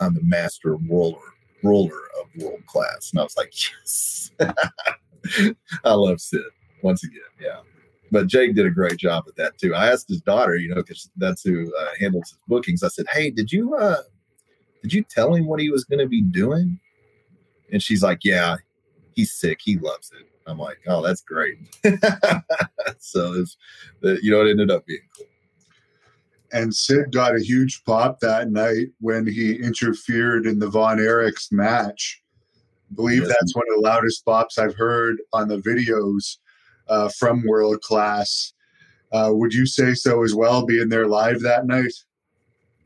I'm 0.01 0.15
the 0.15 0.23
Master 0.23 0.77
Ruler, 0.77 1.19
Ruler 1.63 2.01
of 2.21 2.43
World 2.43 2.65
Class." 2.67 3.11
And 3.13 3.21
I 3.21 3.25
was 3.25 3.37
like, 3.37 3.53
"Yes." 3.53 4.31
I 5.85 5.93
love 5.93 6.21
Sid 6.21 6.41
once 6.83 7.05
again. 7.05 7.21
Yeah. 7.41 7.61
But 8.11 8.27
Jake 8.27 8.55
did 8.55 8.65
a 8.65 8.71
great 8.71 8.97
job 8.97 9.25
at 9.29 9.37
that 9.37 9.59
too. 9.59 9.75
I 9.75 9.91
asked 9.91 10.09
his 10.09 10.23
daughter, 10.23 10.57
you 10.57 10.71
know, 10.71 10.77
because 10.77 11.11
that's 11.17 11.43
who 11.43 11.71
uh, 11.79 11.89
handles 12.01 12.31
his 12.31 12.39
bookings. 12.49 12.83
I 12.83 12.89
said, 12.89 13.07
"Hey, 13.13 13.31
did 13.31 13.53
you 13.53 13.75
uh, 13.75 14.03
did 14.83 14.93
you 14.93 15.03
tell 15.03 15.35
him 15.35 15.47
what 15.47 15.61
he 15.61 15.71
was 15.71 15.85
going 15.85 15.99
to 15.99 16.09
be 16.09 16.23
doing?" 16.23 16.81
And 17.73 17.83
she's 17.83 18.03
like, 18.03 18.25
Yeah, 18.25 18.57
he's 19.15 19.33
sick. 19.33 19.61
He 19.63 19.79
loves 19.79 20.11
it. 20.19 20.27
I'm 20.47 20.59
like, 20.59 20.79
Oh, 20.87 21.03
that's 21.03 21.21
great. 21.21 21.59
so 22.99 23.35
it's, 23.35 23.57
you 24.23 24.31
know, 24.31 24.45
it 24.45 24.51
ended 24.51 24.71
up 24.71 24.87
being 24.87 25.01
cool. 25.17 25.27
And 26.53 26.75
Sid 26.75 27.13
got 27.13 27.37
a 27.37 27.41
huge 27.43 27.85
pop 27.85 28.21
that 28.21 28.51
night 28.51 28.89
when 29.01 29.27
he 29.27 29.55
interfered 29.55 30.47
in 30.47 30.59
the 30.59 30.69
Von 30.69 30.99
Erichs 30.99 31.53
match. 31.53 32.23
I 32.91 32.95
believe 32.95 33.23
yes. 33.23 33.29
that's 33.29 33.55
one 33.55 33.67
of 33.71 33.83
the 33.83 33.89
loudest 33.89 34.25
pops 34.25 34.57
I've 34.57 34.75
heard 34.75 35.19
on 35.35 35.49
the 35.49 35.59
videos 35.59 36.39
uh, 36.89 37.11
from 37.19 37.45
World 37.47 37.83
Class. 37.83 38.55
Uh, 39.13 39.31
would 39.33 39.53
you 39.53 39.67
say 39.67 39.95
so 39.95 40.23
as 40.23 40.35
well, 40.35 40.65
being 40.65 40.89
there 40.89 41.07
live 41.07 41.41
that 41.41 41.67
night? 41.67 41.93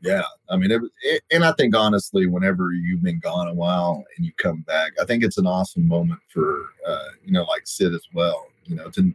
Yeah, 0.03 0.23
I 0.49 0.57
mean, 0.57 0.69
it, 0.69 0.81
it, 1.01 1.21
and 1.31 1.45
I 1.45 1.53
think 1.53 1.73
honestly, 1.77 2.27
whenever 2.27 2.73
you've 2.73 3.01
been 3.01 3.19
gone 3.19 3.47
a 3.47 3.53
while 3.53 4.03
and 4.17 4.25
you 4.25 4.33
come 4.33 4.61
back, 4.61 4.91
I 5.01 5.05
think 5.05 5.23
it's 5.23 5.37
an 5.37 5.47
awesome 5.47 5.87
moment 5.87 6.19
for 6.27 6.71
uh, 6.85 7.07
you 7.23 7.31
know, 7.31 7.43
like 7.43 7.61
Sid 7.65 7.93
as 7.93 8.05
well. 8.13 8.47
You 8.65 8.75
know, 8.75 8.89
to 8.89 9.13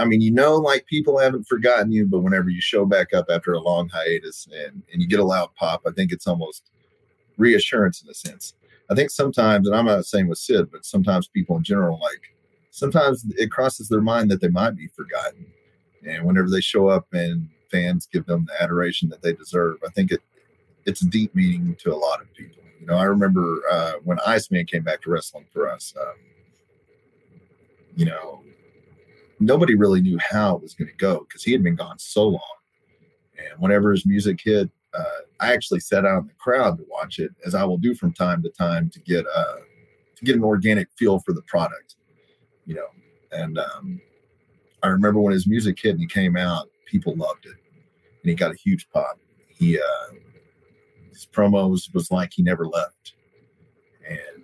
I 0.00 0.04
mean, 0.04 0.20
you 0.20 0.32
know, 0.32 0.56
like 0.56 0.84
people 0.86 1.16
haven't 1.16 1.46
forgotten 1.46 1.92
you, 1.92 2.06
but 2.06 2.20
whenever 2.20 2.50
you 2.50 2.60
show 2.60 2.84
back 2.84 3.14
up 3.14 3.26
after 3.30 3.52
a 3.52 3.60
long 3.60 3.88
hiatus 3.88 4.48
and 4.52 4.82
and 4.92 5.00
you 5.00 5.06
get 5.06 5.20
a 5.20 5.24
loud 5.24 5.54
pop, 5.54 5.82
I 5.86 5.92
think 5.92 6.10
it's 6.10 6.26
almost 6.26 6.70
reassurance 7.38 8.02
in 8.02 8.10
a 8.10 8.14
sense. 8.14 8.54
I 8.90 8.96
think 8.96 9.10
sometimes, 9.10 9.68
and 9.68 9.76
I'm 9.76 9.86
not 9.86 10.06
saying 10.06 10.26
with 10.26 10.38
Sid, 10.38 10.72
but 10.72 10.84
sometimes 10.84 11.28
people 11.28 11.56
in 11.56 11.62
general, 11.62 12.00
like 12.00 12.34
sometimes 12.72 13.24
it 13.36 13.52
crosses 13.52 13.88
their 13.88 14.00
mind 14.00 14.28
that 14.32 14.40
they 14.40 14.48
might 14.48 14.76
be 14.76 14.88
forgotten, 14.88 15.46
and 16.04 16.24
whenever 16.24 16.50
they 16.50 16.60
show 16.60 16.88
up 16.88 17.06
and 17.12 17.48
fans 17.76 18.08
give 18.12 18.26
them 18.26 18.46
the 18.46 18.62
adoration 18.62 19.08
that 19.10 19.22
they 19.22 19.32
deserve. 19.32 19.76
I 19.86 19.90
think 19.90 20.12
it 20.12 20.20
it's 20.84 21.00
deep 21.00 21.34
meaning 21.34 21.76
to 21.80 21.92
a 21.92 21.96
lot 21.96 22.20
of 22.20 22.32
people. 22.32 22.62
You 22.80 22.86
know, 22.86 22.96
I 22.96 23.04
remember 23.04 23.62
uh, 23.70 23.92
when 24.04 24.18
Iceman 24.24 24.66
came 24.66 24.82
back 24.82 25.02
to 25.02 25.10
wrestling 25.10 25.46
for 25.52 25.68
us. 25.68 25.92
Um, 26.00 26.14
you 27.96 28.04
know, 28.04 28.42
nobody 29.40 29.74
really 29.74 30.00
knew 30.00 30.18
how 30.18 30.56
it 30.56 30.62
was 30.62 30.74
going 30.74 30.88
to 30.88 30.96
go 30.96 31.26
because 31.26 31.42
he 31.42 31.52
had 31.52 31.64
been 31.64 31.74
gone 31.74 31.98
so 31.98 32.28
long. 32.28 32.56
And 33.38 33.60
whenever 33.60 33.90
his 33.90 34.06
music 34.06 34.40
hit, 34.42 34.70
uh, 34.94 35.04
I 35.40 35.52
actually 35.52 35.80
sat 35.80 36.04
out 36.04 36.22
in 36.22 36.26
the 36.28 36.34
crowd 36.34 36.78
to 36.78 36.84
watch 36.88 37.18
it, 37.18 37.30
as 37.44 37.54
I 37.54 37.64
will 37.64 37.78
do 37.78 37.94
from 37.94 38.12
time 38.12 38.42
to 38.42 38.50
time 38.50 38.90
to 38.90 39.00
get 39.00 39.26
uh, 39.34 39.56
to 40.16 40.24
get 40.24 40.36
an 40.36 40.44
organic 40.44 40.88
feel 40.96 41.18
for 41.20 41.32
the 41.32 41.42
product. 41.42 41.96
You 42.64 42.76
know, 42.76 42.88
and 43.32 43.58
um, 43.58 44.00
I 44.82 44.88
remember 44.88 45.20
when 45.20 45.32
his 45.32 45.46
music 45.46 45.78
hit 45.80 45.92
and 45.92 46.00
he 46.00 46.06
came 46.06 46.36
out, 46.36 46.70
people 46.86 47.14
loved 47.16 47.46
it, 47.46 47.56
and 48.26 48.30
he 48.32 48.34
got 48.34 48.50
a 48.50 48.58
huge 48.58 48.88
pop. 48.90 49.20
He 49.46 49.78
uh, 49.78 50.14
his 51.10 51.28
promos 51.32 51.94
was 51.94 52.10
like 52.10 52.32
he 52.32 52.42
never 52.42 52.66
left, 52.66 53.14
and 54.04 54.42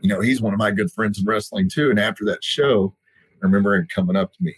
you 0.00 0.08
know 0.08 0.20
he's 0.20 0.40
one 0.40 0.52
of 0.52 0.58
my 0.58 0.72
good 0.72 0.90
friends 0.90 1.20
in 1.20 1.24
wrestling 1.24 1.68
too. 1.68 1.90
And 1.90 2.00
after 2.00 2.24
that 2.24 2.42
show, 2.42 2.92
I 3.40 3.46
remember 3.46 3.76
him 3.76 3.86
coming 3.94 4.16
up 4.16 4.32
to 4.32 4.42
me, 4.42 4.56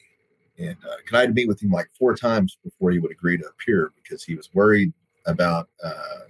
and 0.59 0.79
uh, 0.83 1.17
I 1.17 1.21
had 1.21 1.27
to 1.29 1.35
meet 1.35 1.47
with 1.47 1.63
him 1.63 1.71
like 1.71 1.91
four 1.99 2.17
times 2.17 2.57
before 2.65 2.91
he 2.91 2.99
would 2.99 3.13
agree 3.13 3.37
to 3.37 3.45
appear 3.45 3.93
because 4.03 4.25
he 4.25 4.35
was 4.35 4.49
worried 4.55 4.91
about 5.27 5.69
uh, 5.85 6.25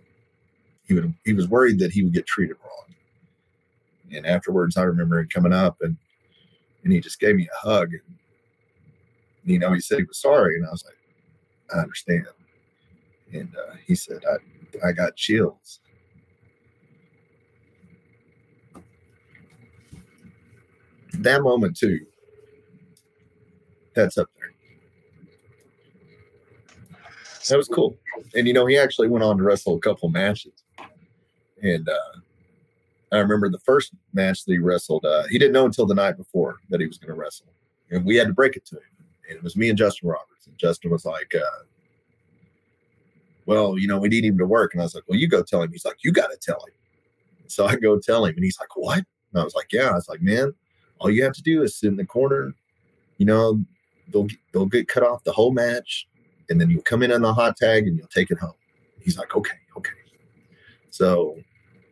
he 0.88 0.94
would 0.94 1.14
he 1.24 1.34
was 1.34 1.46
worried 1.46 1.78
that 1.78 1.92
he 1.92 2.02
would 2.02 2.14
get 2.14 2.26
treated 2.26 2.56
wrong. 2.64 2.96
And 4.10 4.26
afterwards, 4.26 4.76
I 4.76 4.82
remember 4.82 5.20
him 5.20 5.28
coming 5.28 5.52
up 5.52 5.76
and 5.82 5.96
and 6.82 6.92
he 6.92 6.98
just 6.98 7.20
gave 7.20 7.36
me 7.36 7.48
a 7.48 7.68
hug 7.68 7.92
and 7.92 8.02
you 9.48 9.58
know, 9.58 9.72
he 9.72 9.80
said 9.80 9.98
he 9.98 10.04
was 10.04 10.18
sorry. 10.18 10.56
And 10.56 10.66
I 10.66 10.70
was 10.70 10.84
like, 10.84 10.94
I 11.74 11.80
understand. 11.80 12.26
And 13.32 13.54
uh, 13.56 13.76
he 13.86 13.94
said, 13.94 14.22
I, 14.26 14.88
I 14.88 14.92
got 14.92 15.16
chills. 15.16 15.80
That 21.14 21.42
moment, 21.42 21.76
too, 21.76 22.06
that's 23.94 24.18
up 24.18 24.28
there. 24.38 24.52
That 27.48 27.56
was 27.56 27.68
cool. 27.68 27.96
And, 28.34 28.46
you 28.46 28.52
know, 28.52 28.66
he 28.66 28.76
actually 28.76 29.08
went 29.08 29.24
on 29.24 29.38
to 29.38 29.42
wrestle 29.42 29.76
a 29.76 29.80
couple 29.80 30.10
matches. 30.10 30.62
And 31.62 31.88
uh, 31.88 32.20
I 33.10 33.18
remember 33.18 33.48
the 33.48 33.58
first 33.60 33.92
match 34.12 34.44
that 34.44 34.52
he 34.52 34.58
wrestled, 34.58 35.04
uh, 35.04 35.24
he 35.28 35.38
didn't 35.38 35.54
know 35.54 35.64
until 35.64 35.86
the 35.86 35.94
night 35.94 36.18
before 36.18 36.56
that 36.68 36.80
he 36.80 36.86
was 36.86 36.98
going 36.98 37.12
to 37.12 37.18
wrestle. 37.18 37.46
And 37.90 38.04
we 38.04 38.16
had 38.16 38.28
to 38.28 38.34
break 38.34 38.54
it 38.54 38.66
to 38.66 38.76
him 38.76 38.97
and 39.28 39.36
it 39.36 39.42
was 39.42 39.56
me 39.56 39.68
and 39.68 39.78
Justin 39.78 40.08
Roberts. 40.08 40.46
And 40.46 40.56
Justin 40.58 40.90
was 40.90 41.04
like, 41.04 41.34
uh, 41.34 41.64
"Well, 43.46 43.78
you 43.78 43.86
know, 43.86 43.98
we 43.98 44.08
need 44.08 44.24
him 44.24 44.38
to 44.38 44.46
work." 44.46 44.74
And 44.74 44.80
I 44.80 44.84
was 44.84 44.94
like, 44.94 45.04
"Well, 45.08 45.18
you 45.18 45.28
go 45.28 45.42
tell 45.42 45.62
him." 45.62 45.72
He's 45.72 45.84
like, 45.84 45.98
"You 46.02 46.12
got 46.12 46.30
to 46.30 46.36
tell 46.36 46.60
him." 46.66 46.74
So 47.46 47.66
I 47.66 47.76
go 47.76 47.98
tell 47.98 48.24
him, 48.24 48.34
and 48.34 48.44
he's 48.44 48.58
like, 48.58 48.76
"What?" 48.76 48.98
And 48.98 49.40
I 49.40 49.44
was 49.44 49.54
like, 49.54 49.72
"Yeah." 49.72 49.90
I 49.90 49.94
was 49.94 50.08
like, 50.08 50.22
"Man, 50.22 50.54
all 50.98 51.10
you 51.10 51.22
have 51.24 51.34
to 51.34 51.42
do 51.42 51.62
is 51.62 51.76
sit 51.76 51.88
in 51.88 51.96
the 51.96 52.04
corner. 52.04 52.54
You 53.18 53.26
know, 53.26 53.62
they'll 54.12 54.28
they'll 54.52 54.66
get 54.66 54.88
cut 54.88 55.02
off 55.02 55.24
the 55.24 55.32
whole 55.32 55.52
match, 55.52 56.08
and 56.48 56.60
then 56.60 56.70
you'll 56.70 56.82
come 56.82 57.02
in 57.02 57.12
on 57.12 57.22
the 57.22 57.32
hot 57.32 57.56
tag 57.56 57.86
and 57.86 57.96
you'll 57.96 58.08
take 58.08 58.30
it 58.30 58.38
home." 58.38 58.54
He's 59.00 59.18
like, 59.18 59.36
"Okay, 59.36 59.58
okay." 59.76 59.92
So 60.90 61.36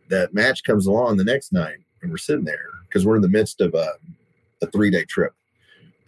that 0.09 0.35
match 0.35 0.65
comes 0.65 0.87
along 0.87 1.17
the 1.17 1.25
next 1.25 1.53
night, 1.53 1.79
and 2.03 2.11
we're 2.11 2.17
sitting 2.17 2.45
there 2.45 2.71
because 2.89 3.05
we're 3.05 3.17
in 3.17 3.23
the 3.23 3.29
midst 3.29 3.61
of 3.61 3.75
a, 3.75 3.93
a 4.63 4.67
three 4.71 4.91
day 4.91 5.05
trip 5.05 5.33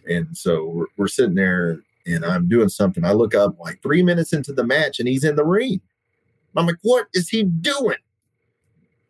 and 0.09 0.35
so 0.35 0.65
we're, 0.65 0.87
we're 0.97 1.07
sitting 1.07 1.35
there 1.35 1.79
and 2.05 2.25
I'm 2.25 2.49
doing 2.49 2.69
something. 2.69 3.05
I 3.05 3.11
look 3.11 3.35
up 3.35 3.57
like 3.59 3.81
three 3.81 4.01
minutes 4.01 4.33
into 4.33 4.51
the 4.51 4.63
match 4.63 4.99
and 4.99 5.07
he's 5.07 5.23
in 5.23 5.35
the 5.35 5.45
ring. 5.45 5.79
I'm 6.55 6.65
like, 6.65 6.77
what 6.81 7.07
is 7.13 7.29
he 7.29 7.43
doing? 7.43 7.97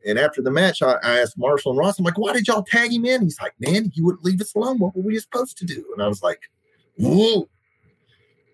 And 0.05 0.19
after 0.19 0.41
the 0.41 0.51
match, 0.51 0.81
I, 0.81 0.93
I, 1.03 1.19
asked 1.19 1.37
Marshall 1.37 1.71
and 1.71 1.79
Ross, 1.79 1.97
I'm 1.97 2.05
like, 2.05 2.17
why 2.17 2.33
did 2.33 2.47
y'all 2.47 2.63
tag 2.63 2.91
him 2.91 3.05
in? 3.05 3.21
He's 3.21 3.39
like, 3.41 3.53
man, 3.59 3.91
he 3.93 4.01
wouldn't 4.01 4.23
leave 4.23 4.41
us 4.41 4.53
alone. 4.53 4.77
What 4.77 4.95
were 4.95 5.01
we 5.01 5.17
supposed 5.19 5.57
to 5.57 5.65
do? 5.65 5.85
And 5.93 6.03
I 6.03 6.07
was 6.07 6.21
like, 6.21 6.41
whoa. 6.97 7.49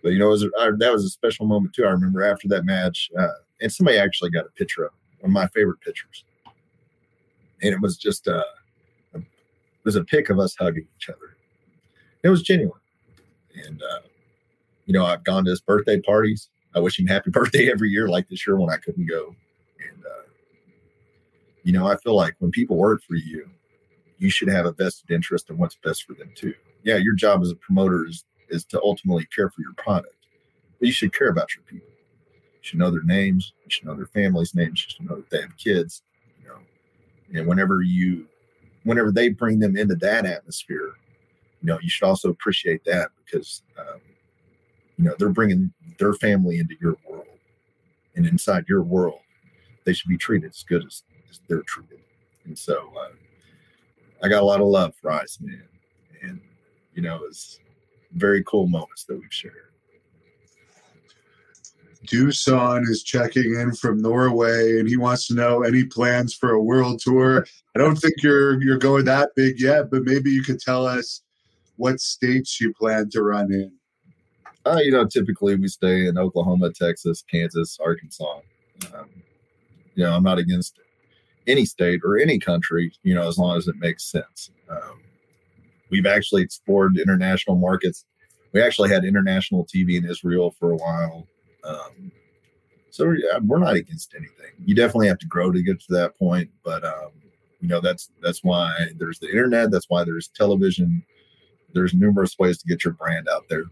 But, 0.02 0.10
you 0.10 0.20
know, 0.20 0.30
was, 0.30 0.42
that 0.42 0.92
was 0.92 1.04
a 1.04 1.10
special 1.10 1.46
moment, 1.48 1.74
too. 1.74 1.86
I 1.86 1.90
remember 1.90 2.24
after 2.24 2.48
that 2.50 2.64
match, 2.64 3.10
uh, 3.18 3.28
and 3.62 3.72
somebody 3.72 3.98
actually 3.98 4.30
got 4.30 4.46
a 4.46 4.50
picture 4.50 4.86
of 4.86 4.92
one 5.20 5.32
of 5.32 5.34
my 5.34 5.48
favorite 5.48 5.82
pictures. 5.82 6.24
And 7.62 7.74
it 7.74 7.82
was 7.82 7.98
just 7.98 8.28
uh, 8.28 8.44
it 9.14 9.24
was 9.84 9.96
a 9.96 10.04
pic 10.04 10.30
of 10.30 10.40
us 10.40 10.56
hugging 10.60 10.88
each 10.98 11.10
other 11.10 11.35
it 12.26 12.30
was 12.30 12.42
genuine. 12.42 12.80
And, 13.66 13.82
uh, 13.82 14.00
you 14.86 14.94
know, 14.94 15.06
I've 15.06 15.24
gone 15.24 15.46
to 15.46 15.52
his 15.52 15.62
birthday 15.62 16.02
parties. 16.02 16.50
I 16.74 16.80
wish 16.80 17.00
him 17.00 17.06
happy 17.06 17.30
birthday 17.32 17.72
every 17.72 17.90
year, 17.90 18.10
like 18.10 18.28
this 18.28 18.46
year 18.48 18.58
when 18.58 18.72
I 18.72 18.78
couldn't 18.78 19.06
go. 19.06 19.36
And, 19.88 20.04
uh, 20.04 20.24
you 21.64 21.72
know, 21.72 21.88
I 21.88 21.98
feel 21.98 22.16
like 22.16 22.36
when 22.40 22.52
people 22.52 22.78
work 22.78 23.04
for 23.04 23.16
you, 23.16 23.48
you 24.18 24.30
should 24.30 24.48
have 24.48 24.66
a 24.66 24.72
vested 24.72 25.12
interest 25.12 25.50
in 25.50 25.58
what's 25.58 25.78
best 25.84 26.04
for 26.06 26.14
them 26.14 26.32
too. 26.36 26.56
Yeah, 26.84 26.96
your 26.96 27.14
job 27.14 27.42
as 27.42 27.52
a 27.52 27.56
promoter 27.56 28.08
is, 28.08 28.26
is 28.50 28.66
to 28.66 28.82
ultimately 28.82 29.26
care 29.26 29.50
for 29.50 29.62
your 29.62 29.74
product, 29.74 30.28
but 30.80 30.88
you 30.88 30.94
should 30.94 31.14
care 31.14 31.30
about 31.30 31.54
your 31.56 31.64
people. 31.64 31.90
You 31.90 32.60
should 32.62 32.80
know 32.80 32.90
their 32.90 33.04
names. 33.04 33.54
You 33.66 33.70
should 33.70 33.86
know 33.86 33.96
their 33.96 34.08
families' 34.08 34.56
names. 34.56 34.84
You 34.84 34.96
should 34.96 35.10
know 35.10 35.18
that 35.18 35.30
they 35.30 35.42
have 35.42 35.58
kids. 35.58 36.02
You 36.42 36.50
know, 36.50 37.40
and 37.40 37.48
whenever 37.48 37.82
you, 37.82 38.28
whenever 38.84 39.12
they 39.12 39.30
bring 39.30 39.60
them 39.60 39.78
into 39.78 39.96
that 39.96 40.26
atmosphere, 40.26 40.94
you 41.66 41.74
know, 41.74 41.80
you 41.82 41.90
should 41.90 42.06
also 42.06 42.30
appreciate 42.30 42.84
that 42.86 43.10
because, 43.26 43.64
um, 43.80 44.00
you 44.98 45.06
know, 45.06 45.16
they're 45.18 45.30
bringing 45.30 45.74
their 45.98 46.14
family 46.14 46.60
into 46.60 46.76
your 46.80 46.96
world, 47.10 47.26
and 48.16 48.28
inside 48.28 48.66
your 48.70 48.84
world, 48.84 49.20
they 49.84 49.92
should 49.92 50.10
be 50.10 50.18
treated 50.18 50.52
as 50.52 50.62
good 50.62 50.86
as, 50.86 51.02
as 51.28 51.40
they're 51.50 51.64
treated. 51.64 52.02
And 52.46 52.58
so, 52.58 52.94
uh, 52.96 53.10
I 54.24 54.28
got 54.28 54.44
a 54.44 54.46
lot 54.46 54.62
of 54.62 54.68
love 54.68 54.94
for 55.02 55.10
Iceman, 55.10 55.64
and 56.22 56.40
you 56.94 57.02
know, 57.02 57.22
it's 57.28 57.60
very 58.14 58.44
cool 58.44 58.68
moments 58.68 59.06
that 59.06 59.20
we've 59.20 59.34
shared. 59.34 59.72
Dusan 62.06 62.88
is 62.88 63.02
checking 63.02 63.56
in 63.56 63.74
from 63.74 64.00
Norway 64.00 64.78
and 64.80 64.88
he 64.88 64.96
wants 64.96 65.26
to 65.28 65.34
know 65.34 65.64
any 65.64 65.84
plans 65.84 66.36
for 66.36 66.52
a 66.52 66.62
world 66.62 67.00
tour. 67.00 67.48
I 67.76 67.80
don't 67.80 67.96
think 67.96 68.14
you're 68.22 68.62
you're 68.62 68.78
going 68.78 69.06
that 69.06 69.32
big 69.36 69.60
yet, 69.60 69.90
but 69.90 70.04
maybe 70.04 70.30
you 70.30 70.44
could 70.44 70.60
tell 70.60 70.86
us 70.86 71.24
what 71.78 72.00
states 72.00 72.60
you 72.60 72.74
plan 72.74 73.10
to 73.12 73.24
run 73.24 73.52
in. 73.52 73.72
Uh, 74.66 74.80
you 74.82 74.92
know, 74.92 75.06
typically 75.06 75.56
we 75.56 75.68
stay 75.68 76.08
in 76.08 76.18
Oklahoma, 76.18 76.72
Texas, 76.72 77.24
Kansas, 77.30 77.78
Arkansas. 77.84 78.40
Um, 78.94 79.10
you 79.94 80.04
know, 80.04 80.14
I'm 80.14 80.24
not 80.24 80.40
against 80.40 80.80
any 81.48 81.66
state 81.66 82.02
or 82.04 82.18
any 82.18 82.40
country, 82.40 82.92
you 83.04 83.14
know, 83.14 83.28
as 83.28 83.38
long 83.38 83.58
as 83.58 83.68
it 83.68 83.76
makes 83.78 84.04
sense. 84.04 84.50
Um, 84.70 85.02
we've 85.90 86.08
actually 86.08 86.42
explored 86.42 86.98
international 86.98 87.56
markets. 87.58 88.06
We 88.54 88.62
actually 88.62 88.90
had 88.90 89.06
international 89.06 89.66
TV 89.66 89.98
in 89.98 90.06
Israel 90.06 90.52
for 90.60 90.72
a 90.72 90.78
while. 90.78 91.28
Um, 91.64 92.12
so 92.90 93.12
yeah, 93.12 93.40
we're 93.44 93.60
not 93.60 93.76
against 93.76 94.16
anything. 94.16 94.54
You 94.66 94.74
definitely 94.74 95.08
have 95.08 95.20
to 95.20 95.28
grow 95.28 95.52
to 95.52 95.62
get 95.62 95.80
to 95.82 95.94
that 95.94 96.18
point, 96.18 96.50
but 96.64 96.84
um, 96.86 97.12
you 97.60 97.68
know 97.68 97.82
that's 97.82 98.10
that's 98.22 98.44
why 98.44 98.74
there's 98.98 99.20
the 99.20 99.30
internet. 99.30 99.72
That's 99.72 99.90
why 99.90 100.04
there's 100.04 100.30
television. 100.30 101.04
There's 101.76 101.94
numerous 101.94 102.40
ways 102.40 102.58
to 102.58 102.68
get 102.68 102.84
your 102.84 102.94
brand 102.94 103.28
out 103.30 103.46
there. 103.50 103.66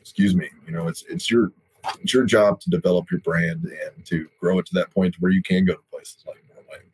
Excuse 0.00 0.34
me. 0.34 0.50
You 0.66 0.72
know, 0.72 0.88
it's 0.88 1.04
it's 1.08 1.30
your 1.30 1.52
it's 2.00 2.12
your 2.12 2.24
job 2.24 2.60
to 2.62 2.70
develop 2.70 3.10
your 3.10 3.20
brand 3.20 3.64
and 3.64 4.04
to 4.06 4.28
grow 4.40 4.58
it 4.58 4.66
to 4.66 4.74
that 4.74 4.90
point 4.90 5.14
where 5.20 5.30
you 5.30 5.42
can 5.42 5.64
go 5.64 5.74
to 5.74 5.82
places 5.92 6.24
like 6.26 6.42
Norway. 6.48 6.84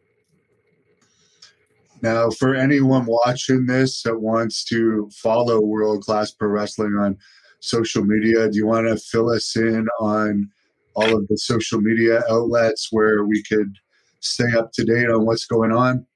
Now, 2.02 2.30
for 2.30 2.54
anyone 2.54 3.06
watching 3.06 3.64
this 3.64 4.02
that 4.02 4.18
wants 4.18 4.64
to 4.64 5.08
follow 5.14 5.60
World 5.60 6.04
Class 6.04 6.32
Pro 6.32 6.48
Wrestling 6.48 6.94
on 6.98 7.16
social 7.60 8.04
media. 8.04 8.48
Do 8.48 8.56
you 8.56 8.66
want 8.66 8.86
to 8.88 8.96
fill 8.96 9.30
us 9.30 9.56
in 9.56 9.86
on 10.00 10.50
all 10.94 11.16
of 11.16 11.28
the 11.28 11.38
social 11.38 11.80
media 11.80 12.22
outlets 12.30 12.88
where 12.90 13.24
we 13.24 13.42
could 13.42 13.74
stay 14.20 14.52
up 14.56 14.72
to 14.72 14.84
date 14.84 15.10
on 15.10 15.24
what's 15.24 15.46
going 15.46 15.72
on? 15.72 16.06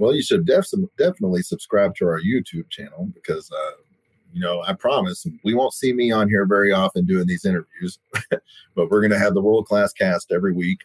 Well, 0.00 0.14
you 0.14 0.22
should 0.22 0.46
def- 0.46 0.72
definitely 0.96 1.42
subscribe 1.42 1.94
to 1.96 2.06
our 2.06 2.22
YouTube 2.22 2.70
channel 2.70 3.10
because, 3.12 3.52
uh, 3.52 3.76
you 4.32 4.40
know, 4.40 4.62
I 4.66 4.72
promise 4.72 5.26
we 5.44 5.52
won't 5.52 5.74
see 5.74 5.92
me 5.92 6.10
on 6.10 6.26
here 6.26 6.46
very 6.46 6.72
often 6.72 7.04
doing 7.04 7.26
these 7.26 7.44
interviews, 7.44 7.98
but 8.30 8.90
we're 8.90 9.02
going 9.02 9.10
to 9.10 9.18
have 9.18 9.34
the 9.34 9.42
world 9.42 9.66
class 9.66 9.92
cast 9.92 10.32
every 10.32 10.54
week, 10.54 10.78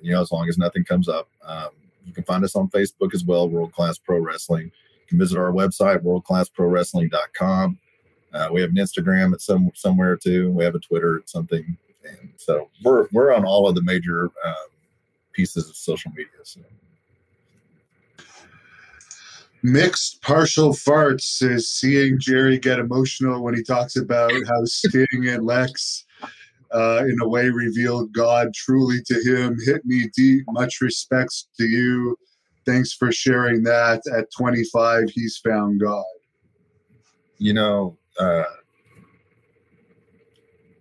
you 0.00 0.12
know, 0.12 0.20
as 0.20 0.30
long 0.30 0.48
as 0.48 0.56
nothing 0.56 0.84
comes 0.84 1.08
up. 1.08 1.28
Um, 1.44 1.70
you 2.06 2.12
can 2.12 2.22
find 2.22 2.44
us 2.44 2.54
on 2.54 2.68
Facebook 2.68 3.12
as 3.12 3.24
well, 3.24 3.48
World 3.48 3.72
Class 3.72 3.98
Pro 3.98 4.18
Wrestling. 4.18 4.66
You 4.66 5.06
can 5.08 5.18
visit 5.18 5.36
our 5.36 5.50
website, 5.50 6.04
worldclassprowrestling.com. 6.04 7.76
Uh, 8.32 8.48
we 8.52 8.60
have 8.60 8.70
an 8.70 8.76
Instagram 8.76 9.32
at 9.32 9.40
some 9.40 9.72
somewhere 9.74 10.16
too. 10.16 10.52
We 10.52 10.62
have 10.62 10.76
a 10.76 10.80
Twitter 10.80 11.18
at 11.18 11.28
something, 11.28 11.76
and 12.04 12.30
so 12.36 12.70
we're 12.84 13.08
we're 13.10 13.34
on 13.34 13.44
all 13.44 13.68
of 13.68 13.74
the 13.74 13.82
major 13.82 14.26
um, 14.46 14.68
pieces 15.32 15.68
of 15.68 15.74
social 15.74 16.12
media. 16.12 16.30
So. 16.44 16.60
Mixed 19.62 20.22
partial 20.22 20.72
farts 20.72 21.42
is 21.42 21.68
seeing 21.68 22.18
Jerry 22.18 22.58
get 22.58 22.78
emotional 22.78 23.42
when 23.42 23.54
he 23.54 23.62
talks 23.62 23.96
about 23.96 24.32
how 24.48 24.64
Sting 24.64 25.06
and 25.28 25.44
Lex, 25.44 26.06
uh, 26.72 27.04
in 27.06 27.16
a 27.20 27.28
way, 27.28 27.50
revealed 27.50 28.12
God 28.12 28.54
truly 28.54 29.02
to 29.06 29.14
him. 29.14 29.58
Hit 29.66 29.84
me 29.84 30.08
deep. 30.16 30.44
Much 30.48 30.80
respects 30.80 31.48
to 31.58 31.66
you. 31.66 32.16
Thanks 32.64 32.94
for 32.94 33.12
sharing 33.12 33.62
that. 33.64 34.00
At 34.16 34.32
25, 34.32 35.10
he's 35.10 35.36
found 35.36 35.80
God. 35.80 36.04
You 37.36 37.52
know, 37.52 37.98
uh, 38.18 38.44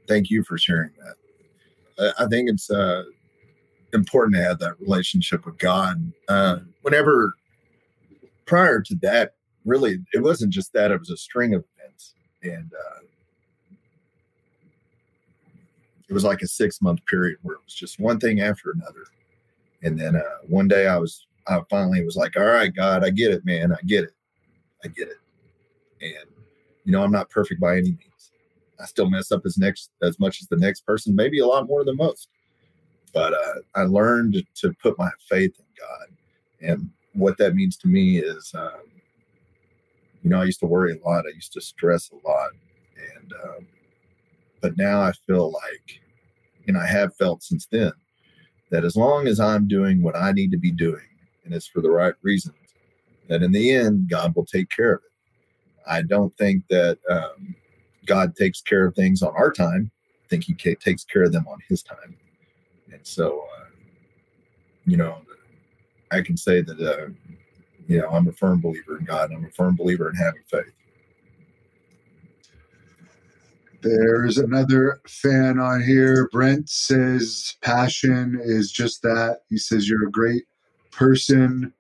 thank 0.08 0.30
you 0.30 0.44
for 0.44 0.58
sharing 0.58 0.92
that. 1.04 2.14
I, 2.18 2.28
think 2.28 2.50
it's 2.50 2.72
uh, 2.72 3.04
important 3.94 4.36
to 4.38 4.44
have 4.44 4.60
that 4.60 4.80
relationship 4.80 5.46
with 5.46 5.58
God. 5.58 6.14
Uh, 6.30 6.60
whenever 6.82 7.34
prior 8.50 8.82
to 8.82 8.96
that, 9.04 9.36
really, 9.64 10.00
it 10.12 10.24
wasn't 10.24 10.52
just 10.52 10.74
that; 10.74 10.92
it 10.92 11.00
was 11.00 11.12
a 11.12 11.18
string 11.18 11.54
of 11.54 11.64
events, 11.78 12.16
and 12.42 12.74
uh, 12.74 13.00
it 16.10 16.14
was 16.14 16.24
like 16.24 16.42
a 16.42 16.48
six 16.48 16.82
month 16.82 17.06
period 17.06 17.38
where 17.44 17.56
it 17.56 17.62
was 17.64 17.76
just 17.76 18.00
one 18.00 18.20
thing 18.20 18.42
after 18.42 18.72
another. 18.72 19.06
And 19.84 19.98
then 19.98 20.16
uh, 20.16 20.40
one 20.48 20.68
day, 20.68 20.88
I 20.88 20.98
was, 20.98 21.28
I 21.48 21.62
finally 21.70 22.04
was 22.04 22.16
like, 22.16 22.36
"All 22.36 22.44
right, 22.46 22.74
God, 22.74 23.06
I 23.06 23.12
get 23.12 23.32
it, 23.32 23.46
man, 23.46 23.72
I 23.72 23.82
get 23.86 24.04
it, 24.06 24.16
I 24.84 24.88
get 24.88 25.10
it," 25.10 25.20
and 26.02 26.30
you 26.84 26.92
know, 26.92 27.04
I'm 27.04 27.12
not 27.12 27.30
perfect 27.30 27.62
by 27.62 27.74
any 27.74 27.92
means. 27.92 28.32
I 28.82 28.86
still 28.86 29.10
mess 29.10 29.32
up 29.32 29.46
as 29.46 29.60
next 29.60 29.92
as 30.02 30.20
much 30.20 30.42
as 30.42 30.48
the 30.48 30.58
next 30.58 30.88
person, 30.88 31.16
maybe 31.16 31.38
a 31.40 31.46
lot 31.46 31.68
more 31.68 31.86
than 31.86 31.98
most. 31.98 32.30
But 33.14 33.34
uh, 33.34 33.60
I 33.76 33.84
learned 33.84 34.44
to 34.56 34.74
put 34.82 34.98
my 34.98 35.12
faith 35.30 35.54
in 35.60 35.66
God, 35.78 36.72
and 36.72 36.90
what 37.14 37.38
that 37.38 37.56
means 37.56 37.78
to 37.78 37.88
me 37.88 38.20
is, 38.20 38.52
um, 38.56 38.82
you 40.24 40.30
know, 40.30 40.42
I 40.42 40.46
used 40.46 40.60
to 40.60 40.66
worry 40.66 40.94
a 40.94 41.08
lot. 41.08 41.26
I 41.26 41.34
used 41.34 41.54
to 41.54 41.62
stress 41.62 42.12
a 42.12 42.28
lot, 42.28 42.52
and 43.16 43.34
um, 43.44 43.68
but 44.62 44.78
now 44.78 45.02
I 45.02 45.12
feel 45.26 45.52
like, 45.52 46.02
and 46.68 46.78
I 46.78 46.86
have 46.86 47.16
felt 47.16 47.44
since 47.44 47.68
then, 47.72 47.94
that 48.70 48.84
as 48.84 48.96
long 48.96 49.28
as 49.28 49.40
I'm 49.40 49.68
doing 49.68 50.02
what 50.02 50.16
I 50.16 50.32
need 50.32 50.52
to 50.52 50.58
be 50.58 50.72
doing, 50.72 51.06
and 51.46 51.54
it's 51.54 51.68
for 51.68 51.82
the 51.82 51.90
right 51.90 52.14
reasons, 52.22 52.56
that 53.28 53.44
in 53.44 53.52
the 53.52 53.72
end 53.72 54.10
God 54.10 54.36
will 54.36 54.46
take 54.46 54.70
care 54.70 54.94
of 54.94 55.02
it. 55.04 55.12
I 55.88 56.02
don't 56.04 56.36
think 56.38 56.68
that 56.70 57.00
um, 57.10 57.56
God 58.06 58.36
takes 58.36 58.62
care 58.62 58.86
of 58.86 58.96
things 58.96 59.24
on 59.24 59.34
our 59.36 59.52
time. 59.52 59.90
I 60.26 60.28
think 60.28 60.44
He 60.44 60.54
takes 60.54 61.04
care 61.06 61.24
of 61.24 61.32
them 61.32 61.48
on 61.48 61.60
His 61.68 61.82
time. 61.82 62.18
And 62.92 63.06
so, 63.06 63.46
uh, 63.58 63.66
you 64.86 64.98
know, 64.98 65.22
I 66.12 66.22
can 66.22 66.38
say 66.38 66.62
that, 66.62 66.80
uh, 66.80 67.12
you 67.88 68.00
know, 68.00 68.10
I'm 68.10 68.28
a 68.28 68.32
firm 68.32 68.62
believer 68.62 68.98
in 68.98 69.06
God. 69.06 69.32
I'm 69.32 69.46
a 69.46 69.50
firm 69.52 69.76
believer 69.76 70.10
in 70.10 70.16
having 70.16 70.44
faith. 70.50 70.74
There's 73.82 74.38
another 74.38 75.02
fan 75.08 75.58
on 75.60 75.82
here. 75.84 76.28
Brent 76.32 76.70
says 76.70 77.56
passion 77.62 78.40
is 78.44 78.72
just 78.72 79.02
that. 79.04 79.40
He 79.50 79.58
says 79.58 79.88
you're 79.88 80.08
a 80.08 80.12
great 80.12 80.44
person. 80.92 81.74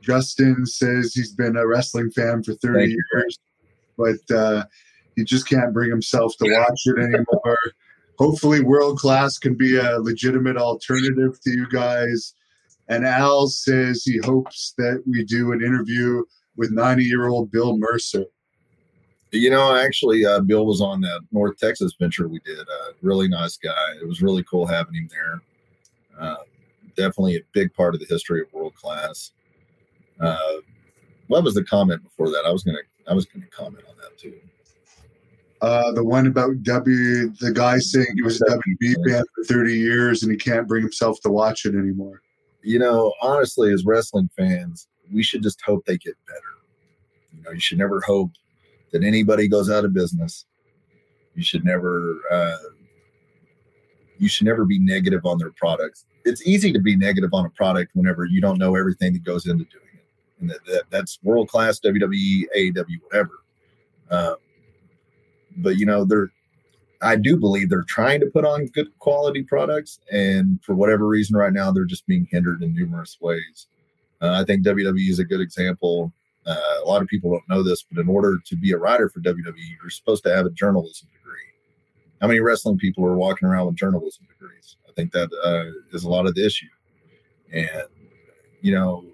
Justin 0.00 0.66
says 0.66 1.12
he's 1.14 1.32
been 1.32 1.56
a 1.56 1.66
wrestling 1.66 2.10
fan 2.10 2.42
for 2.42 2.54
30 2.54 2.78
Thank 2.78 2.90
years, 2.90 3.38
you. 3.98 4.18
but 4.28 4.36
uh, 4.36 4.64
he 5.16 5.24
just 5.24 5.48
can't 5.48 5.72
bring 5.72 5.90
himself 5.90 6.36
to 6.38 6.52
watch 6.52 6.82
it 6.86 6.98
anymore. 6.98 7.58
Hopefully, 8.18 8.60
World 8.62 8.98
Class 8.98 9.38
can 9.38 9.54
be 9.56 9.76
a 9.76 9.98
legitimate 9.98 10.56
alternative 10.56 11.40
to 11.40 11.50
you 11.50 11.68
guys. 11.68 12.34
And 12.88 13.06
Al 13.06 13.46
says 13.46 14.02
he 14.04 14.18
hopes 14.18 14.74
that 14.78 15.02
we 15.06 15.24
do 15.24 15.52
an 15.52 15.62
interview 15.62 16.24
with 16.56 16.70
90 16.72 17.04
year 17.04 17.28
old 17.28 17.50
Bill 17.50 17.76
Mercer. 17.78 18.24
You 19.30 19.48
know, 19.48 19.74
actually, 19.74 20.26
uh, 20.26 20.40
Bill 20.40 20.66
was 20.66 20.82
on 20.82 21.00
that 21.02 21.20
North 21.30 21.56
Texas 21.56 21.94
venture 21.98 22.28
we 22.28 22.40
did. 22.40 22.60
Uh, 22.60 22.92
really 23.00 23.28
nice 23.28 23.56
guy. 23.56 23.94
It 24.00 24.06
was 24.06 24.20
really 24.20 24.44
cool 24.44 24.66
having 24.66 24.94
him 24.94 25.08
there. 25.10 25.40
Uh, 26.20 26.36
definitely 26.96 27.36
a 27.36 27.40
big 27.52 27.72
part 27.72 27.94
of 27.94 28.00
the 28.00 28.06
history 28.10 28.42
of 28.42 28.52
world 28.52 28.74
class. 28.74 29.30
Uh, 30.20 30.56
what 31.28 31.42
was 31.42 31.54
the 31.54 31.64
comment 31.64 32.02
before 32.02 32.28
that? 32.28 32.44
I 32.46 32.52
was 32.52 32.62
gonna 32.62 32.78
I 33.08 33.14
was 33.14 33.24
gonna 33.24 33.46
comment 33.46 33.84
on 33.88 33.96
that 34.02 34.18
too. 34.18 34.34
Uh, 35.62 35.92
the 35.92 36.04
one 36.04 36.26
about 36.26 36.62
W, 36.62 37.30
the 37.40 37.52
guy 37.52 37.78
saying 37.78 38.06
he 38.16 38.22
was 38.22 38.40
a 38.42 38.44
WB 38.44 39.08
fan 39.08 39.22
for 39.34 39.44
30 39.44 39.74
years 39.74 40.22
and 40.22 40.32
he 40.32 40.36
can't 40.36 40.66
bring 40.66 40.82
himself 40.82 41.20
to 41.20 41.30
watch 41.30 41.64
it 41.64 41.76
anymore. 41.76 42.20
You 42.62 42.78
know, 42.78 43.12
honestly, 43.20 43.72
as 43.72 43.84
wrestling 43.84 44.30
fans, 44.36 44.88
we 45.12 45.22
should 45.22 45.42
just 45.42 45.60
hope 45.62 45.84
they 45.84 45.98
get 45.98 46.14
better. 46.26 46.40
You 47.36 47.42
know, 47.42 47.50
you 47.50 47.60
should 47.60 47.78
never 47.78 48.00
hope 48.00 48.30
that 48.92 49.02
anybody 49.02 49.48
goes 49.48 49.70
out 49.70 49.84
of 49.84 49.92
business. 49.92 50.44
You 51.34 51.42
should 51.42 51.64
never, 51.64 52.20
uh, 52.30 52.56
you 54.18 54.28
should 54.28 54.46
never 54.46 54.64
be 54.64 54.78
negative 54.78 55.24
on 55.24 55.38
their 55.38 55.52
products. 55.52 56.04
It's 56.24 56.46
easy 56.46 56.72
to 56.72 56.78
be 56.78 56.96
negative 56.96 57.30
on 57.32 57.46
a 57.46 57.50
product 57.50 57.92
whenever 57.94 58.26
you 58.26 58.40
don't 58.40 58.58
know 58.58 58.76
everything 58.76 59.12
that 59.14 59.24
goes 59.24 59.46
into 59.46 59.64
doing 59.64 59.84
it, 59.94 60.04
and 60.40 60.50
that, 60.50 60.64
that 60.66 60.82
that's 60.90 61.18
world 61.24 61.48
class 61.48 61.80
WWE, 61.80 62.44
AEW, 62.56 63.02
whatever. 63.02 63.42
Um, 64.10 64.36
but 65.56 65.76
you 65.78 65.86
know, 65.86 66.04
they're 66.04 66.30
I 67.02 67.16
do 67.16 67.36
believe 67.36 67.68
they're 67.68 67.82
trying 67.82 68.20
to 68.20 68.26
put 68.26 68.44
on 68.44 68.66
good 68.66 68.96
quality 68.98 69.42
products, 69.42 69.98
and 70.10 70.62
for 70.62 70.74
whatever 70.74 71.06
reason, 71.06 71.36
right 71.36 71.52
now 71.52 71.72
they're 71.72 71.84
just 71.84 72.06
being 72.06 72.28
hindered 72.30 72.62
in 72.62 72.74
numerous 72.74 73.18
ways. 73.20 73.66
Uh, 74.20 74.40
I 74.40 74.44
think 74.44 74.64
WWE 74.64 75.10
is 75.10 75.18
a 75.18 75.24
good 75.24 75.40
example. 75.40 76.12
Uh, 76.46 76.56
a 76.82 76.86
lot 76.86 77.02
of 77.02 77.08
people 77.08 77.30
don't 77.30 77.48
know 77.48 77.62
this, 77.62 77.82
but 77.82 78.00
in 78.00 78.08
order 78.08 78.38
to 78.44 78.56
be 78.56 78.72
a 78.72 78.78
writer 78.78 79.08
for 79.08 79.20
WWE, 79.20 79.54
you're 79.80 79.90
supposed 79.90 80.22
to 80.24 80.34
have 80.34 80.46
a 80.46 80.50
journalism 80.50 81.08
degree. 81.12 81.40
How 82.20 82.28
many 82.28 82.40
wrestling 82.40 82.78
people 82.78 83.04
are 83.04 83.16
walking 83.16 83.48
around 83.48 83.66
with 83.66 83.76
journalism 83.76 84.26
degrees? 84.28 84.76
I 84.88 84.92
think 84.92 85.12
that 85.12 85.30
uh, 85.44 85.96
is 85.96 86.04
a 86.04 86.08
lot 86.08 86.26
of 86.26 86.34
the 86.34 86.46
issue. 86.46 86.66
And, 87.52 87.88
you 88.60 88.72
know, 88.72 89.04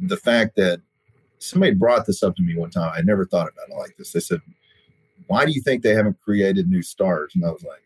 the 0.00 0.16
fact 0.16 0.56
that 0.56 0.80
somebody 1.38 1.74
brought 1.74 2.06
this 2.06 2.22
up 2.22 2.36
to 2.36 2.42
me 2.42 2.56
one 2.56 2.70
time, 2.70 2.92
I 2.96 3.02
never 3.02 3.26
thought 3.26 3.48
about 3.48 3.68
it 3.68 3.78
like 3.78 3.96
this. 3.96 4.12
They 4.12 4.20
said, 4.20 4.40
Why 5.30 5.44
do 5.44 5.52
you 5.52 5.62
think 5.62 5.84
they 5.84 5.94
haven't 5.94 6.20
created 6.20 6.68
new 6.68 6.82
stars? 6.82 7.30
And 7.36 7.44
I 7.44 7.52
was 7.52 7.62
like, 7.62 7.84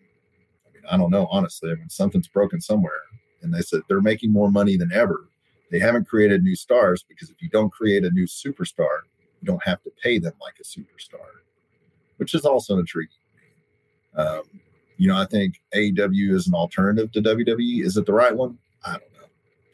I 0.66 0.72
mean, 0.72 0.82
I 0.90 0.96
don't 0.96 1.10
know, 1.10 1.26
honestly. 1.30 1.70
I 1.70 1.74
mean, 1.74 1.90
something's 1.90 2.26
broken 2.26 2.58
somewhere. 2.58 3.02
And 3.42 3.52
they 3.52 3.60
said 3.60 3.82
they're 3.86 4.00
making 4.00 4.32
more 4.32 4.50
money 4.50 4.78
than 4.78 4.90
ever. 4.94 5.28
They 5.70 5.78
haven't 5.78 6.08
created 6.08 6.42
new 6.42 6.56
stars 6.56 7.04
because 7.06 7.28
if 7.28 7.42
you 7.42 7.50
don't 7.50 7.68
create 7.70 8.02
a 8.02 8.10
new 8.12 8.24
superstar, 8.24 9.00
you 9.42 9.44
don't 9.44 9.62
have 9.62 9.82
to 9.82 9.90
pay 10.02 10.18
them 10.18 10.32
like 10.40 10.54
a 10.58 10.64
superstar, 10.64 11.26
which 12.16 12.32
is 12.32 12.46
also 12.46 12.78
intriguing. 12.78 13.18
Um, 14.16 14.44
you 14.96 15.08
know, 15.08 15.18
I 15.18 15.26
think 15.26 15.60
AEW 15.74 16.32
is 16.32 16.46
an 16.46 16.54
alternative 16.54 17.12
to 17.12 17.20
WWE. 17.20 17.84
Is 17.84 17.98
it 17.98 18.06
the 18.06 18.14
right 18.14 18.34
one? 18.34 18.56
I 18.86 18.92
don't 18.92 19.12
know. 19.12 19.28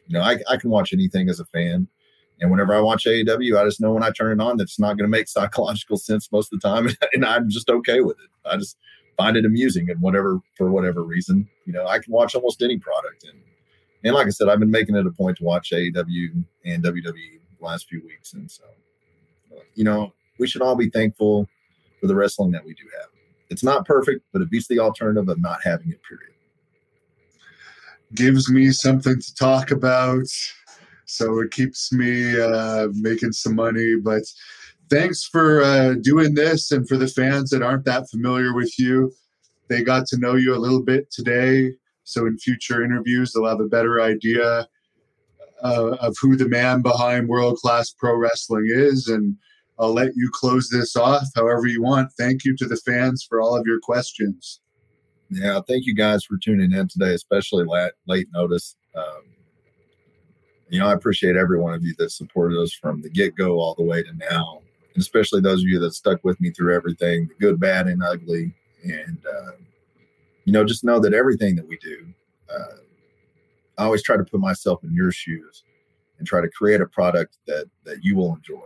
You 0.07 0.17
know, 0.17 0.23
I, 0.23 0.39
I 0.49 0.57
can 0.57 0.71
watch 0.71 0.91
anything 0.91 1.29
as 1.29 1.39
a 1.39 1.45
fan. 1.45 1.87
And 2.41 2.49
whenever 2.49 2.73
I 2.73 2.81
watch 2.81 3.05
AEW, 3.05 3.57
I 3.57 3.63
just 3.65 3.79
know 3.79 3.93
when 3.93 4.03
I 4.03 4.09
turn 4.09 4.39
it 4.39 4.43
on 4.43 4.57
that 4.57 4.63
it's 4.63 4.79
not 4.79 4.97
going 4.97 5.05
to 5.05 5.07
make 5.07 5.27
psychological 5.27 5.97
sense 5.97 6.31
most 6.31 6.51
of 6.51 6.59
the 6.59 6.67
time, 6.67 6.89
and 7.13 7.23
I'm 7.23 7.49
just 7.49 7.69
okay 7.69 8.01
with 8.01 8.17
it. 8.19 8.29
I 8.45 8.57
just 8.57 8.77
find 9.15 9.37
it 9.37 9.45
amusing, 9.45 9.89
and 9.89 10.01
whatever 10.01 10.39
for 10.57 10.71
whatever 10.71 11.03
reason, 11.03 11.47
you 11.65 11.73
know, 11.73 11.87
I 11.87 11.99
can 11.99 12.11
watch 12.11 12.35
almost 12.35 12.61
any 12.61 12.77
product. 12.77 13.23
And 13.23 13.39
and 14.03 14.15
like 14.15 14.25
I 14.25 14.31
said, 14.31 14.49
I've 14.49 14.59
been 14.59 14.71
making 14.71 14.95
it 14.95 15.05
a 15.05 15.11
point 15.11 15.37
to 15.37 15.43
watch 15.43 15.71
AEW 15.71 16.43
and 16.65 16.83
WWE 16.83 17.13
the 17.59 17.65
last 17.65 17.87
few 17.87 18.01
weeks, 18.03 18.33
and 18.33 18.49
so 18.49 18.63
you 19.75 19.83
know, 19.83 20.13
we 20.39 20.47
should 20.47 20.61
all 20.61 20.75
be 20.75 20.89
thankful 20.89 21.47
for 21.99 22.07
the 22.07 22.15
wrestling 22.15 22.51
that 22.51 22.65
we 22.65 22.73
do 22.73 22.83
have. 22.99 23.09
It's 23.49 23.63
not 23.63 23.85
perfect, 23.85 24.25
but 24.33 24.41
it 24.41 24.49
beats 24.49 24.67
the 24.67 24.79
alternative 24.79 25.29
of 25.29 25.39
not 25.39 25.59
having 25.63 25.91
it. 25.91 25.99
Period. 26.03 26.33
Gives 28.15 28.49
me 28.49 28.71
something 28.71 29.19
to 29.19 29.35
talk 29.35 29.71
about 29.71 30.27
so 31.11 31.39
it 31.39 31.51
keeps 31.51 31.91
me 31.91 32.39
uh, 32.39 32.87
making 32.93 33.33
some 33.33 33.55
money. 33.55 33.95
But 34.01 34.23
thanks 34.89 35.25
for 35.25 35.61
uh, 35.61 35.95
doing 36.01 36.33
this, 36.33 36.71
and 36.71 36.87
for 36.87 36.97
the 36.97 37.07
fans 37.07 37.49
that 37.49 37.61
aren't 37.61 37.85
that 37.85 38.09
familiar 38.09 38.53
with 38.53 38.77
you, 38.79 39.11
they 39.67 39.83
got 39.83 40.05
to 40.07 40.17
know 40.17 40.35
you 40.35 40.55
a 40.55 40.59
little 40.59 40.83
bit 40.83 41.11
today. 41.11 41.71
So 42.03 42.25
in 42.25 42.37
future 42.37 42.83
interviews, 42.83 43.33
they'll 43.33 43.47
have 43.47 43.59
a 43.59 43.67
better 43.67 44.01
idea 44.01 44.67
uh, 45.63 45.91
of 46.01 46.15
who 46.21 46.35
the 46.35 46.49
man 46.49 46.81
behind 46.81 47.27
world 47.27 47.57
class 47.57 47.91
pro 47.91 48.15
wrestling 48.15 48.67
is. 48.67 49.07
And 49.07 49.35
I'll 49.79 49.93
let 49.93 50.11
you 50.15 50.29
close 50.33 50.69
this 50.69 50.95
off 50.95 51.27
however 51.35 51.67
you 51.67 51.81
want. 51.81 52.11
Thank 52.17 52.43
you 52.43 52.55
to 52.57 52.65
the 52.65 52.77
fans 52.77 53.25
for 53.27 53.41
all 53.41 53.55
of 53.55 53.65
your 53.65 53.79
questions. 53.79 54.59
Yeah, 55.29 55.61
thank 55.67 55.85
you 55.85 55.95
guys 55.95 56.25
for 56.25 56.37
tuning 56.37 56.73
in 56.73 56.87
today, 56.87 57.13
especially 57.13 57.63
late, 57.65 57.93
late 58.07 58.27
notice. 58.33 58.75
Um, 58.95 59.23
you 60.71 60.79
know, 60.79 60.87
I 60.87 60.93
appreciate 60.93 61.35
every 61.35 61.59
one 61.59 61.73
of 61.73 61.83
you 61.83 61.93
that 61.97 62.11
supported 62.11 62.57
us 62.57 62.71
from 62.71 63.01
the 63.01 63.09
get 63.09 63.35
go 63.35 63.59
all 63.59 63.75
the 63.75 63.83
way 63.83 64.01
to 64.01 64.13
now, 64.31 64.61
and 64.93 65.01
especially 65.01 65.41
those 65.41 65.61
of 65.61 65.67
you 65.67 65.79
that 65.79 65.93
stuck 65.93 66.23
with 66.23 66.39
me 66.39 66.49
through 66.49 66.73
everything 66.73 67.27
the 67.27 67.35
good, 67.45 67.59
bad, 67.59 67.87
and 67.87 68.01
ugly. 68.01 68.53
And, 68.81 69.17
uh, 69.29 69.51
you 70.45 70.53
know, 70.53 70.63
just 70.63 70.85
know 70.85 70.97
that 71.01 71.13
everything 71.13 71.57
that 71.57 71.67
we 71.67 71.77
do, 71.77 72.07
uh, 72.49 72.77
I 73.77 73.83
always 73.83 74.01
try 74.01 74.15
to 74.15 74.23
put 74.23 74.39
myself 74.39 74.81
in 74.85 74.93
your 74.93 75.11
shoes 75.11 75.63
and 76.17 76.25
try 76.25 76.39
to 76.39 76.49
create 76.49 76.79
a 76.79 76.85
product 76.85 77.37
that 77.47 77.65
that 77.83 78.03
you 78.03 78.15
will 78.15 78.33
enjoy. 78.33 78.63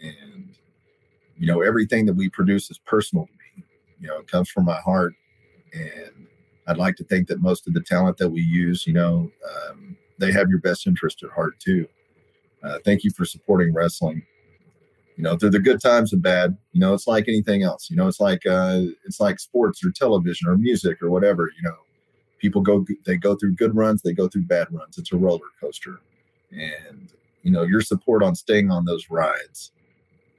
And, 0.00 0.54
you 1.38 1.46
know, 1.46 1.62
everything 1.62 2.04
that 2.06 2.14
we 2.14 2.28
produce 2.28 2.70
is 2.70 2.78
personal 2.78 3.26
to 3.26 3.32
me. 3.32 3.64
You 4.00 4.08
know, 4.08 4.18
it 4.18 4.28
comes 4.30 4.50
from 4.50 4.66
my 4.66 4.78
heart. 4.80 5.14
And 5.72 6.26
I'd 6.66 6.76
like 6.76 6.96
to 6.96 7.04
think 7.04 7.26
that 7.28 7.40
most 7.40 7.66
of 7.66 7.72
the 7.72 7.80
talent 7.80 8.18
that 8.18 8.28
we 8.28 8.42
use, 8.42 8.86
you 8.86 8.92
know, 8.92 9.30
um, 9.70 9.96
they 10.18 10.32
have 10.32 10.50
your 10.50 10.58
best 10.58 10.86
interest 10.86 11.22
at 11.22 11.30
heart 11.30 11.58
too. 11.58 11.86
Uh, 12.62 12.78
thank 12.84 13.04
you 13.04 13.10
for 13.10 13.24
supporting 13.24 13.72
wrestling. 13.72 14.22
You 15.16 15.24
know, 15.24 15.36
through 15.36 15.50
the 15.50 15.58
good 15.58 15.80
times 15.80 16.12
and 16.12 16.22
bad. 16.22 16.56
You 16.72 16.80
know, 16.80 16.94
it's 16.94 17.08
like 17.08 17.26
anything 17.26 17.62
else. 17.62 17.90
You 17.90 17.96
know, 17.96 18.06
it's 18.06 18.20
like 18.20 18.46
uh, 18.46 18.82
it's 19.04 19.20
like 19.20 19.40
sports 19.40 19.84
or 19.84 19.90
television 19.90 20.48
or 20.48 20.56
music 20.56 21.02
or 21.02 21.10
whatever. 21.10 21.50
You 21.56 21.68
know, 21.68 21.76
people 22.38 22.62
go 22.62 22.84
they 23.04 23.16
go 23.16 23.34
through 23.34 23.54
good 23.54 23.74
runs, 23.74 24.02
they 24.02 24.12
go 24.12 24.28
through 24.28 24.42
bad 24.42 24.68
runs. 24.70 24.98
It's 24.98 25.12
a 25.12 25.16
roller 25.16 25.40
coaster, 25.60 26.00
and 26.52 27.12
you 27.42 27.50
know, 27.50 27.62
your 27.62 27.80
support 27.80 28.22
on 28.22 28.34
staying 28.34 28.70
on 28.70 28.84
those 28.84 29.10
rides 29.10 29.72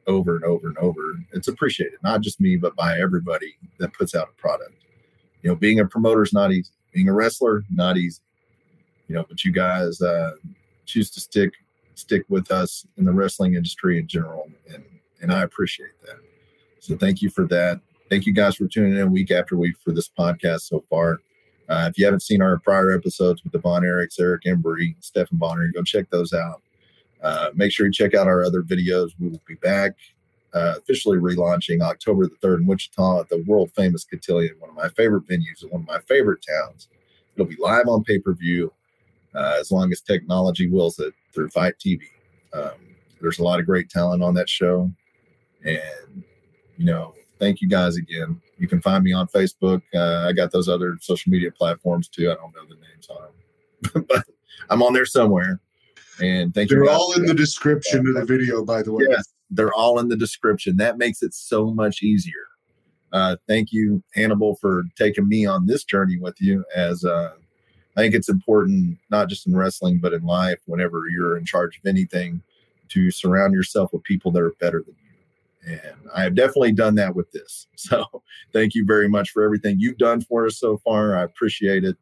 over 0.08 0.36
and 0.36 0.46
over 0.46 0.68
and 0.68 0.78
over. 0.78 1.02
It's 1.34 1.48
appreciated, 1.48 2.00
not 2.04 2.22
just 2.22 2.40
me, 2.40 2.56
but 2.56 2.76
by 2.76 2.98
everybody 2.98 3.56
that 3.80 3.94
puts 3.94 4.16
out 4.16 4.30
a 4.30 4.42
product. 4.42 4.76
You 5.42 5.50
know, 5.50 5.56
being 5.56 5.80
a 5.80 5.86
promoter 5.86 6.24
is 6.24 6.34
not 6.34 6.52
easy. 6.52 6.72
Being 6.94 7.10
a 7.10 7.14
wrestler, 7.14 7.64
not 7.70 7.98
easy 7.98 8.22
you 9.10 9.16
know, 9.16 9.26
but 9.28 9.44
you 9.44 9.52
guys 9.52 10.02
uh, 10.02 10.32
choose 10.86 11.10
to 11.12 11.20
stick 11.20 11.54
stick 11.96 12.24
with 12.30 12.50
us 12.52 12.88
in 12.96 13.04
the 13.04 13.12
wrestling 13.12 13.56
industry 13.56 14.00
in 14.00 14.08
general, 14.08 14.50
and 14.74 14.84
and 15.22 15.34
I 15.34 15.42
appreciate 15.42 16.00
that. 16.06 16.18
So 16.80 16.96
thank 16.96 17.22
you 17.22 17.30
for 17.30 17.46
that. 17.48 17.82
Thank 18.10 18.26
you 18.26 18.34
guys 18.34 18.56
for 18.56 18.68
tuning 18.68 18.98
in 18.98 19.12
week 19.12 19.32
after 19.32 19.58
week 19.58 19.76
for 19.84 19.92
this 19.92 20.08
podcast 20.08 20.62
so 20.62 20.80
far. 20.90 21.20
Uh, 21.68 21.88
if 21.90 21.98
you 21.98 22.06
haven't 22.06 22.22
seen 22.22 22.42
our 22.42 22.58
prior 22.58 22.92
episodes 22.96 23.44
with 23.44 23.52
the 23.52 23.60
Von 23.60 23.84
Erichs, 23.84 24.20
Eric 24.20 24.44
Embry, 24.44 24.96
Stephan 25.02 25.38
Bonnar, 25.38 25.68
go 25.74 25.84
check 25.84 26.10
those 26.10 26.34
out. 26.34 26.62
Uh, 27.22 27.50
make 27.54 27.72
sure 27.72 27.86
you 27.86 27.92
check 27.92 28.16
out 28.16 28.28
our 28.28 28.44
other 28.44 28.64
videos. 28.64 29.10
We 29.20 29.28
will 29.28 29.42
be 29.46 29.56
back 29.56 29.92
uh, 30.54 30.76
officially 30.78 31.18
relaunching 31.18 31.82
October 31.82 32.26
the 32.26 32.36
3rd 32.38 32.62
in 32.62 32.66
Wichita 32.66 33.20
at 33.20 33.30
the 33.30 33.44
world 33.46 33.72
famous 33.76 34.04
Cotillion, 34.04 34.56
one 34.60 34.72
of 34.72 34.76
my 34.76 34.90
favorite 34.90 35.28
venues 35.28 35.62
and 35.62 35.72
one 35.72 35.82
of 35.82 35.88
my 35.88 36.00
favorite 36.00 36.44
towns. 36.48 36.88
It'll 37.36 37.46
be 37.46 37.58
live 37.60 37.88
on 37.88 38.04
pay 38.04 38.18
per 38.18 38.34
view 38.34 38.74
uh, 39.36 39.58
as 39.60 39.72
long 39.72 39.92
as 39.92 40.02
technology 40.02 40.70
wills 40.70 41.00
it 41.00 41.14
through 41.34 41.50
FITE 41.50 41.78
TV. 41.80 42.02
Um, 42.54 42.72
there's 43.22 43.40
a 43.40 43.44
lot 43.44 43.60
of 43.60 43.66
great 43.66 43.90
talent 43.90 44.24
on 44.24 44.34
that 44.36 44.50
show. 44.50 44.92
And, 45.64 46.24
you 46.78 46.86
know, 46.86 47.14
thank 47.38 47.62
you 47.62 47.68
guys 47.68 47.98
again. 47.98 48.42
You 48.58 48.68
can 48.68 48.82
find 48.82 49.04
me 49.04 49.14
on 49.14 49.28
Facebook. 49.28 49.82
Uh, 49.94 50.28
I 50.28 50.34
got 50.34 50.52
those 50.52 50.68
other 50.68 50.98
social 51.02 51.32
media 51.32 51.52
platforms 51.52 52.08
too. 52.08 52.32
I 52.32 52.36
don't 52.36 52.54
know 52.56 52.66
the 52.68 52.76
names 52.76 53.08
on 53.10 53.22
them, 53.94 54.06
but 54.10 54.26
I'm 54.70 54.82
on 54.84 54.94
there 54.94 55.06
somewhere. 55.06 55.60
And 56.22 56.54
thank 56.54 56.70
they're 56.70 56.80
you. 56.80 56.86
They're 56.86 56.94
all 56.94 57.14
in 57.14 57.26
the 57.26 57.34
description 57.34 58.06
of 58.08 58.16
the 58.16 58.26
video, 58.26 58.64
by 58.64 58.84
the 58.84 58.92
way. 58.92 59.06
Yes, 59.10 59.34
they're 59.50 59.74
all 59.74 60.00
in 60.00 60.10
the 60.10 60.18
description. 60.18 60.76
That 60.78 60.98
makes 60.98 61.24
it 61.24 61.34
so 61.34 61.72
much 61.72 62.04
easier. 62.04 62.34
Uh, 63.12 63.38
thank 63.48 63.72
you, 63.72 64.04
Hannibal, 64.14 64.56
for 64.58 64.84
taking 64.98 65.28
me 65.28 65.46
on 65.46 65.66
this 65.66 65.84
journey 65.84 66.18
with 66.20 66.36
you 66.40 66.64
as 66.76 67.04
uh, 67.06 67.34
I 68.00 68.04
think 68.04 68.16
it's 68.16 68.30
important, 68.30 68.98
not 69.10 69.28
just 69.28 69.46
in 69.46 69.58
wrestling, 69.58 70.00
but 70.00 70.14
in 70.14 70.24
life, 70.24 70.60
whenever 70.68 71.10
you're 71.10 71.38
in 71.38 71.44
charge 71.44 71.78
of 71.78 71.86
anything, 71.86 72.42
to 72.88 73.12
surround 73.12 73.54
yourself 73.54 73.92
with 73.92 74.04
people 74.04 74.32
that 74.32 74.42
are 74.42 74.54
better 74.62 74.82
than 74.86 74.96
you. 75.04 75.74
And 75.74 76.10
I 76.16 76.24
have 76.24 76.34
definitely 76.34 76.72
done 76.72 76.96
that 76.96 77.14
with 77.14 77.30
this. 77.34 77.68
So 77.76 78.06
thank 78.54 78.74
you 78.74 78.86
very 78.86 79.10
much 79.10 79.32
for 79.32 79.44
everything 79.44 79.78
you've 79.80 79.98
done 79.98 80.22
for 80.22 80.46
us 80.46 80.58
so 80.58 80.78
far. 80.78 81.18
I 81.18 81.24
appreciate 81.24 81.84
it. 81.84 81.98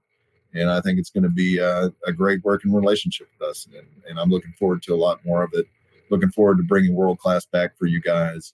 And 0.54 0.70
I 0.70 0.82
think 0.82 1.00
it's 1.00 1.10
going 1.10 1.24
to 1.24 1.30
be 1.30 1.58
a, 1.58 1.92
a 2.06 2.14
great 2.14 2.44
working 2.44 2.74
relationship 2.74 3.28
with 3.40 3.50
us. 3.50 3.68
And, 3.76 3.88
and, 4.08 4.20
I'm 4.20 4.30
looking 4.30 4.54
forward 4.54 4.84
to 4.84 4.94
a 4.94 4.96
lot 4.96 5.26
more 5.26 5.44
of 5.44 5.50
it. 5.54 5.66
Looking 6.12 6.30
forward 6.30 6.58
to 6.58 6.64
bringing 6.64 6.94
world 6.94 7.18
class 7.18 7.46
back 7.46 7.76
for 7.76 7.88
you 7.88 8.02
guys. 8.02 8.54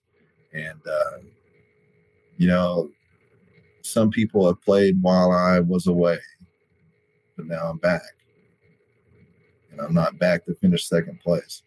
And, 0.53 0.79
uh, 0.87 1.17
you 2.37 2.47
know, 2.47 2.89
some 3.81 4.11
people 4.11 4.47
have 4.47 4.61
played 4.61 5.01
while 5.01 5.31
I 5.31 5.59
was 5.59 5.87
away 5.87 6.19
but 7.35 7.45
now 7.45 7.69
I'm 7.69 7.77
back. 7.77 8.01
And 9.71 9.81
I'm 9.81 9.93
not 9.93 10.19
back 10.19 10.45
to 10.45 10.53
finish 10.55 10.87
second 10.87 11.19
place. 11.19 11.63